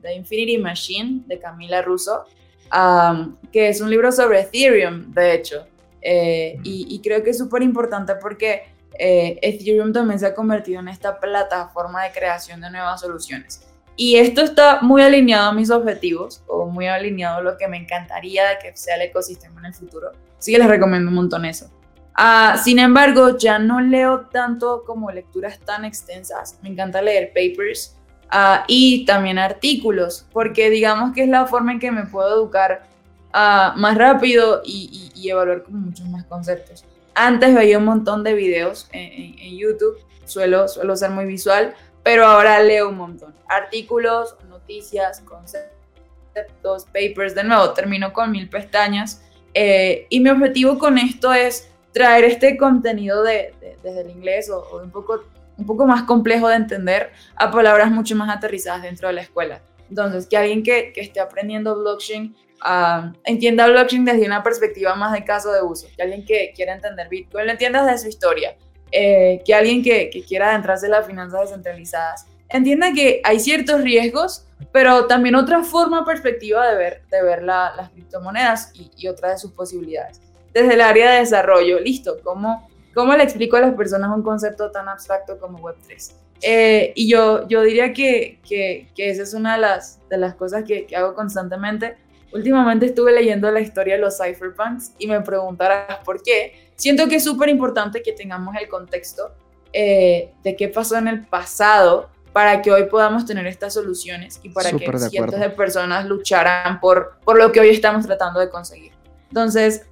The 0.00 0.14
Infinity 0.14 0.58
Machine, 0.58 1.22
de 1.26 1.38
Camila 1.38 1.82
Russo, 1.82 2.24
que 3.52 3.68
es 3.68 3.80
un 3.80 3.90
libro 3.90 4.12
sobre 4.12 4.40
Ethereum, 4.40 5.12
de 5.12 5.34
hecho. 5.34 5.66
Eh, 6.02 6.58
y, 6.62 6.86
y, 6.88 7.00
creo 7.00 7.24
que 7.24 7.30
es 7.30 7.38
súper 7.38 7.62
importante 7.62 8.14
porque 8.14 8.62
eh, 8.98 9.38
Ethereum 9.42 9.92
también 9.92 10.18
se 10.18 10.26
ha 10.26 10.34
convertido 10.34 10.80
en 10.80 10.88
esta 10.88 11.18
plataforma 11.18 12.04
de 12.04 12.12
creación 12.12 12.60
de 12.60 12.70
nuevas 12.70 13.00
soluciones. 13.00 13.66
Y 13.96 14.16
esto 14.16 14.42
está 14.42 14.80
muy 14.82 15.02
alineado 15.02 15.48
a 15.48 15.52
mis 15.52 15.70
objetivos 15.70 16.42
o 16.46 16.66
muy 16.66 16.86
alineado 16.86 17.38
a 17.38 17.40
lo 17.40 17.56
que 17.56 17.66
me 17.66 17.78
encantaría 17.78 18.58
que 18.58 18.76
sea 18.76 18.96
el 18.96 19.02
ecosistema 19.02 19.60
en 19.60 19.66
el 19.66 19.74
futuro. 19.74 20.12
Así 20.38 20.52
que 20.52 20.58
les 20.58 20.68
recomiendo 20.68 21.08
un 21.08 21.14
montón 21.14 21.46
eso. 21.46 21.70
Ah, 22.14 22.60
sin 22.62 22.78
embargo, 22.78 23.36
ya 23.38 23.58
no 23.58 23.80
leo 23.80 24.26
tanto 24.32 24.84
como 24.86 25.10
lecturas 25.10 25.58
tan 25.60 25.84
extensas. 25.84 26.58
Me 26.62 26.68
encanta 26.68 27.00
leer 27.00 27.28
papers 27.28 27.96
ah, 28.30 28.64
y 28.68 29.06
también 29.06 29.38
artículos, 29.38 30.26
porque 30.32 30.68
digamos 30.68 31.14
que 31.14 31.22
es 31.22 31.28
la 31.28 31.46
forma 31.46 31.72
en 31.72 31.80
que 31.80 31.90
me 31.90 32.04
puedo 32.04 32.34
educar 32.34 32.84
ah, 33.32 33.72
más 33.76 33.96
rápido 33.96 34.60
y, 34.64 35.10
y, 35.14 35.20
y 35.20 35.30
evaluar 35.30 35.62
como 35.62 35.78
muchos 35.78 36.06
más 36.08 36.24
conceptos. 36.24 36.84
Antes 37.18 37.54
veía 37.54 37.78
un 37.78 37.86
montón 37.86 38.22
de 38.22 38.34
videos 38.34 38.90
en, 38.92 39.56
YouTube, 39.56 39.98
suelo, 40.26 40.68
suelo 40.68 40.94
ser 40.96 41.10
muy 41.10 41.24
visual, 41.24 41.74
pero 42.02 42.26
ahora 42.26 42.62
leo 42.62 42.90
un 42.90 42.98
montón. 42.98 43.34
Artículos, 43.48 44.36
noticias, 44.50 45.20
conceptos, 45.20 46.84
papers, 46.84 47.34
de 47.34 47.44
nuevo, 47.44 47.72
termino 47.72 48.12
con 48.12 48.30
mil 48.30 48.50
pestañas. 48.50 49.22
Eh, 49.54 50.06
y 50.10 50.20
mi 50.20 50.28
objetivo 50.28 50.78
con 50.78 50.98
esto 50.98 51.32
es 51.32 51.70
traer 51.92 52.24
este 52.24 52.58
contenido 52.58 53.22
de, 53.22 53.54
desde 53.82 54.02
el 54.02 54.10
inglés 54.10 54.50
o, 54.50 54.78
un, 54.82 54.90
poco, 54.90 55.24
un 55.56 55.64
poco 55.64 55.86
más 55.86 56.02
complejo 56.02 56.48
de 56.48 56.56
entender 56.56 57.12
a 57.34 57.50
palabras 57.50 57.90
mucho 57.90 58.14
más 58.14 58.28
aterrizadas 58.28 58.82
dentro 58.82 59.08
de 59.08 59.14
la 59.14 59.22
escuela. 59.22 59.62
Entonces, 59.88 60.26
que 60.26 60.36
alguien 60.36 60.62
que, 60.62 60.92
que 60.92 61.00
esté 61.00 61.20
aprendiendo 61.20 61.78
blockchain 61.78 62.36
entienda 63.24 63.66
blockchain 63.66 64.04
desde 64.04 64.26
una 64.26 64.42
perspectiva 64.42 64.94
más 64.94 65.12
de 65.12 65.24
caso 65.24 65.52
de 65.52 65.62
uso, 65.62 65.86
que 65.94 66.02
alguien 66.02 66.24
que 66.24 66.52
quiera 66.54 66.74
entender 66.74 67.08
Bitcoin 67.08 67.46
lo 67.46 67.52
entienda 67.52 67.84
desde 67.84 67.98
su 67.98 68.08
historia, 68.08 68.56
eh, 68.90 69.42
que 69.44 69.54
alguien 69.54 69.82
que, 69.82 70.10
que, 70.10 70.22
quiera 70.22 70.50
adentrarse 70.50 70.86
en 70.86 70.92
las 70.92 71.06
finanzas 71.06 71.40
descentralizadas 71.42 72.26
entienda 72.48 72.92
que 72.92 73.20
hay 73.24 73.40
ciertos 73.40 73.82
riesgos, 73.82 74.46
pero 74.72 75.06
también 75.06 75.34
otra 75.34 75.62
forma 75.62 76.04
perspectiva 76.04 76.66
de 76.68 76.76
ver, 76.76 77.02
de 77.10 77.22
ver 77.22 77.42
las 77.42 77.90
criptomonedas 77.90 78.70
y, 78.74 78.90
y 78.96 79.08
otra 79.08 79.30
de 79.30 79.38
sus 79.38 79.52
posibilidades. 79.52 80.20
Desde 80.52 80.74
el 80.74 80.80
área 80.80 81.12
de 81.12 81.18
desarrollo, 81.18 81.80
listo, 81.80 82.18
¿cómo, 82.22 82.68
cómo 82.94 83.14
le 83.14 83.24
explico 83.24 83.56
a 83.56 83.60
las 83.60 83.74
personas 83.74 84.10
un 84.14 84.22
concepto 84.22 84.70
tan 84.70 84.88
abstracto 84.88 85.38
como 85.38 85.58
Web3? 85.58 86.12
Eh, 86.42 86.92
y 86.94 87.08
yo, 87.08 87.46
yo 87.48 87.62
diría 87.62 87.92
que, 87.92 88.38
que, 88.46 88.88
que, 88.94 89.10
esa 89.10 89.22
es 89.22 89.34
una 89.34 89.54
de 89.54 89.60
las, 89.60 89.98
de 90.08 90.18
las 90.18 90.34
cosas 90.34 90.64
que, 90.64 90.86
que 90.86 90.96
hago 90.96 91.14
constantemente 91.14 91.96
Últimamente 92.36 92.86
estuve 92.86 93.12
leyendo 93.12 93.50
la 93.50 93.60
historia 93.60 93.94
de 93.94 94.00
los 94.00 94.18
cypherpunks 94.18 94.92
y 94.98 95.06
me 95.06 95.20
preguntarás 95.20 95.98
por 96.04 96.22
qué. 96.22 96.70
Siento 96.76 97.08
que 97.08 97.16
es 97.16 97.24
súper 97.24 97.48
importante 97.48 98.02
que 98.02 98.12
tengamos 98.12 98.54
el 98.60 98.68
contexto 98.68 99.34
eh, 99.72 100.32
de 100.42 100.56
qué 100.56 100.68
pasó 100.68 100.96
en 100.96 101.08
el 101.08 101.26
pasado 101.26 102.10
para 102.32 102.60
que 102.60 102.70
hoy 102.70 102.84
podamos 102.84 103.24
tener 103.24 103.46
estas 103.46 103.72
soluciones 103.72 104.40
y 104.42 104.50
para 104.50 104.70
que 104.70 104.86
cientos 105.08 105.40
de 105.40 105.48
personas 105.48 106.04
lucharan 106.04 106.80
por, 106.80 107.18
por 107.24 107.38
lo 107.38 107.50
que 107.50 107.60
hoy 107.60 107.70
estamos 107.70 108.06
tratando 108.06 108.38
de 108.40 108.50
conseguir. 108.50 108.92
Entonces, 109.28 109.86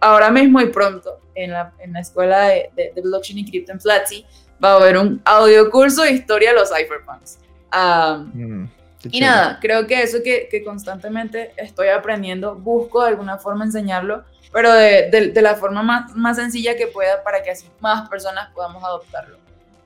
ahora 0.00 0.30
mismo 0.30 0.60
y 0.60 0.66
pronto 0.66 1.20
en 1.34 1.50
la, 1.50 1.72
en 1.80 1.92
la 1.92 2.00
escuela 2.00 2.44
de, 2.46 2.70
de, 2.76 3.00
blockchain 3.02 3.38
y 3.38 3.50
crypto 3.50 3.72
en 3.72 3.78
Platzi 3.78 4.24
va 4.62 4.72
a 4.72 4.76
haber 4.76 4.96
un 4.96 5.20
audio 5.24 5.68
curso 5.70 6.02
de 6.02 6.12
historia 6.12 6.50
de 6.50 6.60
los 6.60 6.70
cypherpunks. 6.70 7.38
Um, 7.76 8.68
y 9.04 9.20
nada, 9.20 9.58
creo 9.60 9.86
que 9.86 10.02
eso 10.02 10.18
que, 10.24 10.48
que, 10.50 10.64
constantemente 10.64 11.52
estoy 11.56 11.88
aprendiendo, 11.88 12.54
busco 12.56 13.02
de 13.02 13.08
alguna 13.08 13.38
forma 13.38 13.64
enseñarlo, 13.64 14.24
pero 14.52 14.72
de, 14.72 15.10
de, 15.10 15.42
la 15.42 15.54
forma 15.54 15.82
más, 15.82 16.14
más, 16.14 16.36
sencilla 16.36 16.76
que 16.76 16.86
pueda 16.86 17.22
para 17.22 17.42
que 17.42 17.50
así 17.50 17.66
más 17.80 18.08
personas 18.08 18.50
podamos 18.54 18.82
adoptarlo. 18.82 19.36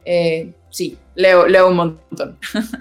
Eh, 0.05 0.53
sí, 0.71 0.99
leo, 1.15 1.47
leo 1.47 1.69
un 1.69 1.77
montón. 1.77 2.39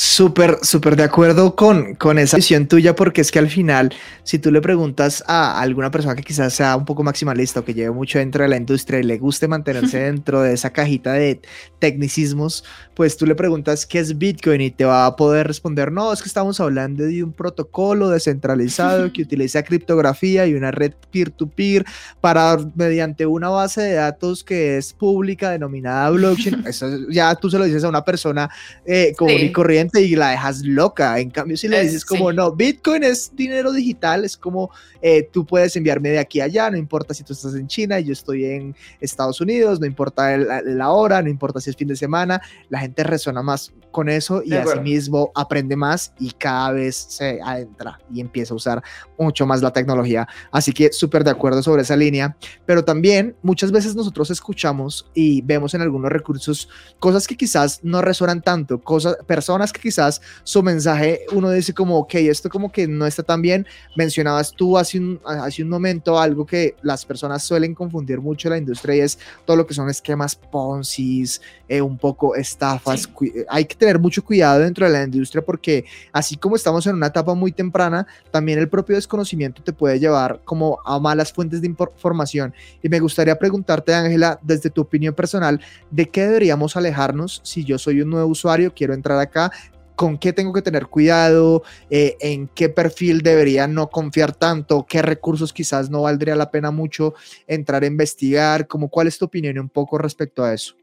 Súper, 0.00 0.58
súper 0.62 0.94
de 0.94 1.02
acuerdo 1.02 1.56
con, 1.56 1.96
con 1.96 2.20
esa 2.20 2.36
visión 2.36 2.68
tuya, 2.68 2.94
porque 2.94 3.20
es 3.20 3.32
que 3.32 3.40
al 3.40 3.48
final, 3.48 3.92
si 4.22 4.38
tú 4.38 4.52
le 4.52 4.60
preguntas 4.60 5.24
a 5.26 5.60
alguna 5.60 5.90
persona 5.90 6.14
que 6.14 6.22
quizás 6.22 6.54
sea 6.54 6.76
un 6.76 6.84
poco 6.84 7.02
maximalista 7.02 7.58
o 7.58 7.64
que 7.64 7.74
lleve 7.74 7.90
mucho 7.90 8.20
dentro 8.20 8.44
de 8.44 8.48
la 8.48 8.56
industria 8.56 9.00
y 9.00 9.02
le 9.02 9.18
guste 9.18 9.48
mantenerse 9.48 9.98
dentro 10.04 10.40
de 10.42 10.52
esa 10.52 10.70
cajita 10.70 11.14
de 11.14 11.40
tecnicismos, 11.80 12.62
pues 12.94 13.16
tú 13.16 13.26
le 13.26 13.34
preguntas 13.34 13.86
qué 13.86 13.98
es 13.98 14.16
Bitcoin 14.16 14.60
y 14.60 14.70
te 14.70 14.84
va 14.84 15.04
a 15.04 15.16
poder 15.16 15.48
responder, 15.48 15.90
no, 15.90 16.12
es 16.12 16.22
que 16.22 16.28
estamos 16.28 16.60
hablando 16.60 17.02
de 17.02 17.24
un 17.24 17.32
protocolo 17.32 18.08
descentralizado 18.08 19.12
que 19.12 19.22
utiliza 19.22 19.64
criptografía 19.64 20.46
y 20.46 20.54
una 20.54 20.70
red 20.70 20.92
peer-to-peer 21.10 21.84
para, 22.20 22.56
mediante 22.76 23.26
una 23.26 23.48
base 23.48 23.80
de 23.80 23.94
datos 23.94 24.44
que 24.44 24.76
es 24.76 24.92
pública 24.92 25.50
denominada 25.50 26.08
blockchain. 26.10 26.62
Eso 26.68 26.86
ya 27.10 27.34
tú 27.34 27.50
se 27.50 27.58
lo 27.58 27.64
dices 27.64 27.82
a 27.82 27.88
una 27.88 28.04
persona 28.04 28.48
eh, 28.86 29.12
común 29.16 29.40
y 29.40 29.50
corriente 29.50 29.87
y 29.94 30.16
la 30.16 30.30
dejas 30.30 30.62
loca. 30.64 31.18
En 31.18 31.30
cambio, 31.30 31.56
si 31.56 31.68
le 31.68 31.82
dices 31.82 32.04
como, 32.04 32.32
no, 32.32 32.52
Bitcoin 32.52 33.04
es 33.04 33.34
dinero 33.34 33.72
digital, 33.72 34.24
es 34.24 34.36
como 34.36 34.70
eh, 35.02 35.28
tú 35.32 35.46
puedes 35.46 35.74
enviarme 35.76 36.10
de 36.10 36.18
aquí 36.18 36.40
a 36.40 36.44
allá, 36.44 36.70
no 36.70 36.76
importa 36.76 37.14
si 37.14 37.24
tú 37.24 37.32
estás 37.32 37.54
en 37.54 37.66
China 37.66 38.00
y 38.00 38.04
yo 38.04 38.12
estoy 38.12 38.44
en 38.44 38.74
Estados 39.00 39.40
Unidos, 39.40 39.80
no 39.80 39.86
importa 39.86 40.36
la 40.36 40.90
hora, 40.90 41.22
no 41.22 41.28
importa 41.28 41.60
si 41.60 41.70
es 41.70 41.76
fin 41.76 41.88
de 41.88 41.96
semana, 41.96 42.40
la 42.68 42.80
gente 42.80 43.04
resuena 43.04 43.42
más 43.42 43.72
con 43.98 44.08
eso 44.08 44.42
y 44.44 44.54
asimismo 44.54 45.32
aprende 45.34 45.74
más 45.74 46.12
y 46.20 46.30
cada 46.30 46.70
vez 46.70 46.94
se 47.08 47.40
adentra 47.42 47.98
y 48.14 48.20
empieza 48.20 48.54
a 48.54 48.56
usar 48.56 48.82
mucho 49.18 49.44
más 49.44 49.60
la 49.60 49.72
tecnología. 49.72 50.28
Así 50.52 50.70
que 50.72 50.92
súper 50.92 51.24
de 51.24 51.32
acuerdo 51.32 51.64
sobre 51.64 51.82
esa 51.82 51.96
línea, 51.96 52.36
pero 52.64 52.84
también 52.84 53.34
muchas 53.42 53.72
veces 53.72 53.96
nosotros 53.96 54.30
escuchamos 54.30 55.10
y 55.14 55.42
vemos 55.42 55.74
en 55.74 55.80
algunos 55.80 56.12
recursos 56.12 56.68
cosas 57.00 57.26
que 57.26 57.36
quizás 57.36 57.80
no 57.82 58.00
resuenan 58.00 58.40
tanto, 58.40 58.80
cosas, 58.80 59.16
personas 59.26 59.72
que 59.72 59.80
quizás 59.80 60.22
su 60.44 60.62
mensaje 60.62 61.22
uno 61.32 61.50
dice 61.50 61.74
como, 61.74 61.98
ok, 61.98 62.14
esto 62.14 62.48
como 62.48 62.70
que 62.70 62.86
no 62.86 63.04
está 63.04 63.24
tan 63.24 63.42
bien. 63.42 63.66
Mencionabas 63.96 64.52
tú 64.52 64.78
hace 64.78 65.00
un, 65.00 65.20
hace 65.24 65.64
un 65.64 65.70
momento 65.70 66.20
algo 66.20 66.46
que 66.46 66.76
las 66.82 67.04
personas 67.04 67.42
suelen 67.42 67.74
confundir 67.74 68.20
mucho 68.20 68.46
en 68.46 68.52
la 68.52 68.58
industria 68.58 68.94
y 68.94 69.00
es 69.00 69.18
todo 69.44 69.56
lo 69.56 69.66
que 69.66 69.74
son 69.74 69.90
esquemas 69.90 70.36
Ponzi, 70.36 71.24
eh, 71.68 71.80
un 71.80 71.98
poco 71.98 72.36
estafas. 72.36 73.08
Hay 73.48 73.64
que 73.64 73.74
tener 73.74 73.87
mucho 73.96 74.24
cuidado 74.24 74.60
dentro 74.60 74.86
de 74.86 74.92
la 74.92 75.04
industria 75.04 75.42
porque 75.42 75.84
así 76.12 76.36
como 76.36 76.56
estamos 76.56 76.86
en 76.86 76.96
una 76.96 77.06
etapa 77.06 77.34
muy 77.34 77.52
temprana, 77.52 78.06
también 78.30 78.58
el 78.58 78.68
propio 78.68 78.96
desconocimiento 78.96 79.62
te 79.62 79.72
puede 79.72 79.98
llevar 79.98 80.40
como 80.44 80.78
a 80.84 80.98
malas 80.98 81.32
fuentes 81.32 81.60
de 81.60 81.68
información. 81.68 82.52
Y 82.82 82.88
me 82.88 83.00
gustaría 83.00 83.38
preguntarte, 83.38 83.94
Ángela, 83.94 84.38
desde 84.42 84.70
tu 84.70 84.80
opinión 84.80 85.14
personal, 85.14 85.60
¿de 85.90 86.08
qué 86.08 86.26
deberíamos 86.26 86.76
alejarnos 86.76 87.40
si 87.44 87.64
yo 87.64 87.78
soy 87.78 88.02
un 88.02 88.10
nuevo 88.10 88.28
usuario, 88.28 88.74
quiero 88.74 88.94
entrar 88.94 89.18
acá 89.18 89.52
con 89.98 90.16
qué 90.16 90.32
tengo 90.32 90.52
que 90.52 90.62
tener 90.62 90.86
cuidado, 90.86 91.64
eh, 91.90 92.16
en 92.20 92.46
qué 92.46 92.68
perfil 92.68 93.20
debería 93.20 93.66
no 93.66 93.90
confiar 93.90 94.32
tanto, 94.32 94.86
qué 94.88 95.02
recursos 95.02 95.52
quizás 95.52 95.90
no 95.90 96.02
valdría 96.02 96.36
la 96.36 96.52
pena 96.52 96.70
mucho 96.70 97.14
entrar 97.48 97.82
a 97.82 97.86
investigar, 97.86 98.68
como 98.68 98.88
cuál 98.88 99.08
es 99.08 99.18
tu 99.18 99.24
opinión 99.24 99.58
un 99.58 99.68
poco 99.68 99.98
respecto 99.98 100.44
a 100.44 100.54
eso. 100.54 100.77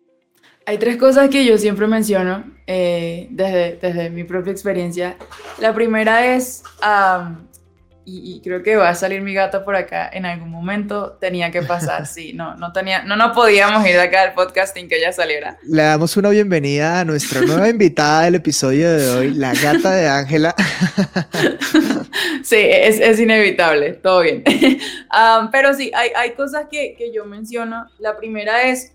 Hay 0.68 0.78
tres 0.80 0.98
cosas 0.98 1.30
que 1.30 1.46
yo 1.46 1.58
siempre 1.58 1.86
menciono 1.86 2.44
eh, 2.66 3.28
desde, 3.30 3.78
desde 3.82 4.10
mi 4.10 4.24
propia 4.24 4.52
experiencia. 4.52 5.16
La 5.60 5.74
primera 5.76 6.36
es 6.36 6.64
y, 8.06 8.40
creo 8.44 8.62
que 8.62 8.76
va 8.76 8.90
a 8.90 8.96
salir 8.96 9.22
mi 9.22 9.34
gato 9.34 9.66
por 9.66 9.76
acá 9.76 10.10
en 10.14 10.26
algún 10.26 10.50
momento, 10.50 11.18
tenía 11.20 11.52
que 11.52 11.64
pasar, 11.64 12.06
sí, 12.08 12.34
no, 12.34 12.56
no 12.56 12.72
tenía, 12.72 13.04
no 13.04 13.16
nos 13.16 13.36
podíamos 13.36 13.86
ir 13.86 13.94
de 13.94 14.02
acá 14.02 14.22
al 14.22 14.34
podcasting 14.34 14.88
que 14.88 14.98
ella 14.98 15.12
saliera. 15.12 15.58
Le 15.64 15.84
damos 15.84 16.16
una 16.16 16.30
bienvenida 16.30 17.00
a 17.00 17.06
nuestra 17.06 17.42
nueva 17.42 17.68
invitada 17.68 18.24
del 18.24 18.36
episodio 18.36 18.92
de 18.92 19.10
hoy, 19.10 19.34
la 19.34 19.54
gata 19.54 19.92
de 19.92 20.08
Ángela. 20.08 20.56
sí, 22.44 22.58
es, 22.60 23.00
es, 23.00 23.20
inevitable, 23.20 23.94
todo 23.94 24.22
bien. 24.22 24.44
Um, 25.16 25.50
pero 25.50 25.74
sí, 25.74 25.92
hay, 25.96 26.10
hay 26.14 26.32
cosas 26.32 26.66
que, 26.70 26.94
que 26.98 27.14
yo 27.14 27.24
menciono. 27.24 27.88
La 28.00 28.18
primera 28.18 28.64
es, 28.64 28.92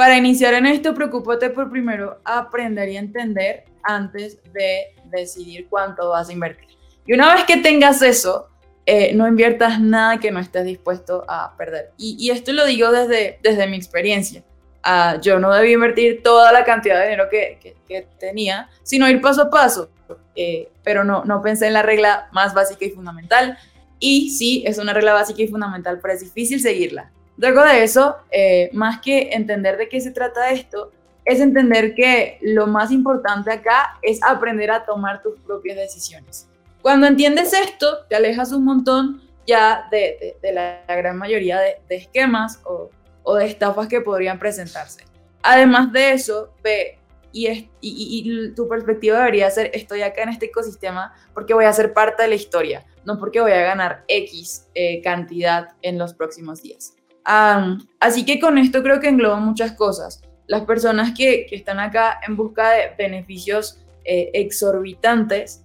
para 0.00 0.16
iniciar 0.16 0.54
en 0.54 0.64
esto, 0.64 0.94
preocúpate 0.94 1.50
por 1.50 1.70
primero 1.70 2.22
aprender 2.24 2.88
y 2.88 2.96
entender 2.96 3.64
antes 3.82 4.38
de 4.50 4.94
decidir 5.04 5.66
cuánto 5.68 6.08
vas 6.08 6.30
a 6.30 6.32
invertir. 6.32 6.70
Y 7.06 7.12
una 7.12 7.34
vez 7.34 7.44
que 7.44 7.58
tengas 7.58 8.00
eso, 8.00 8.48
eh, 8.86 9.12
no 9.12 9.28
inviertas 9.28 9.78
nada 9.78 10.18
que 10.18 10.30
no 10.30 10.40
estés 10.40 10.64
dispuesto 10.64 11.22
a 11.28 11.54
perder. 11.54 11.90
Y, 11.98 12.30
esto 12.30 12.54
lo 12.54 12.64
digo 12.64 12.90
desde, 12.90 13.40
desde 13.42 13.66
mi 13.66 13.76
experiencia. 13.76 14.42
Ah, 14.82 15.18
yo 15.20 15.38
no 15.38 15.52
debí 15.52 15.74
invertir 15.74 16.22
toda 16.22 16.50
la 16.50 16.64
cantidad 16.64 16.98
de 16.98 17.04
dinero 17.04 17.28
que, 17.30 17.76
tenía, 18.18 18.70
sino 18.82 19.06
ir 19.06 19.20
paso 19.20 19.42
a 19.42 19.50
paso. 19.50 19.90
Eh, 20.34 20.70
pero 20.82 21.04
no, 21.04 21.26
no 21.26 21.42
pensé 21.42 21.66
en 21.66 21.74
la 21.74 21.82
regla 21.82 22.30
más 22.32 22.54
básica 22.54 22.86
y 22.86 22.90
fundamental. 22.90 23.58
Y 23.98 24.30
sí, 24.30 24.64
es 24.66 24.78
una 24.78 24.94
regla 24.94 25.12
básica 25.12 25.42
y 25.42 25.48
fundamental, 25.48 25.98
pero 26.00 26.14
es 26.14 26.20
difícil 26.20 26.58
seguirla. 26.58 27.12
Luego 27.40 27.64
de 27.64 27.82
eso, 27.82 28.18
eh, 28.30 28.68
más 28.74 29.00
que 29.00 29.30
entender 29.32 29.78
de 29.78 29.88
qué 29.88 29.98
se 29.98 30.10
trata 30.10 30.50
esto, 30.50 30.92
es 31.24 31.40
entender 31.40 31.94
que 31.94 32.38
lo 32.42 32.66
más 32.66 32.90
importante 32.90 33.50
acá 33.50 33.98
es 34.02 34.22
aprender 34.22 34.70
a 34.70 34.84
tomar 34.84 35.22
tus 35.22 35.40
propias 35.40 35.78
decisiones. 35.78 36.46
Cuando 36.82 37.06
entiendes 37.06 37.54
esto, 37.54 38.04
te 38.10 38.16
alejas 38.16 38.52
un 38.52 38.64
montón 38.64 39.22
ya 39.46 39.88
de, 39.90 40.36
la, 40.52 40.82
gran 40.86 41.16
mayoría 41.16 41.58
de, 41.60 41.78
esquemas 41.88 42.60
o, 42.64 42.90
de 43.34 43.46
estafas 43.46 43.88
que 43.88 44.02
podrían 44.02 44.38
presentarse. 44.38 45.04
Además 45.42 45.90
de 45.92 46.12
eso, 46.12 46.52
ve 46.62 46.98
y, 47.32 48.50
tu 48.54 48.68
perspectiva 48.68 49.18
debería 49.18 49.48
ser, 49.50 49.70
estoy 49.72 50.02
acá 50.02 50.24
en 50.24 50.28
este 50.28 50.46
ecosistema 50.46 51.14
porque 51.32 51.54
voy 51.54 51.64
a 51.64 51.72
ser 51.72 51.94
parte 51.94 52.22
de 52.22 52.28
la 52.28 52.34
historia, 52.34 52.84
no 53.06 53.18
porque 53.18 53.40
voy 53.40 53.52
a 53.52 53.62
ganar 53.62 54.04
X 54.08 54.66
eh, 54.74 55.00
cantidad 55.00 55.68
en 55.80 55.96
los 55.96 56.12
próximos 56.12 56.62
días. 56.62 56.99
Así 57.24 58.24
que 58.24 58.40
con 58.40 58.58
esto 58.58 58.82
creo 58.82 59.00
que 59.00 59.08
engloba 59.08 59.36
muchas 59.36 59.72
cosas. 59.72 60.22
Las 60.46 60.62
personas 60.62 61.12
que, 61.16 61.46
están 61.50 61.78
acá 61.78 62.20
en 62.26 62.36
busca 62.36 62.70
de 62.70 62.92
beneficios 62.98 63.78
eh, 64.04 64.30
exorbitantes 64.34 65.64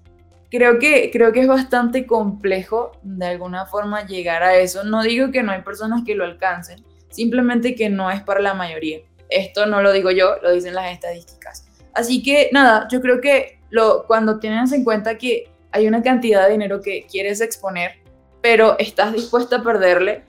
creo 0.56 0.80
que, 0.80 1.10
creo 1.12 1.32
que 1.32 1.42
es 1.42 1.48
bastante 1.48 2.06
complejo 2.06 2.92
de 3.04 3.26
alguna 3.26 3.66
forma 3.66 4.06
llegar 4.06 4.44
a 4.44 4.56
eso. 4.56 4.84
No 4.84 5.04
digo 5.04 5.32
que 5.32 5.44
no 5.44 5.52
hay 5.52 5.62
personas 5.62 6.04
que 6.06 6.16
lo 6.16 6.24
alcancen, 6.24 6.84
simplemente 7.10 7.76
que 7.76 7.90
no 7.90 8.10
es 8.12 8.22
para 8.22 8.40
la 8.40 8.54
mayoría. 8.54 9.00
Esto 9.30 9.66
no 9.66 9.82
lo 9.82 9.92
digo 9.92 10.12
yo, 10.12 10.36
lo 10.42 10.52
dicen 10.52 10.76
las 10.76 10.92
estadísticas. 10.92 11.68
Así 11.94 12.22
que 12.22 12.50
nada, 12.52 12.88
yo 12.92 13.02
creo 13.02 13.22
que 13.22 13.60
lo, 13.70 14.06
cuando 14.08 14.40
tienes 14.40 14.72
en 14.72 14.84
cuenta 14.84 15.18
que 15.18 15.50
hay 15.72 15.88
una 15.88 16.02
cantidad 16.02 16.46
de 16.46 16.54
dinero 16.54 16.82
que 16.82 17.06
quieres 17.10 17.42
exponer, 17.42 17.96
pero 18.42 18.78
estás 18.80 19.14
dispuesta 19.14 19.58
a 19.58 19.64
perderle, 19.64 20.24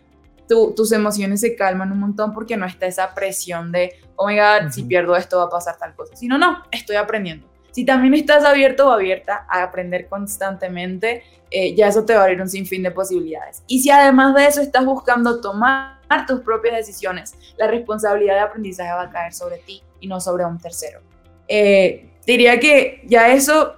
tus 0.48 0.92
emociones 0.92 1.40
se 1.40 1.56
calman 1.56 1.92
un 1.92 2.00
montón 2.00 2.32
porque 2.32 2.56
no 2.56 2.66
está 2.66 2.86
esa 2.86 3.14
presión 3.14 3.72
de, 3.72 3.94
oh 4.16 4.28
my 4.28 4.36
god, 4.36 4.70
si 4.70 4.84
pierdo 4.84 5.16
esto 5.16 5.38
va 5.38 5.44
a 5.44 5.50
pasar 5.50 5.76
tal 5.76 5.94
cosa. 5.94 6.16
Sino, 6.16 6.38
no, 6.38 6.62
estoy 6.70 6.96
aprendiendo 6.96 7.46
si 7.76 7.84
también 7.84 8.14
estás 8.14 8.42
abierto 8.42 8.88
o 8.88 8.90
abierta 8.90 9.46
a 9.50 9.62
aprender 9.62 10.08
constantemente, 10.08 11.22
eh, 11.50 11.74
ya 11.74 11.88
eso 11.88 12.06
te 12.06 12.14
va 12.14 12.20
a 12.20 12.22
abrir 12.22 12.40
un 12.40 12.48
sinfín 12.48 12.82
de 12.82 12.90
posibilidades. 12.90 13.62
Y 13.66 13.80
si 13.82 13.90
además 13.90 14.34
de 14.34 14.46
eso 14.46 14.62
estás 14.62 14.86
buscando 14.86 15.42
tomar 15.42 15.98
tus 16.26 16.40
propias 16.40 16.74
decisiones, 16.74 17.34
la 17.58 17.66
responsabilidad 17.66 18.36
de 18.36 18.40
aprendizaje 18.40 18.90
va 18.90 19.02
a 19.02 19.10
caer 19.10 19.34
sobre 19.34 19.58
ti 19.58 19.82
y 20.00 20.06
no 20.06 20.22
sobre 20.22 20.46
un 20.46 20.58
tercero. 20.58 21.00
Eh, 21.48 22.14
diría 22.26 22.58
que 22.58 23.02
ya 23.04 23.28
eso 23.28 23.74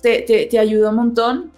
te, 0.00 0.22
te, 0.22 0.58
ayuda 0.58 0.88
un 0.88 0.96
montón 0.96 1.52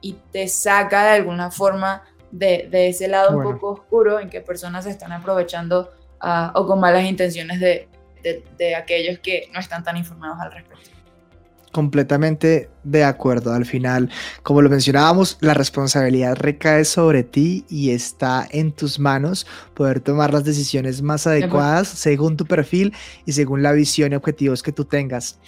y 0.00 0.14
te 0.32 0.48
saca 0.48 1.04
de 1.04 1.10
alguna 1.10 1.50
forma 1.50 2.02
de, 2.30 2.68
de 2.70 2.88
ese 2.88 3.08
lado 3.08 3.36
un 3.36 3.42
poco 3.42 3.70
oscuro 3.70 4.20
en 4.20 4.30
que 4.30 4.40
personas 4.40 4.84
se 4.84 4.90
están 4.90 5.12
aprovechando 5.12 5.90
ah, 6.20 6.52
o 6.54 6.66
con 6.66 6.80
malas 6.80 7.04
intenciones 7.04 7.60
de, 7.60 7.88
de, 8.22 8.74
aquellos 8.74 9.18
que 9.20 9.48
no 9.52 9.60
están 9.60 9.82
tan 9.84 9.96
informados 9.96 10.38
al 10.40 10.52
respecto. 10.52 10.90
Completamente 11.70 12.70
de 12.82 13.04
acuerdo. 13.04 13.52
Al 13.52 13.66
final, 13.66 14.10
como 14.42 14.62
lo 14.62 14.70
mencionábamos, 14.70 15.36
la 15.40 15.52
responsabilidad 15.52 16.34
recae 16.36 16.84
sobre 16.84 17.24
ti 17.24 17.64
y 17.68 17.90
está 17.90 18.48
en 18.50 18.72
tus 18.72 18.98
manos 18.98 19.46
poder 19.74 20.00
tomar 20.00 20.32
las 20.32 20.44
decisiones 20.44 21.02
más 21.02 21.26
adecuadas 21.26 21.88
según 21.88 22.36
tu 22.38 22.46
perfil 22.46 22.94
y 23.26 23.32
según 23.32 23.62
la 23.62 23.72
visión 23.72 24.12
y 24.12 24.16
objetivos 24.16 24.62
que 24.62 24.72
tú 24.72 24.86
tengas. 24.86 25.38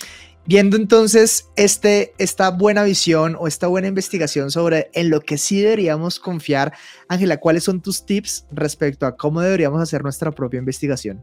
Viendo 0.46 0.76
entonces 0.76 1.48
este, 1.56 2.14
esta 2.18 2.50
buena 2.50 2.82
visión 2.82 3.36
o 3.38 3.46
esta 3.46 3.66
buena 3.66 3.88
investigación 3.88 4.50
sobre 4.50 4.90
en 4.94 5.10
lo 5.10 5.20
que 5.20 5.38
sí 5.38 5.62
deberíamos 5.62 6.18
confiar, 6.18 6.72
Ángela, 7.08 7.36
¿cuáles 7.36 7.64
son 7.64 7.80
tus 7.80 8.04
tips 8.04 8.46
respecto 8.50 9.06
a 9.06 9.16
cómo 9.16 9.40
deberíamos 9.42 9.80
hacer 9.80 10.02
nuestra 10.02 10.30
propia 10.32 10.58
investigación? 10.58 11.22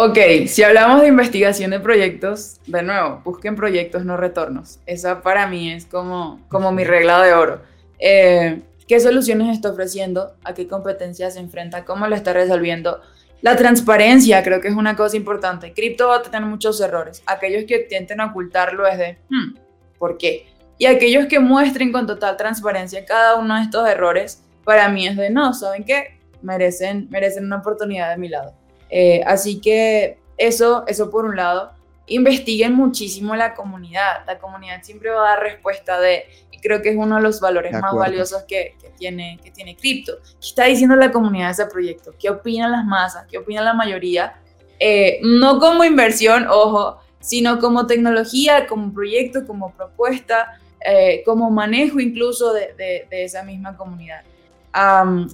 Ok, 0.00 0.16
si 0.46 0.62
hablamos 0.62 1.02
de 1.02 1.08
investigación 1.08 1.72
de 1.72 1.80
proyectos, 1.80 2.60
de 2.66 2.82
nuevo, 2.84 3.20
busquen 3.24 3.56
proyectos, 3.56 4.04
no 4.04 4.16
retornos. 4.16 4.78
Esa 4.86 5.22
para 5.22 5.48
mí 5.48 5.72
es 5.72 5.86
como, 5.86 6.40
como 6.48 6.70
mi 6.70 6.84
regla 6.84 7.20
de 7.20 7.32
oro. 7.32 7.62
Eh, 7.98 8.62
¿Qué 8.86 9.00
soluciones 9.00 9.54
está 9.54 9.70
ofreciendo? 9.70 10.36
¿A 10.44 10.54
qué 10.54 10.68
competencias 10.68 11.34
se 11.34 11.40
enfrenta? 11.40 11.84
¿Cómo 11.84 12.06
lo 12.06 12.14
está 12.14 12.32
resolviendo? 12.32 13.00
La 13.40 13.56
transparencia 13.56 14.42
creo 14.42 14.60
que 14.60 14.68
es 14.68 14.74
una 14.74 14.96
cosa 14.96 15.16
importante. 15.16 15.72
Cripto 15.72 16.08
va 16.08 16.16
a 16.16 16.22
tener 16.22 16.42
muchos 16.42 16.80
errores. 16.80 17.22
Aquellos 17.26 17.64
que 17.64 17.82
intenten 17.82 18.20
ocultarlo 18.20 18.86
es 18.86 18.98
de, 18.98 19.18
hmm, 19.28 19.56
¿por 19.98 20.18
qué? 20.18 20.46
Y 20.76 20.86
aquellos 20.86 21.26
que 21.26 21.38
muestren 21.38 21.92
con 21.92 22.06
total 22.06 22.36
transparencia 22.36 23.04
cada 23.04 23.36
uno 23.36 23.56
de 23.56 23.62
estos 23.62 23.88
errores, 23.88 24.44
para 24.64 24.88
mí 24.88 25.06
es 25.06 25.16
de, 25.16 25.30
no, 25.30 25.54
¿saben 25.54 25.84
qué? 25.84 26.18
Merecen, 26.42 27.08
merecen 27.10 27.44
una 27.44 27.56
oportunidad 27.56 28.10
de 28.10 28.16
mi 28.16 28.28
lado. 28.28 28.54
Eh, 28.90 29.22
así 29.26 29.60
que 29.60 30.18
eso, 30.36 30.84
eso 30.86 31.10
por 31.10 31.24
un 31.24 31.36
lado. 31.36 31.72
Investiguen 32.06 32.72
muchísimo 32.74 33.36
la 33.36 33.54
comunidad. 33.54 34.24
La 34.26 34.38
comunidad 34.38 34.82
siempre 34.82 35.10
va 35.10 35.26
a 35.26 35.30
dar 35.34 35.40
respuesta 35.42 36.00
de, 36.00 36.24
creo 36.60 36.82
que 36.82 36.90
es 36.90 36.96
uno 36.96 37.16
de 37.16 37.22
los 37.22 37.40
valores 37.40 37.72
más 37.72 37.94
valiosos 37.94 38.44
que, 38.44 38.76
tiene, 38.96 39.38
que 39.42 39.50
tiene 39.50 39.76
cripto. 39.76 40.18
¿Qué 40.40 40.46
está 40.46 40.64
diciendo 40.64 40.96
la 40.96 41.10
comunidad 41.10 41.46
de 41.46 41.52
ese 41.52 41.66
proyecto? 41.66 42.14
¿Qué 42.18 42.30
opinan 42.30 42.72
las 42.72 42.84
masas? 42.84 43.26
¿Qué 43.30 43.38
opina 43.38 43.62
la 43.62 43.74
mayoría? 43.74 44.34
Eh, 44.78 45.20
no 45.22 45.58
como 45.58 45.84
inversión, 45.84 46.46
ojo, 46.48 46.98
sino 47.20 47.58
como 47.58 47.86
tecnología, 47.86 48.66
como 48.66 48.92
proyecto, 48.92 49.46
como 49.46 49.72
propuesta, 49.72 50.60
eh, 50.84 51.22
como 51.24 51.50
manejo 51.50 51.98
incluso 52.00 52.52
de, 52.52 53.06
esa 53.10 53.42
misma 53.42 53.76
comunidad. 53.76 54.22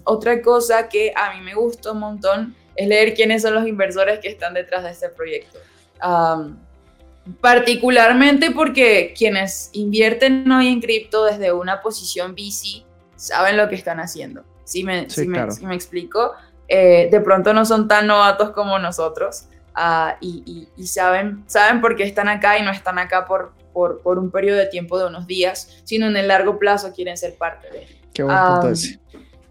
otra 0.05 0.41
cosa 0.41 0.89
que 0.89 1.13
a 1.15 1.35
mí 1.35 1.45
me 1.45 1.55
gusta 1.55 1.93
un 1.93 2.01
montón 2.01 2.55
es 2.75 2.89
leer 2.89 3.15
quiénes 3.15 3.43
son 3.43 3.55
los 3.55 3.67
inversores 3.67 4.19
que 4.21 4.29
están 4.29 4.55
detrás 4.55 4.85
de 4.85 4.91
este 4.91 5.09
proyecto. 5.11 5.59
Particularmente 7.41 8.51
porque 8.51 9.15
quienes 9.17 9.71
invierten 9.73 10.51
hoy 10.51 10.69
en 10.69 10.81
cripto 10.81 11.25
desde 11.25 11.53
una 11.53 11.81
posición 11.81 12.33
VC 12.33 12.85
saben 13.17 13.57
lo 13.57 13.69
que 13.69 13.75
están 13.75 14.01
haciendo. 14.01 14.45
Si 14.65 14.85
me, 14.85 15.09
si 15.11 15.27
me, 15.27 15.75
explico, 15.75 16.33
eh, 16.69 17.09
de 17.11 17.21
pronto 17.21 17.53
no 17.53 17.65
son 17.65 17.87
tan 17.87 18.07
novatos 18.07 18.51
como 18.51 18.79
nosotros 18.79 19.45
ah, 19.75 20.17
y, 20.21 20.69
saben, 20.87 21.45
saben 21.47 21.81
por 21.81 21.97
qué 21.97 22.05
están 22.05 22.29
acá 22.29 22.59
y 22.59 22.63
no 22.63 22.71
están 22.71 22.99
acá 22.99 23.27
por, 23.27 23.53
por, 23.73 24.01
por, 24.01 24.19
un 24.19 24.31
periodo 24.31 24.59
de 24.59 24.67
tiempo 24.67 24.99
de 24.99 25.07
unos 25.07 25.27
días, 25.27 25.83
sino 25.85 26.07
en 26.07 26.17
el 26.17 26.29
largo 26.29 26.59
plazo 26.59 26.93
quieren 26.95 27.17
ser 27.17 27.37
parte 27.37 27.71
de. 27.71 27.87
Qué 28.13 28.23
buen 28.23 28.37
punto 28.37 28.69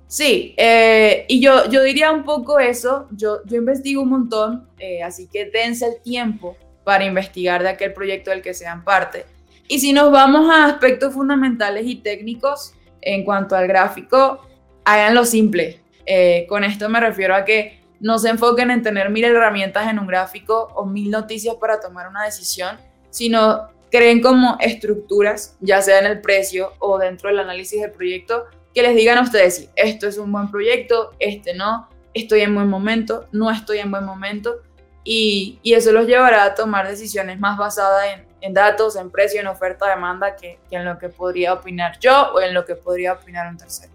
Sí, 0.08 0.54
eh, 0.58 1.26
y 1.28 1.42
yo, 1.42 1.68
yo 1.72 1.82
diría 1.82 2.12
un 2.12 2.24
poco 2.24 2.60
eso, 2.60 3.08
yo, 3.10 3.40
yo 3.46 3.58
investigo 3.58 4.04
un 4.04 4.10
montón, 4.10 4.70
eh, 4.78 5.02
así 5.02 5.28
que 5.28 5.50
dense 5.50 5.88
el 5.88 6.02
tiempo 6.04 6.56
para 6.84 7.06
investigar 7.06 7.64
de 7.64 7.70
aquel 7.70 7.94
proyecto 7.94 8.32
del 8.32 8.42
que 8.42 8.54
sean 8.54 8.84
parte. 8.84 9.26
Y 9.68 9.80
si 9.80 9.94
nos 9.94 10.12
vamos 10.12 10.50
a 10.50 10.66
aspectos 10.66 11.14
fundamentales 11.14 11.86
y 11.86 11.96
técnicos 11.96 12.74
en 13.02 13.24
cuanto 13.24 13.56
al 13.56 13.68
gráfico, 13.68 14.46
háganlo 14.86 15.26
simple. 15.26 15.82
Eh, 16.06 16.46
con 16.50 16.64
esto 16.64 16.90
me 16.90 17.00
refiero 17.00 17.36
a 17.36 17.46
que 17.46 17.82
no 18.00 18.20
se 18.20 18.30
enfoquen 18.30 18.70
en 18.70 18.82
tener 18.82 19.10
mil 19.10 19.24
herramientas 19.24 19.90
en 19.90 19.98
un 20.00 20.08
gráfico 20.08 20.70
o 20.76 20.86
mil 20.86 21.10
noticias 21.10 21.56
para 21.56 21.80
tomar 21.80 22.10
una 22.10 22.26
decisión, 22.26 22.78
sino 23.10 23.70
creen 23.90 24.22
como 24.22 24.58
estructuras, 24.60 25.56
ya 25.62 25.82
sea 25.82 26.00
en 26.00 26.08
el 26.08 26.20
precio 26.20 26.74
o 26.80 26.98
dentro 26.98 27.30
del 27.30 27.40
análisis 27.40 27.80
del 27.80 27.92
proyecto, 27.92 28.46
que 28.74 28.82
les 28.82 28.96
digan 28.96 29.20
a 29.20 29.22
ustedes 29.22 29.56
si 29.56 29.70
esto 29.76 30.08
es 30.08 30.18
un 30.18 30.32
buen 30.32 30.50
proyecto, 30.50 31.12
este 31.20 31.54
no, 31.54 31.88
estoy 32.14 32.42
en 32.42 32.56
buen 32.56 32.68
momento, 32.68 33.28
no 33.32 33.52
estoy 33.52 33.78
en 33.78 33.92
buen 33.92 34.04
momento, 34.04 34.62
y, 35.04 35.60
eso 35.64 35.92
los 35.92 36.08
llevará 36.08 36.44
a 36.44 36.56
tomar 36.56 36.88
decisiones 36.88 37.40
más 37.40 37.58
basadas 37.58 38.06
en, 38.42 38.54
datos, 38.54 38.96
en 38.96 39.10
precio, 39.10 39.40
en 39.40 39.48
oferta, 39.48 39.90
demanda, 39.90 40.36
que, 40.36 40.60
que 40.70 40.76
en 40.76 40.86
lo 40.86 40.98
que 40.98 41.10
podría 41.10 41.54
opinar 41.54 41.98
yo 42.00 42.34
o 42.34 42.42
en 42.42 42.54
lo 42.54 42.66
que 42.66 42.76
podría 42.76 43.14
opinar 43.14 43.50
un 43.50 43.58
tercero. 43.58 43.94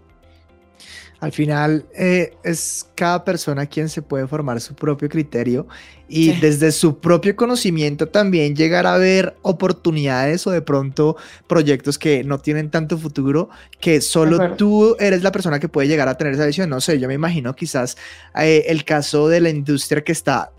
Al 1.19 1.33
final 1.33 1.85
eh, 1.93 2.33
es 2.43 2.87
cada 2.95 3.25
persona 3.25 3.65
quien 3.65 3.89
se 3.89 4.01
puede 4.01 4.25
formar 4.25 4.61
su 4.61 4.73
propio 4.73 5.09
criterio 5.09 5.67
y 6.07 6.31
desde 6.39 6.71
su 6.71 6.99
propio 6.99 7.35
conocimiento 7.35 8.07
también 8.07 8.55
llegar 8.55 8.87
a 8.87 8.97
ver 8.97 9.35
oportunidades 9.41 10.47
o 10.47 10.51
de 10.51 10.61
pronto 10.61 11.17
proyectos 11.45 11.99
que 11.99 12.23
no 12.23 12.39
tienen 12.39 12.71
tanto 12.71 12.97
futuro, 12.97 13.49
que 13.81 13.99
solo 13.99 14.55
tú 14.55 14.95
eres 14.97 15.21
la 15.21 15.33
persona 15.33 15.59
que 15.59 15.67
puede 15.67 15.89
llegar 15.89 16.07
a 16.07 16.15
tener 16.15 16.33
esa 16.33 16.45
visión. 16.45 16.69
No 16.69 16.79
sé, 16.79 16.99
yo 16.99 17.09
me 17.09 17.15
imagino 17.15 17.53
quizás 17.53 17.97
eh, 18.39 18.63
el 18.67 18.85
caso 18.85 19.27
de 19.27 19.41
la 19.41 19.49
industria 19.49 20.01
que 20.01 20.13
está 20.13 20.51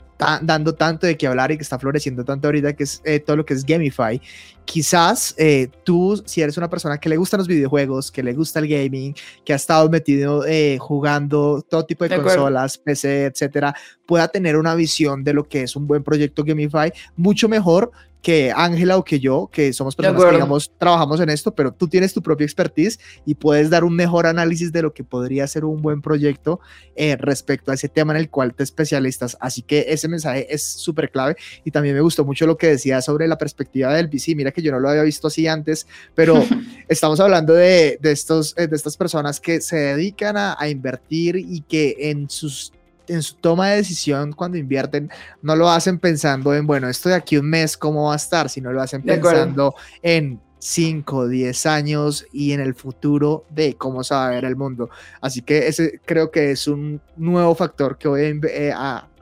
dando 0.43 0.75
tanto 0.75 1.07
de 1.07 1.16
qué 1.16 1.27
hablar 1.27 1.51
y 1.51 1.57
que 1.57 1.62
está 1.62 1.79
floreciendo 1.79 2.25
tanto 2.25 2.49
ahorita, 2.49 2.75
que 2.75 2.85
es 2.85 3.01
eh, 3.05 3.21
todo 3.21 3.37
lo 3.37 3.45
que 3.45 3.55
es 3.55 3.64
Gamify. 3.64 4.21
Quizás 4.64 5.35
eh, 5.39 5.68
tú, 5.85 6.23
si 6.27 6.43
eres 6.43 6.57
una 6.57 6.71
persona 6.71 6.99
que 6.99 7.09
le 7.09 7.16
gustan 7.16 7.39
los 7.39 7.49
videojuegos, 7.49 8.11
que 8.12 8.23
le 8.23 8.35
gusta 8.35 8.61
el 8.61 8.68
gaming, 8.68 9.14
que 9.45 9.53
ha 9.53 9.57
estado 9.57 9.89
metido 9.89 10.47
eh, 10.47 10.79
jugando 10.79 11.62
todo 11.62 11.85
tipo 11.85 12.07
de, 12.07 12.16
consolas, 12.16 12.79
PC, 12.79 13.25
etcétera, 13.25 13.75
pueda 14.07 14.29
tener 14.29 14.57
una 14.57 14.75
visión 14.75 15.25
de 15.25 15.35
lo 15.35 15.49
que 15.49 15.62
es 15.62 15.75
un 15.75 15.87
buen 15.87 16.05
proyecto 16.05 16.45
Gamify 16.45 16.93
mucho 17.16 17.49
mejor 17.49 17.91
que 18.23 18.53
Ángela 18.55 18.99
o 18.99 19.05
que 19.05 19.18
yo, 19.18 19.49
que 19.51 19.73
somos 19.73 19.97
personas 19.97 20.23
que, 20.23 20.33
digamos, 20.33 20.73
trabajamos 20.79 21.21
en 21.21 21.31
esto, 21.31 21.55
pero 21.55 21.73
tú 21.73 21.89
tienes 21.89 22.12
tu 22.12 22.23
propia 22.23 22.45
expertise 22.45 22.99
y 23.25 23.35
puedes 23.35 23.71
dar 23.71 23.85
un 23.85 23.95
mejor 23.95 24.27
análisis 24.27 24.73
de 24.73 24.83
lo 24.83 24.93
que 24.93 25.05
podría 25.05 25.47
ser 25.47 25.64
un 25.64 25.81
buen 25.81 26.03
proyecto 26.03 26.61
eh, 26.97 27.16
respecto 27.16 27.71
a 27.71 27.75
ese 27.75 27.89
tema 27.89 28.12
en 28.12 28.18
el 28.18 28.29
cual 28.29 28.55
te 28.55 28.62
especialistas. 28.62 29.37
Así 29.41 29.62
que 29.62 29.87
ese 29.89 30.09
mensaje 30.09 30.53
es 30.53 30.62
súper 30.62 31.11
clave 31.11 31.37
y 31.64 31.71
también 31.71 31.95
me 31.95 32.03
gustó 32.03 32.25
mucho 32.25 32.47
lo 32.47 32.59
que 32.59 32.68
decía 32.68 33.01
sobre 33.01 33.27
la 33.27 33.39
perspectiva 33.39 33.95
del 33.95 34.09
VC. 34.09 34.35
Mira 34.35 34.53
que 34.53 34.62
yo 34.62 34.71
no 34.73 34.81
lo 34.81 34.91
había 34.91 35.03
visto 35.03 35.29
así 35.29 35.47
antes, 35.47 35.87
pero 36.14 36.45
estamos 36.89 37.21
hablando 37.21 37.55
de, 37.55 37.99
de 38.01 38.12
estos, 38.12 38.55
eh, 38.59 38.66
de 38.66 38.77
estas 38.77 38.97
personas 38.97 39.41
que 39.41 39.61
se 39.61 39.77
dedican 39.77 40.37
a, 40.37 40.57
a 40.59 40.68
invertir 40.68 41.37
y 41.37 41.62
que 41.62 41.97
en 42.11 42.29
sus 42.29 42.73
en 43.11 43.22
su 43.22 43.34
toma 43.34 43.68
de 43.68 43.76
decisión 43.76 44.32
cuando 44.32 44.56
invierten, 44.56 45.11
no 45.42 45.56
lo 45.56 45.68
hacen 45.68 45.98
pensando 45.98 46.54
en, 46.54 46.66
bueno, 46.66 46.88
esto 46.88 47.08
de 47.08 47.16
aquí 47.16 47.36
un 47.36 47.50
mes, 47.50 47.76
¿cómo 47.76 48.06
va 48.06 48.14
a 48.14 48.16
estar? 48.16 48.48
Sino 48.48 48.72
lo 48.72 48.80
hacen 48.80 49.02
pensando 49.02 49.74
en 50.02 50.40
5, 50.61 51.28
10 51.28 51.66
años 51.66 52.26
y 52.32 52.52
en 52.52 52.61
el 52.61 52.74
futuro 52.74 53.44
de 53.50 53.74
cómo 53.74 54.04
se 54.04 54.14
va 54.14 54.28
a 54.28 54.30
ver 54.30 54.44
el 54.44 54.56
mundo. 54.56 54.90
Así 55.20 55.42
que 55.42 55.66
ese 55.66 56.00
creo 56.04 56.30
que 56.30 56.52
es 56.52 56.68
un 56.68 57.00
nuevo 57.16 57.54
factor 57.54 57.98
que 57.98 58.08
voy 58.08 58.20
a, 58.22 58.28
eh, 58.28 58.72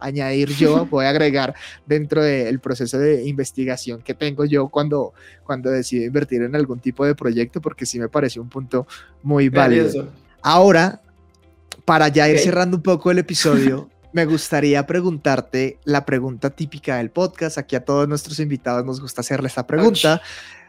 añadir 0.01 0.51
yo, 0.51 0.87
voy 0.91 1.07
a 1.07 1.11
agregar 1.11 1.55
dentro 1.87 2.23
del 2.23 2.59
proceso 2.61 2.99
de 2.99 3.27
investigación 3.27 4.03
que 4.03 4.15
tengo 4.15 4.45
yo 4.45 4.69
cuando, 4.69 5.15
cuando 5.45 5.71
decido 5.71 6.05
invertir 6.05 6.43
en 6.43 6.55
algún 6.55 6.81
tipo 6.81 7.07
de 7.07 7.15
proyecto, 7.15 7.61
porque 7.61 7.87
sí 7.87 7.99
me 7.99 8.09
pareció 8.09 8.43
un 8.43 8.49
punto 8.49 8.87
muy 9.23 9.49
válido. 9.49 10.09
Ahora, 10.43 11.01
para 11.89 12.09
ya 12.09 12.29
ir 12.29 12.39
cerrando 12.39 12.77
un 12.77 12.83
poco 12.83 13.11
el 13.11 13.17
episodio, 13.17 13.89
me 14.13 14.27
gustaría 14.27 14.87
preguntarte 14.87 15.79
la 15.85 16.05
pregunta 16.05 16.51
típica 16.51 16.99
del 16.99 17.09
podcast. 17.09 17.57
Aquí 17.57 17.77
a 17.77 17.81
todos 17.83 18.07
nuestros 18.07 18.39
invitados 18.41 18.85
nos 18.85 19.01
gusta 19.01 19.23
hacerle 19.23 19.49
esta 19.49 19.67
pregunta. 19.67 20.21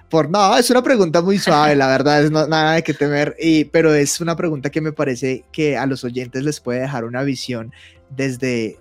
Por 0.10 0.30
no, 0.30 0.58
es 0.58 0.70
una 0.70 0.82
pregunta 0.82 1.22
muy 1.22 1.38
suave, 1.38 1.76
la 1.76 1.88
verdad, 1.90 2.24
es 2.24 2.32
nada 2.32 2.72
de 2.72 2.84
que 2.84 2.94
temer, 2.94 3.36
y, 3.38 3.66
pero 3.66 3.94
es 3.94 4.22
una 4.22 4.38
pregunta 4.38 4.70
que 4.70 4.80
me 4.80 4.94
parece 4.94 5.44
que 5.52 5.76
a 5.76 5.86
los 5.88 6.06
oyentes 6.06 6.42
les 6.42 6.62
puede 6.62 6.80
dejar 6.80 7.04
una 7.04 7.22
visión 7.24 7.74
desde 8.10 8.80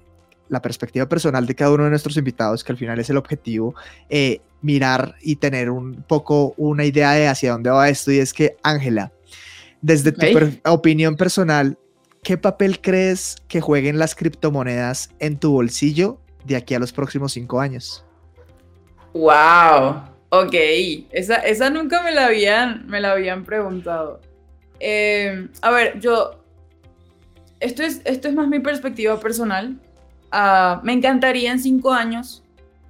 la 0.49 0.62
perspectiva 0.62 1.09
personal 1.09 1.45
de 1.45 1.57
cada 1.57 1.72
uno 1.72 1.84
de 1.84 1.91
nuestros 1.91 2.16
invitados, 2.16 2.62
que 2.62 2.70
al 2.70 2.78
final 2.78 3.01
es 3.01 3.11
el 3.11 3.16
objetivo, 3.16 3.74
eh, 4.11 4.43
mirar 4.62 5.16
y 5.22 5.36
tener 5.36 5.70
un 5.70 6.05
poco 6.05 6.55
una 6.57 6.84
idea 6.84 7.11
de 7.14 7.26
hacia 7.26 7.51
dónde 7.51 7.70
va 7.70 7.89
esto. 7.89 8.12
Y 8.12 8.20
es 8.20 8.32
que, 8.32 8.57
Ángela, 8.62 9.11
desde 9.82 10.12
tu 10.12 10.24
opinión 10.66 11.16
personal, 11.16 11.76
¿qué 12.23 12.37
papel 12.37 12.81
crees 12.81 13.37
que 13.49 13.61
jueguen 13.61 13.99
las 13.99 14.14
criptomonedas 14.14 15.11
en 15.19 15.39
tu 15.39 15.53
bolsillo 15.53 16.21
de 16.45 16.57
aquí 16.57 16.75
a 16.75 16.79
los 16.79 16.93
próximos 16.93 17.33
cinco 17.33 17.61
años? 17.61 18.05
¡Wow! 19.14 20.03
Ok, 20.31 20.55
esa, 21.11 21.37
esa 21.37 21.71
nunca 21.71 22.03
me 22.03 22.12
la 22.12 22.27
habían, 22.27 22.87
me 22.87 23.01
la 23.01 23.12
habían 23.12 23.45
preguntado. 23.45 24.21
Em, 24.79 25.49
a 25.62 25.71
ver, 25.71 25.99
yo. 26.01 26.43
Esto 27.61 27.83
es, 27.83 28.03
esto 28.05 28.29
es 28.29 28.35
más 28.35 28.47
mi 28.47 28.61
perspectiva 28.61 29.19
personal. 29.19 29.81
Ah, 30.31 30.81
me 30.85 30.93
encantaría 30.93 31.51
en 31.51 31.59
cinco 31.59 31.93
años 31.93 32.45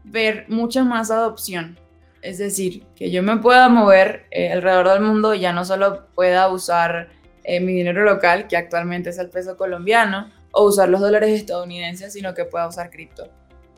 ver 0.05 0.45
mucha 0.49 0.85
más 0.85 1.11
adopción. 1.11 1.79
Es 2.21 2.39
decir, 2.39 2.85
que 2.97 3.11
yo 3.11 3.23
me 3.23 3.37
pueda 3.37 3.69
mover 3.69 4.27
eh, 4.31 4.53
alrededor 4.53 4.89
del 4.91 5.03
mundo 5.03 5.35
y 5.35 5.41
ya 5.41 5.53
no 5.53 5.65
solo 5.65 6.07
pueda 6.15 6.49
usar 6.49 7.09
eh, 7.49 7.61
mi 7.61 7.73
dinero 7.73 8.05
local, 8.05 8.47
que 8.47 8.59
actualmente 8.59 9.09
es 9.09 9.19
el 9.19 9.31
peso 9.31 9.57
colombiano, 9.57 10.31
o 10.51 10.67
usar 10.67 10.91
los 10.91 11.01
dólares 11.01 11.31
estadounidenses, 11.31 12.13
sino 12.13 12.35
que 12.35 12.45
pueda 12.45 12.69
usar 12.69 12.91
cripto. 12.91 13.27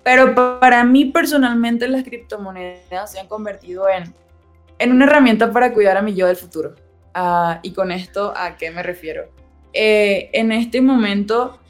Pero 0.03 0.35
para 0.35 0.83
mí 0.83 1.05
personalmente 1.05 1.87
las 1.87 2.03
criptomonedas 2.03 3.13
se 3.13 3.21
han 3.21 3.29
convertido 3.29 3.89
en, 3.89 4.13
en 4.81 4.91
una 4.91 5.05
herramienta 5.05 5.53
para 5.53 5.73
cuidar 5.73 5.97
a 5.97 6.03
mi 6.03 6.17
yo 6.17 6.27
del 6.27 6.35
futuro. 6.35 6.75
Ah, 7.15 7.61
y 7.63 7.73
con 7.73 7.93
esto, 7.93 8.33
¿a 8.37 8.57
qué 8.57 8.73
me 8.73 8.83
refiero? 8.83 9.29
Eh, 9.73 10.31
en 10.33 10.51
este 10.51 10.81
momento 10.81 11.61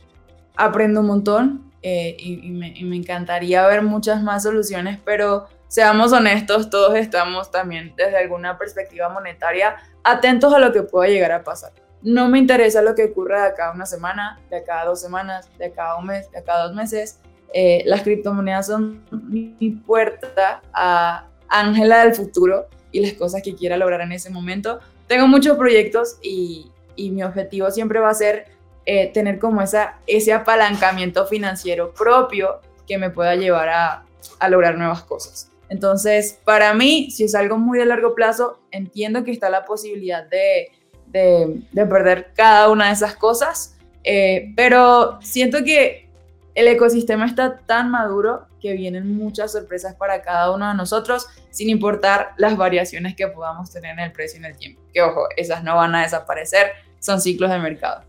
aprendo 0.57 1.01
un 1.01 1.07
montón 1.07 1.71
eh, 1.83 2.17
y, 2.19 2.51
me, 2.51 2.69
y, 2.69 2.85
me, 2.85 2.97
encantaría 2.97 3.67
ver 3.67 3.83
muchas 3.83 4.23
más 4.23 4.45
soluciones, 4.45 4.99
pero 5.05 5.49
seamos 5.69 6.15
honestos, 6.15 6.71
todos 6.71 6.95
estamos 6.95 7.51
también 7.51 7.93
desde 7.95 8.17
alguna 8.17 8.57
perspectiva 8.57 9.11
monetaria 9.11 9.77
atentos 10.03 10.55
a 10.55 10.59
lo 10.59 10.73
que 10.73 10.83
pueda 10.83 11.11
llegar 11.11 11.33
a 11.33 11.45
pasar. 11.45 11.73
No 12.03 12.29
me 12.29 12.39
interesa 12.39 12.83
lo 12.83 12.95
que 12.95 13.05
ocurra 13.05 13.43
de 13.43 13.49
acá 13.49 13.69
a 13.69 13.73
una 13.73 13.87
semana, 13.87 14.41
de 14.49 14.57
acá 14.57 14.81
a 14.81 14.87
dos 14.87 15.01
semanas, 15.01 15.51
de 15.59 15.67
acá 15.67 15.93
a 15.93 15.99
un 15.99 16.07
mes, 16.07 16.31
de 16.31 16.39
acá 16.39 16.55
a 16.55 16.63
dos 16.65 16.75
meses. 16.75 17.21
Eh, 17.53 17.83
las 17.85 18.03
criptomonedas 18.03 18.67
son 18.67 19.03
mi 19.11 19.71
puerta 19.71 20.63
a 20.73 21.27
Ángela 21.49 22.05
del 22.05 22.15
futuro 22.15 22.69
y 22.93 23.01
las 23.01 23.13
cosas 23.15 23.43
que 23.43 23.55
quiera 23.55 23.77
lograr 23.77 24.01
en 24.01 24.13
ese 24.13 24.31
momento. 24.31 24.81
Tengo 25.07 25.27
muchos 25.27 25.57
proyectos 25.59 26.19
y, 26.23 26.71
y 26.97 27.11
mi 27.11 27.23
objetivo 27.23 27.71
siempre 27.71 27.99
va 27.99 28.11
a 28.11 28.15
ser 28.15 28.47
eh, 28.87 29.11
tener 29.13 29.39
como 29.39 29.61
esa, 29.61 29.99
ese 30.07 30.33
apalancamiento 30.33 31.27
financiero 31.27 31.93
propio 31.93 32.61
que 32.87 32.99
me 32.99 33.11
pueda 33.11 33.37
llevar 33.37 33.69
a, 33.69 34.05
a 34.39 34.49
lograr 34.49 34.77
nuevas 34.77 35.03
cosas. 35.03 35.51
Entonces, 35.69 36.41
para 36.45 36.75
mí, 36.75 37.11
si 37.11 37.25
es 37.25 37.35
algo 37.35 37.57
muy 37.59 37.79
de 37.79 37.87
largo 37.87 38.15
plazo, 38.15 38.61
entiendo 38.73 39.23
que 39.23 39.31
está 39.31 39.51
la 39.51 39.65
posibilidad 39.65 40.25
de, 40.25 40.73
de, 41.13 41.63
perder 41.87 42.33
cada 42.35 42.71
una 42.71 42.87
de 42.87 42.93
esas 42.93 43.15
cosas, 43.15 43.77
eh, 44.05 44.53
pero 44.57 45.19
siento 45.23 45.65
que 45.65 46.09
el 46.55 46.69
ecosistema 46.69 47.27
está 47.27 47.59
tan 47.59 47.91
maduro 47.91 48.47
que 48.61 48.75
vienen 48.75 49.17
muchas 49.17 49.53
sorpresas 49.53 49.95
para 49.95 50.23
cada 50.23 50.53
uno 50.53 50.69
de 50.69 50.75
nosotros, 50.75 51.27
sin 51.51 51.71
importar 51.71 52.33
las 52.37 52.57
variaciones 52.57 53.17
que 53.17 53.27
podamos 53.29 53.71
tener 53.71 53.93
en 53.93 54.01
el 54.01 54.13
precio 54.13 54.39
y 54.39 54.45
en 54.45 54.51
el 54.51 54.57
tiempo. 54.57 54.83
Que 54.93 55.03
ojo, 55.03 55.25
esas 55.37 55.65
no 55.65 55.77
van 55.77 55.95
a 55.95 56.03
desaparecer, 56.03 56.73
son 56.99 57.21
ciclos 57.21 57.51
de 57.51 57.59
mercado. 57.59 58.03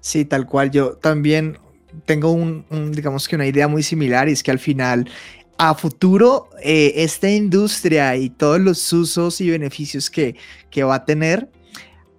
Sí, 0.00 0.24
tal 0.24 0.46
cual. 0.46 0.70
Yo 0.70 0.94
también 0.96 1.58
tengo 2.04 2.32
un, 2.32 2.64
digamos 2.92 3.28
que 3.28 3.36
una 3.36 3.46
idea 3.46 3.68
muy 3.68 3.82
similar 3.82 4.28
y 4.28 4.32
es 4.32 4.42
que 4.42 4.50
al 4.50 4.58
final 4.58 5.08
a 5.58 5.74
futuro 5.74 6.48
eh, 6.62 6.92
esta 6.96 7.28
industria 7.28 8.16
y 8.16 8.30
todos 8.30 8.60
los 8.60 8.92
usos 8.92 9.40
y 9.40 9.50
beneficios 9.50 10.08
que, 10.08 10.36
que 10.70 10.84
va 10.84 10.94
a 10.94 11.04
tener 11.04 11.48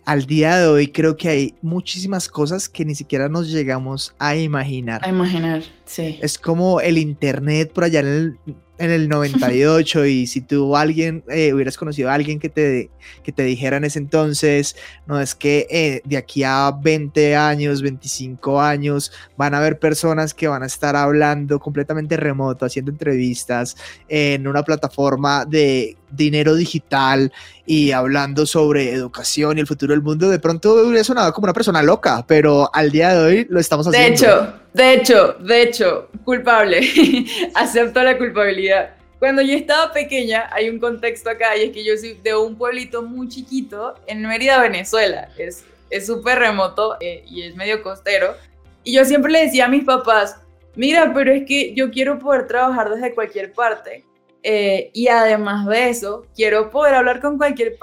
al 0.06 0.26
día 0.26 0.58
de 0.58 0.68
hoy 0.68 0.88
creo 0.88 1.16
que 1.16 1.30
hay 1.30 1.56
muchísimas 1.62 2.28
cosas 2.28 2.68
que 2.70 2.86
ni 2.86 2.96
siquiera 2.96 3.30
nos 3.30 3.50
llegamos 3.50 4.16
a 4.20 4.36
imaginar. 4.36 5.02
A 5.04 5.10
imaginar, 5.10 5.64
sí. 5.86 6.20
Es 6.22 6.38
como 6.38 6.82
el 6.82 6.98
internet 6.98 7.72
por 7.74 7.84
allá 7.84 8.00
en 8.02 8.08
el, 8.08 8.40
en 8.82 8.90
el 8.90 9.08
98 9.08 10.06
y 10.08 10.26
si 10.26 10.42
tú 10.42 10.76
alguien, 10.76 11.24
eh, 11.30 11.54
hubieras 11.54 11.78
conocido 11.78 12.10
a 12.10 12.16
alguien 12.16 12.40
que 12.40 12.50
te, 12.50 12.90
que 13.24 13.32
te 13.32 13.44
dijera 13.44 13.78
en 13.78 13.84
ese 13.84 14.00
entonces, 14.00 14.76
no 15.06 15.20
es 15.20 15.36
que 15.36 15.68
eh, 15.70 16.02
de 16.04 16.18
aquí 16.18 16.44
a 16.44 16.72
20 16.72 17.36
años, 17.36 17.84
25 17.84 18.60
años, 18.60 19.12
van 19.38 19.54
a 19.54 19.60
haber 19.60 19.78
personas 19.78 20.34
que 20.34 20.48
van 20.48 20.64
a 20.64 20.66
estar 20.66 20.96
hablando 20.96 21.60
completamente 21.60 22.18
remoto, 22.18 22.66
haciendo 22.66 22.92
entrevistas 22.92 23.78
en 24.10 24.48
una 24.48 24.64
plataforma 24.64 25.46
de 25.46 25.98
dinero 26.12 26.56
digital 26.56 27.32
y 27.66 27.92
hablando 27.92 28.46
sobre 28.46 28.92
educación 28.92 29.58
y 29.58 29.62
el 29.62 29.68
futuro 29.68 29.94
del 29.94 30.02
mundo, 30.02 30.30
de 30.30 30.40
pronto 30.40 30.74
hubiera 30.74 31.04
sonado 31.04 31.34
como 31.34 31.46
una 31.46 31.54
persona 31.54 31.82
loca, 31.82 32.26
pero 32.28 32.70
al 32.74 32.92
día 32.92 33.14
de 33.14 33.24
hoy 33.24 33.48
lo 33.50 33.60
estamos 33.60 33.88
haciendo. 33.88 34.08
De 34.10 34.14
hecho, 34.14 34.54
de 34.74 34.94
hecho, 34.94 35.34
de 35.40 35.62
hecho, 35.62 36.10
culpable. 36.24 36.82
Acepto 37.56 38.04
la 38.04 38.18
culpabilidad. 38.18 38.96
cuando 39.20 39.42
yo 39.42 39.54
estaba 39.54 39.92
pequeña, 39.92 40.50
hay 40.52 40.70
un 40.70 40.80
contexto 40.80 41.30
acá, 41.30 41.56
y 41.56 41.64
es 41.64 41.72
que 41.72 41.84
yo 41.84 41.96
soy 41.98 42.20
de 42.24 42.36
un 42.36 42.56
pueblito 42.58 43.02
muy 43.02 43.28
chiquito 43.28 43.96
en 44.08 44.22
Mérida, 44.22 44.62
Venezuela. 44.62 45.30
Es 45.38 46.06
súper 46.06 46.40
remoto 46.40 46.98
eh, 47.02 47.24
y 47.28 47.44
es 47.44 47.56
medio 47.56 47.84
costero. 47.84 48.36
Y 48.84 48.94
yo 48.94 49.06
siempre 49.06 49.32
le 49.32 49.46
decía 49.46 49.66
a 49.66 49.70
mis 49.70 49.84
papás, 49.84 50.38
mira, 50.76 51.12
pero 51.14 51.32
es 51.32 51.44
que 51.46 51.74
yo 51.76 51.92
quiero 51.92 52.18
poder 52.18 52.48
trabajar 52.48 52.90
desde 52.90 53.14
cualquier 53.14 53.54
parte. 53.54 54.06
Eh, 54.44 54.90
y 54.94 55.08
además 55.08 55.68
de 55.68 55.90
eso, 55.90 56.26
quiero 56.36 56.72
poder 56.72 56.96
hablar 56.96 57.22
con 57.22 57.38
cualquier, 57.38 57.78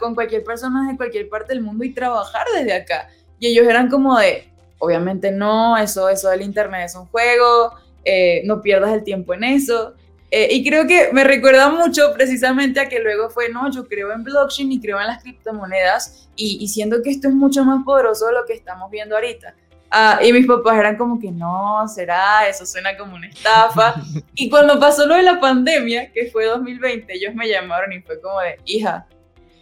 con 0.00 0.14
cualquier 0.14 0.42
persona 0.42 0.90
de 0.90 0.96
cualquier 0.96 1.28
parte 1.28 1.52
del 1.52 1.62
mundo 1.62 1.84
y 1.84 1.92
trabajar 1.92 2.46
desde 2.54 2.72
acá. 2.72 3.08
Y 3.38 3.48
ellos 3.48 3.66
eran 3.66 3.90
como 3.90 4.18
de, 4.18 4.48
obviamente 4.78 5.30
no, 5.30 5.76
eso, 5.76 6.08
eso 6.08 6.30
del 6.30 6.42
Internet 6.42 6.86
es 6.86 6.94
un 6.94 7.06
juego, 7.06 7.74
eh, 8.04 8.42
no 8.44 8.62
pierdas 8.62 8.92
el 8.92 9.04
tiempo 9.04 9.34
en 9.34 9.44
eso. 9.44 9.94
Eh, 10.30 10.48
y 10.50 10.68
creo 10.68 10.86
que 10.86 11.10
me 11.12 11.22
recuerda 11.22 11.68
mucho 11.68 12.12
precisamente 12.14 12.80
a 12.80 12.88
que 12.88 12.98
luego 12.98 13.30
fue, 13.30 13.50
no, 13.50 13.70
yo 13.70 13.86
creo 13.86 14.10
en 14.12 14.24
blockchain 14.24 14.72
y 14.72 14.80
creo 14.80 15.00
en 15.00 15.06
las 15.06 15.22
criptomonedas 15.22 16.28
y, 16.34 16.58
y 16.60 16.68
siento 16.68 17.02
que 17.02 17.10
esto 17.10 17.28
es 17.28 17.34
mucho 17.34 17.64
más 17.64 17.84
poderoso 17.84 18.26
de 18.26 18.32
lo 18.32 18.44
que 18.44 18.54
estamos 18.54 18.90
viendo 18.90 19.14
ahorita. 19.14 19.54
Ah, 19.96 20.18
y 20.20 20.32
mis 20.32 20.44
papás 20.44 20.76
eran 20.76 20.96
como 20.96 21.20
que 21.20 21.30
no, 21.30 21.86
será, 21.86 22.48
eso 22.48 22.66
suena 22.66 22.96
como 22.96 23.14
una 23.14 23.28
estafa. 23.28 23.94
y 24.34 24.50
cuando 24.50 24.80
pasó 24.80 25.06
lo 25.06 25.14
de 25.14 25.22
la 25.22 25.38
pandemia, 25.38 26.10
que 26.10 26.32
fue 26.32 26.46
2020, 26.46 27.14
ellos 27.14 27.32
me 27.32 27.48
llamaron 27.48 27.92
y 27.92 28.00
fue 28.00 28.20
como 28.20 28.40
de, 28.40 28.58
hija, 28.64 29.06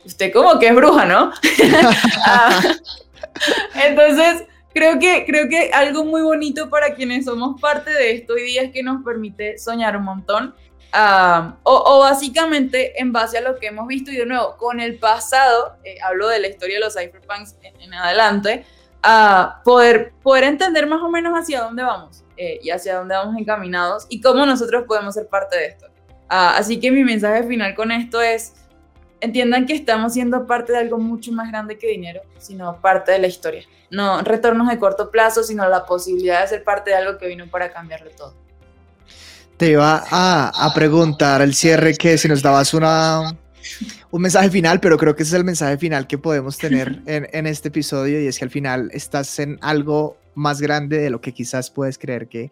usted 0.06 0.32
como 0.32 0.58
que 0.58 0.68
es 0.68 0.74
bruja, 0.74 1.04
¿no? 1.04 1.32
Ah, 2.26 2.62
entonces, 3.74 4.44
creo 4.72 4.98
que, 4.98 5.26
creo 5.26 5.50
que 5.50 5.70
algo 5.70 6.06
muy 6.06 6.22
bonito 6.22 6.70
para 6.70 6.94
quienes 6.94 7.26
somos 7.26 7.60
parte 7.60 7.90
de 7.90 8.12
esto 8.12 8.32
hoy 8.32 8.44
día 8.44 8.62
es 8.62 8.72
que 8.72 8.82
nos 8.82 9.04
permite 9.04 9.58
soñar 9.58 9.98
un 9.98 10.04
montón. 10.04 10.54
Ah, 10.94 11.56
o, 11.62 12.00
básicamente 12.00 12.98
en 12.98 13.12
base 13.12 13.36
a 13.36 13.42
lo 13.42 13.58
que 13.58 13.66
hemos 13.66 13.86
visto 13.86 14.10
y 14.10 14.16
de 14.16 14.24
nuevo 14.24 14.56
con 14.56 14.80
el 14.80 14.98
pasado, 14.98 15.76
eh, 15.84 15.96
hablo 16.02 16.28
de 16.28 16.40
la 16.40 16.48
historia 16.48 16.76
de 16.76 16.80
los 16.80 16.94
cypherpunks 16.94 17.56
en, 17.62 17.92
adelante, 17.92 18.64
a 19.02 19.60
poder, 19.64 20.12
poder 20.22 20.44
entender 20.44 20.86
más 20.86 21.02
o 21.02 21.08
menos 21.08 21.34
hacia 21.34 21.62
dónde 21.62 21.82
vamos 21.82 22.24
eh, 22.36 22.60
y 22.62 22.70
hacia 22.70 22.96
dónde 22.96 23.14
vamos 23.14 23.36
encaminados 23.36 24.06
y 24.08 24.20
cómo 24.20 24.46
nosotros 24.46 24.84
podemos 24.86 25.14
ser 25.14 25.26
parte 25.26 25.56
de 25.56 25.66
esto. 25.66 25.86
Ah, 26.28 26.56
así 26.56 26.80
que 26.80 26.90
mi 26.90 27.04
mensaje 27.04 27.42
final 27.42 27.74
con 27.74 27.90
esto 27.90 28.22
es, 28.22 28.54
entiendan 29.20 29.66
que 29.66 29.74
estamos 29.74 30.14
siendo 30.14 30.46
parte 30.46 30.72
de 30.72 30.78
algo 30.78 30.98
mucho 30.98 31.32
más 31.32 31.48
grande 31.50 31.78
que 31.78 31.88
dinero, 31.88 32.22
sino 32.38 32.80
parte 32.80 33.12
de 33.12 33.18
la 33.18 33.26
historia. 33.26 33.64
No 33.90 34.22
retornos 34.22 34.68
de 34.68 34.78
corto 34.78 35.10
plazo, 35.10 35.42
sino 35.42 35.68
la 35.68 35.84
posibilidad 35.84 36.40
de 36.40 36.48
ser 36.48 36.64
parte 36.64 36.90
de 36.90 36.96
algo 36.96 37.18
que 37.18 37.26
vino 37.26 37.46
para 37.48 37.72
cambiarlo 37.72 38.10
todo. 38.10 38.34
Te 39.56 39.70
iba 39.70 40.02
a, 40.10 40.72
preguntar 40.74 41.42
al 41.42 41.54
cierre 41.54 41.94
que 41.94 42.18
si 42.18 42.26
nos 42.26 42.42
dabas 42.42 42.74
una, 42.74 43.36
un 44.10 44.22
mensaje 44.22 44.50
final, 44.50 44.80
pero 44.80 44.96
creo 44.98 45.16
que 45.16 45.22
ese 45.22 45.30
es 45.30 45.38
el 45.38 45.44
mensaje 45.44 45.78
final 45.78 46.06
que 46.06 46.18
podemos 46.18 46.58
tener 46.58 47.02
en, 47.06 47.28
en, 47.32 47.46
este 47.46 47.68
episodio 47.68 48.20
y 48.20 48.26
es 48.26 48.38
que 48.38 48.44
al 48.44 48.50
final 48.50 48.90
estás 48.92 49.38
en 49.38 49.58
algo 49.60 50.16
más 50.34 50.60
grande 50.60 50.98
de 50.98 51.10
lo 51.10 51.20
que 51.20 51.32
quizás 51.32 51.70
puedes 51.70 51.98
creer 51.98 52.28
que, 52.28 52.50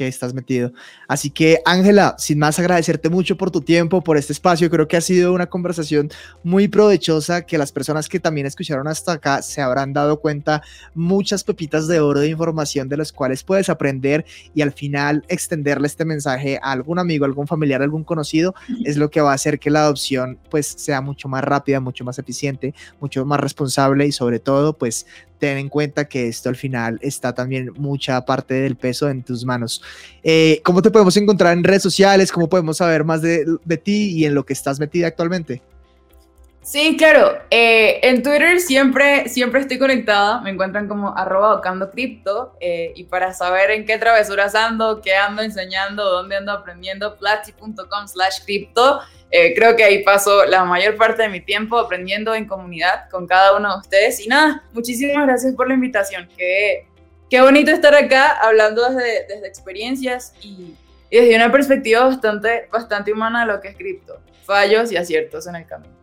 que 0.00 0.08
estás 0.08 0.32
metido. 0.32 0.72
Así 1.08 1.28
que, 1.28 1.60
Ángela, 1.66 2.14
sin 2.16 2.38
más 2.38 2.58
agradecerte 2.58 3.10
mucho 3.10 3.36
por 3.36 3.50
tu 3.50 3.60
tiempo, 3.60 4.02
por 4.02 4.16
este 4.16 4.32
espacio. 4.32 4.70
Creo 4.70 4.88
que 4.88 4.96
ha 4.96 5.02
sido 5.02 5.34
una 5.34 5.44
conversación 5.44 6.08
muy 6.42 6.68
provechosa, 6.68 7.42
que 7.42 7.58
las 7.58 7.70
personas 7.70 8.08
que 8.08 8.18
también 8.18 8.46
escucharon 8.46 8.88
hasta 8.88 9.12
acá 9.12 9.42
se 9.42 9.60
habrán 9.60 9.92
dado 9.92 10.18
cuenta 10.18 10.62
muchas 10.94 11.44
pepitas 11.44 11.86
de 11.86 12.00
oro 12.00 12.20
de 12.20 12.28
información 12.28 12.88
de 12.88 12.96
las 12.96 13.12
cuales 13.12 13.44
puedes 13.44 13.68
aprender 13.68 14.24
y 14.54 14.62
al 14.62 14.72
final 14.72 15.22
extenderle 15.28 15.86
este 15.86 16.06
mensaje 16.06 16.58
a 16.62 16.72
algún 16.72 16.98
amigo, 16.98 17.26
algún 17.26 17.46
familiar, 17.46 17.82
algún 17.82 18.02
conocido, 18.02 18.54
es 18.86 18.96
lo 18.96 19.10
que 19.10 19.20
va 19.20 19.32
a 19.32 19.34
hacer 19.34 19.58
que 19.58 19.68
la 19.68 19.82
adopción 19.82 20.38
pues 20.48 20.66
sea 20.66 21.02
mucho 21.02 21.28
más 21.28 21.44
rápida, 21.44 21.78
mucho 21.78 22.04
más 22.04 22.18
eficiente, 22.18 22.74
mucho 23.00 23.26
más 23.26 23.38
responsable 23.38 24.06
y 24.06 24.12
sobre 24.12 24.38
todo 24.38 24.78
pues 24.78 25.04
ten 25.40 25.56
en 25.58 25.68
cuenta 25.68 26.04
que 26.04 26.28
esto 26.28 26.50
al 26.50 26.54
final 26.54 26.98
está 27.02 27.34
también 27.34 27.72
mucha 27.76 28.24
parte 28.24 28.54
del 28.54 28.76
peso 28.76 29.08
en 29.08 29.24
tus 29.24 29.44
manos. 29.44 29.82
Eh, 30.22 30.60
¿Cómo 30.62 30.82
te 30.82 30.90
podemos 30.90 31.16
encontrar 31.16 31.54
en 31.56 31.64
redes 31.64 31.82
sociales? 31.82 32.30
¿Cómo 32.30 32.48
podemos 32.48 32.76
saber 32.76 33.02
más 33.02 33.22
de, 33.22 33.58
ti 33.82 34.12
y 34.12 34.26
en 34.26 34.34
lo 34.34 34.44
que 34.44 34.52
estás 34.52 34.78
metida 34.78 35.08
actualmente? 35.08 35.62
Sí, 36.62 36.94
claro. 36.98 37.38
Eh, 37.50 38.00
en 38.02 38.22
Twitter 38.22 38.60
siempre, 38.60 39.30
siempre 39.30 39.62
estoy 39.62 39.78
conectada. 39.78 40.42
Me 40.42 40.50
encuentran 40.50 40.86
como 40.86 41.16
arroba. 41.16 41.62
Eh, 42.60 42.92
y 42.94 43.04
para 43.04 43.32
saber 43.32 43.70
en 43.70 43.86
qué 43.86 43.96
travesuras 43.96 44.54
ando, 44.54 45.00
qué 45.00 45.14
ando 45.14 45.40
enseñando, 45.40 46.04
dónde 46.04 46.36
ando 46.36 46.52
aprendiendo, 46.52 47.16
platzi.com 47.16 48.06
slash 48.06 48.44
cripto. 48.44 49.00
Eh, 49.30 49.54
creo 49.54 49.76
que 49.76 49.84
ahí 49.84 50.02
paso 50.02 50.44
la 50.44 50.64
mayor 50.64 50.96
parte 50.96 51.22
de 51.22 51.28
mi 51.28 51.40
tiempo 51.40 51.78
aprendiendo 51.78 52.34
en 52.34 52.46
comunidad 52.46 53.08
con 53.10 53.26
cada 53.26 53.56
uno 53.56 53.72
de 53.74 53.78
ustedes. 53.78 54.24
Y 54.24 54.28
nada, 54.28 54.64
muchísimas 54.72 55.24
gracias 55.26 55.54
por 55.54 55.68
la 55.68 55.74
invitación. 55.74 56.28
Qué, 56.36 56.86
qué 57.28 57.40
bonito 57.40 57.70
estar 57.70 57.94
acá 57.94 58.32
hablando 58.40 58.88
desde, 58.88 59.26
desde 59.28 59.46
experiencias 59.46 60.34
y, 60.42 60.74
y, 61.10 61.16
desde 61.16 61.36
una 61.36 61.52
perspectiva 61.52 62.06
bastante, 62.06 62.68
bastante 62.72 63.12
humana 63.12 63.46
de 63.46 63.52
lo 63.52 63.60
que 63.60 63.68
es 63.68 63.76
cripto. 63.76 64.20
Fallos 64.44 64.90
y 64.90 64.96
aciertos 64.96 65.46
en 65.46 65.54
el 65.56 65.66
camino. 65.66 65.99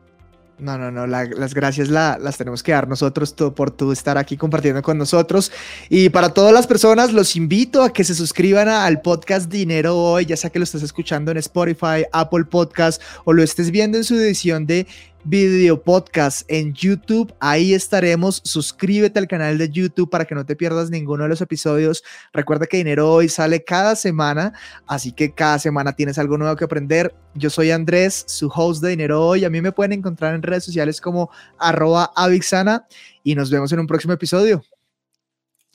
No, 0.60 0.76
no, 0.76 0.90
no, 0.90 1.06
las 1.06 1.54
gracias 1.54 1.90
las 1.90 2.38
tenemos 2.38 2.64
que 2.64 2.72
dar 2.72 2.88
nosotros 2.88 3.34
por 3.34 3.70
tu 3.70 3.92
estar 3.92 4.18
aquí 4.18 4.38
compartiendo 4.38 4.82
con 4.82 4.98
nosotros. 4.98 5.52
Y 5.88 6.10
para 6.10 6.30
todas 6.30 6.52
las 6.52 6.66
personas, 6.66 7.14
los 7.14 7.36
invito 7.36 7.84
a 7.84 7.94
que 7.94 8.04
se 8.04 8.16
suscriban 8.16 8.68
al 8.68 9.02
podcast 9.02 9.52
Dinero 9.52 9.96
Hoy, 9.96 10.26
ya 10.26 10.36
sea 10.36 10.50
que 10.50 10.58
lo 10.58 10.64
estés 10.64 10.82
escuchando 10.82 11.30
en 11.30 11.38
Spotify, 11.38 12.06
Apple 12.12 12.46
Podcast 12.46 13.00
o 13.26 13.34
lo 13.34 13.44
estés 13.44 13.70
viendo 13.70 14.00
en 14.00 14.04
su 14.04 14.16
edición 14.16 14.66
de 14.66 14.88
video 15.28 15.84
podcast 15.84 16.50
en 16.50 16.74
YouTube. 16.74 17.34
Ahí 17.42 17.74
estaremos. 17.74 18.42
Suscríbete 18.46 19.20
al 19.20 19.28
canal 19.28 19.58
de 19.58 19.70
YouTube 19.70 20.10
para 20.10 20.24
que 20.24 20.34
no 20.34 20.46
te 20.46 20.56
pierdas 20.56 20.90
ninguno 20.90 21.24
de 21.24 21.30
los 21.30 21.42
episodios. 21.42 22.02
Recuerda 22.32 22.66
que 22.66 22.78
Dinero 22.78 23.12
Hoy 23.12 23.28
sale 23.28 23.64
cada 23.64 23.98
semana, 23.98 24.54
así 24.88 25.12
que 25.12 25.34
cada 25.34 25.60
semana 25.60 25.94
tienes 25.94 26.18
algo 26.18 26.38
nuevo 26.38 26.56
que 26.56 26.64
aprender. 26.64 27.14
Yo 27.36 27.50
soy 27.50 27.72
Andrés, 27.72 28.24
su 28.28 28.48
host 28.48 28.82
de 28.82 28.92
Dinero 28.92 29.22
Hoy. 29.26 29.44
A 29.44 29.50
mí 29.50 29.62
me 29.62 29.74
pueden 29.74 29.94
encontrar 29.94 30.34
en 30.34 30.44
redes 30.44 30.64
sociales 30.64 31.02
como 31.02 31.30
arroba 31.60 32.14
avixana 32.16 32.88
y 33.22 33.36
nos 33.36 33.52
vemos 33.52 33.72
en 33.74 33.80
un 33.80 33.88
próximo 33.88 34.14
episodio. 34.14 34.64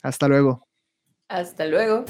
Hasta 0.01 0.27
luego. 0.27 0.62
Hasta 1.33 1.65
luego. 1.65 2.05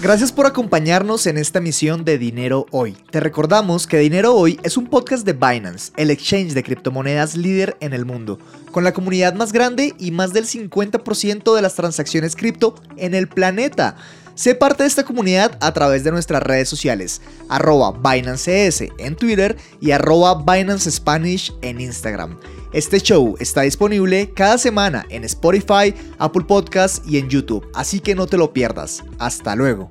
Gracias 0.00 0.30
por 0.30 0.46
acompañarnos 0.46 1.26
en 1.26 1.36
esta 1.36 1.60
misión 1.60 2.04
de 2.04 2.16
Dinero 2.16 2.66
Hoy. 2.70 2.96
Te 3.10 3.18
recordamos 3.18 3.88
que 3.88 3.98
Dinero 3.98 4.36
Hoy 4.36 4.60
es 4.62 4.76
un 4.76 4.86
podcast 4.86 5.26
de 5.26 5.32
Binance, 5.32 5.90
el 5.96 6.12
exchange 6.12 6.52
de 6.52 6.62
criptomonedas 6.62 7.34
líder 7.34 7.76
en 7.80 7.92
el 7.92 8.04
mundo, 8.04 8.38
con 8.70 8.84
la 8.84 8.92
comunidad 8.92 9.34
más 9.34 9.52
grande 9.52 9.94
y 9.98 10.12
más 10.12 10.32
del 10.32 10.46
50% 10.46 11.56
de 11.56 11.60
las 11.60 11.74
transacciones 11.74 12.36
cripto 12.36 12.76
en 12.96 13.16
el 13.16 13.26
planeta. 13.26 13.96
Sé 14.36 14.54
parte 14.54 14.84
de 14.84 14.88
esta 14.88 15.02
comunidad 15.02 15.58
a 15.60 15.72
través 15.72 16.04
de 16.04 16.12
nuestras 16.12 16.44
redes 16.44 16.68
sociales, 16.68 17.20
arroba 17.48 17.90
BinanceS 17.90 18.84
en 18.98 19.16
Twitter 19.16 19.56
y 19.80 19.90
arroba 19.90 20.44
Binance 20.44 20.92
Spanish 20.92 21.52
en 21.62 21.80
Instagram. 21.80 22.38
Este 22.72 23.00
show 23.00 23.34
está 23.40 23.62
disponible 23.62 24.30
cada 24.34 24.58
semana 24.58 25.06
en 25.08 25.24
Spotify, 25.24 25.94
Apple 26.18 26.44
Podcasts 26.44 27.00
y 27.06 27.16
en 27.16 27.28
YouTube, 27.30 27.66
así 27.74 28.00
que 28.00 28.14
no 28.14 28.26
te 28.26 28.36
lo 28.36 28.52
pierdas. 28.52 29.04
Hasta 29.18 29.56
luego. 29.56 29.90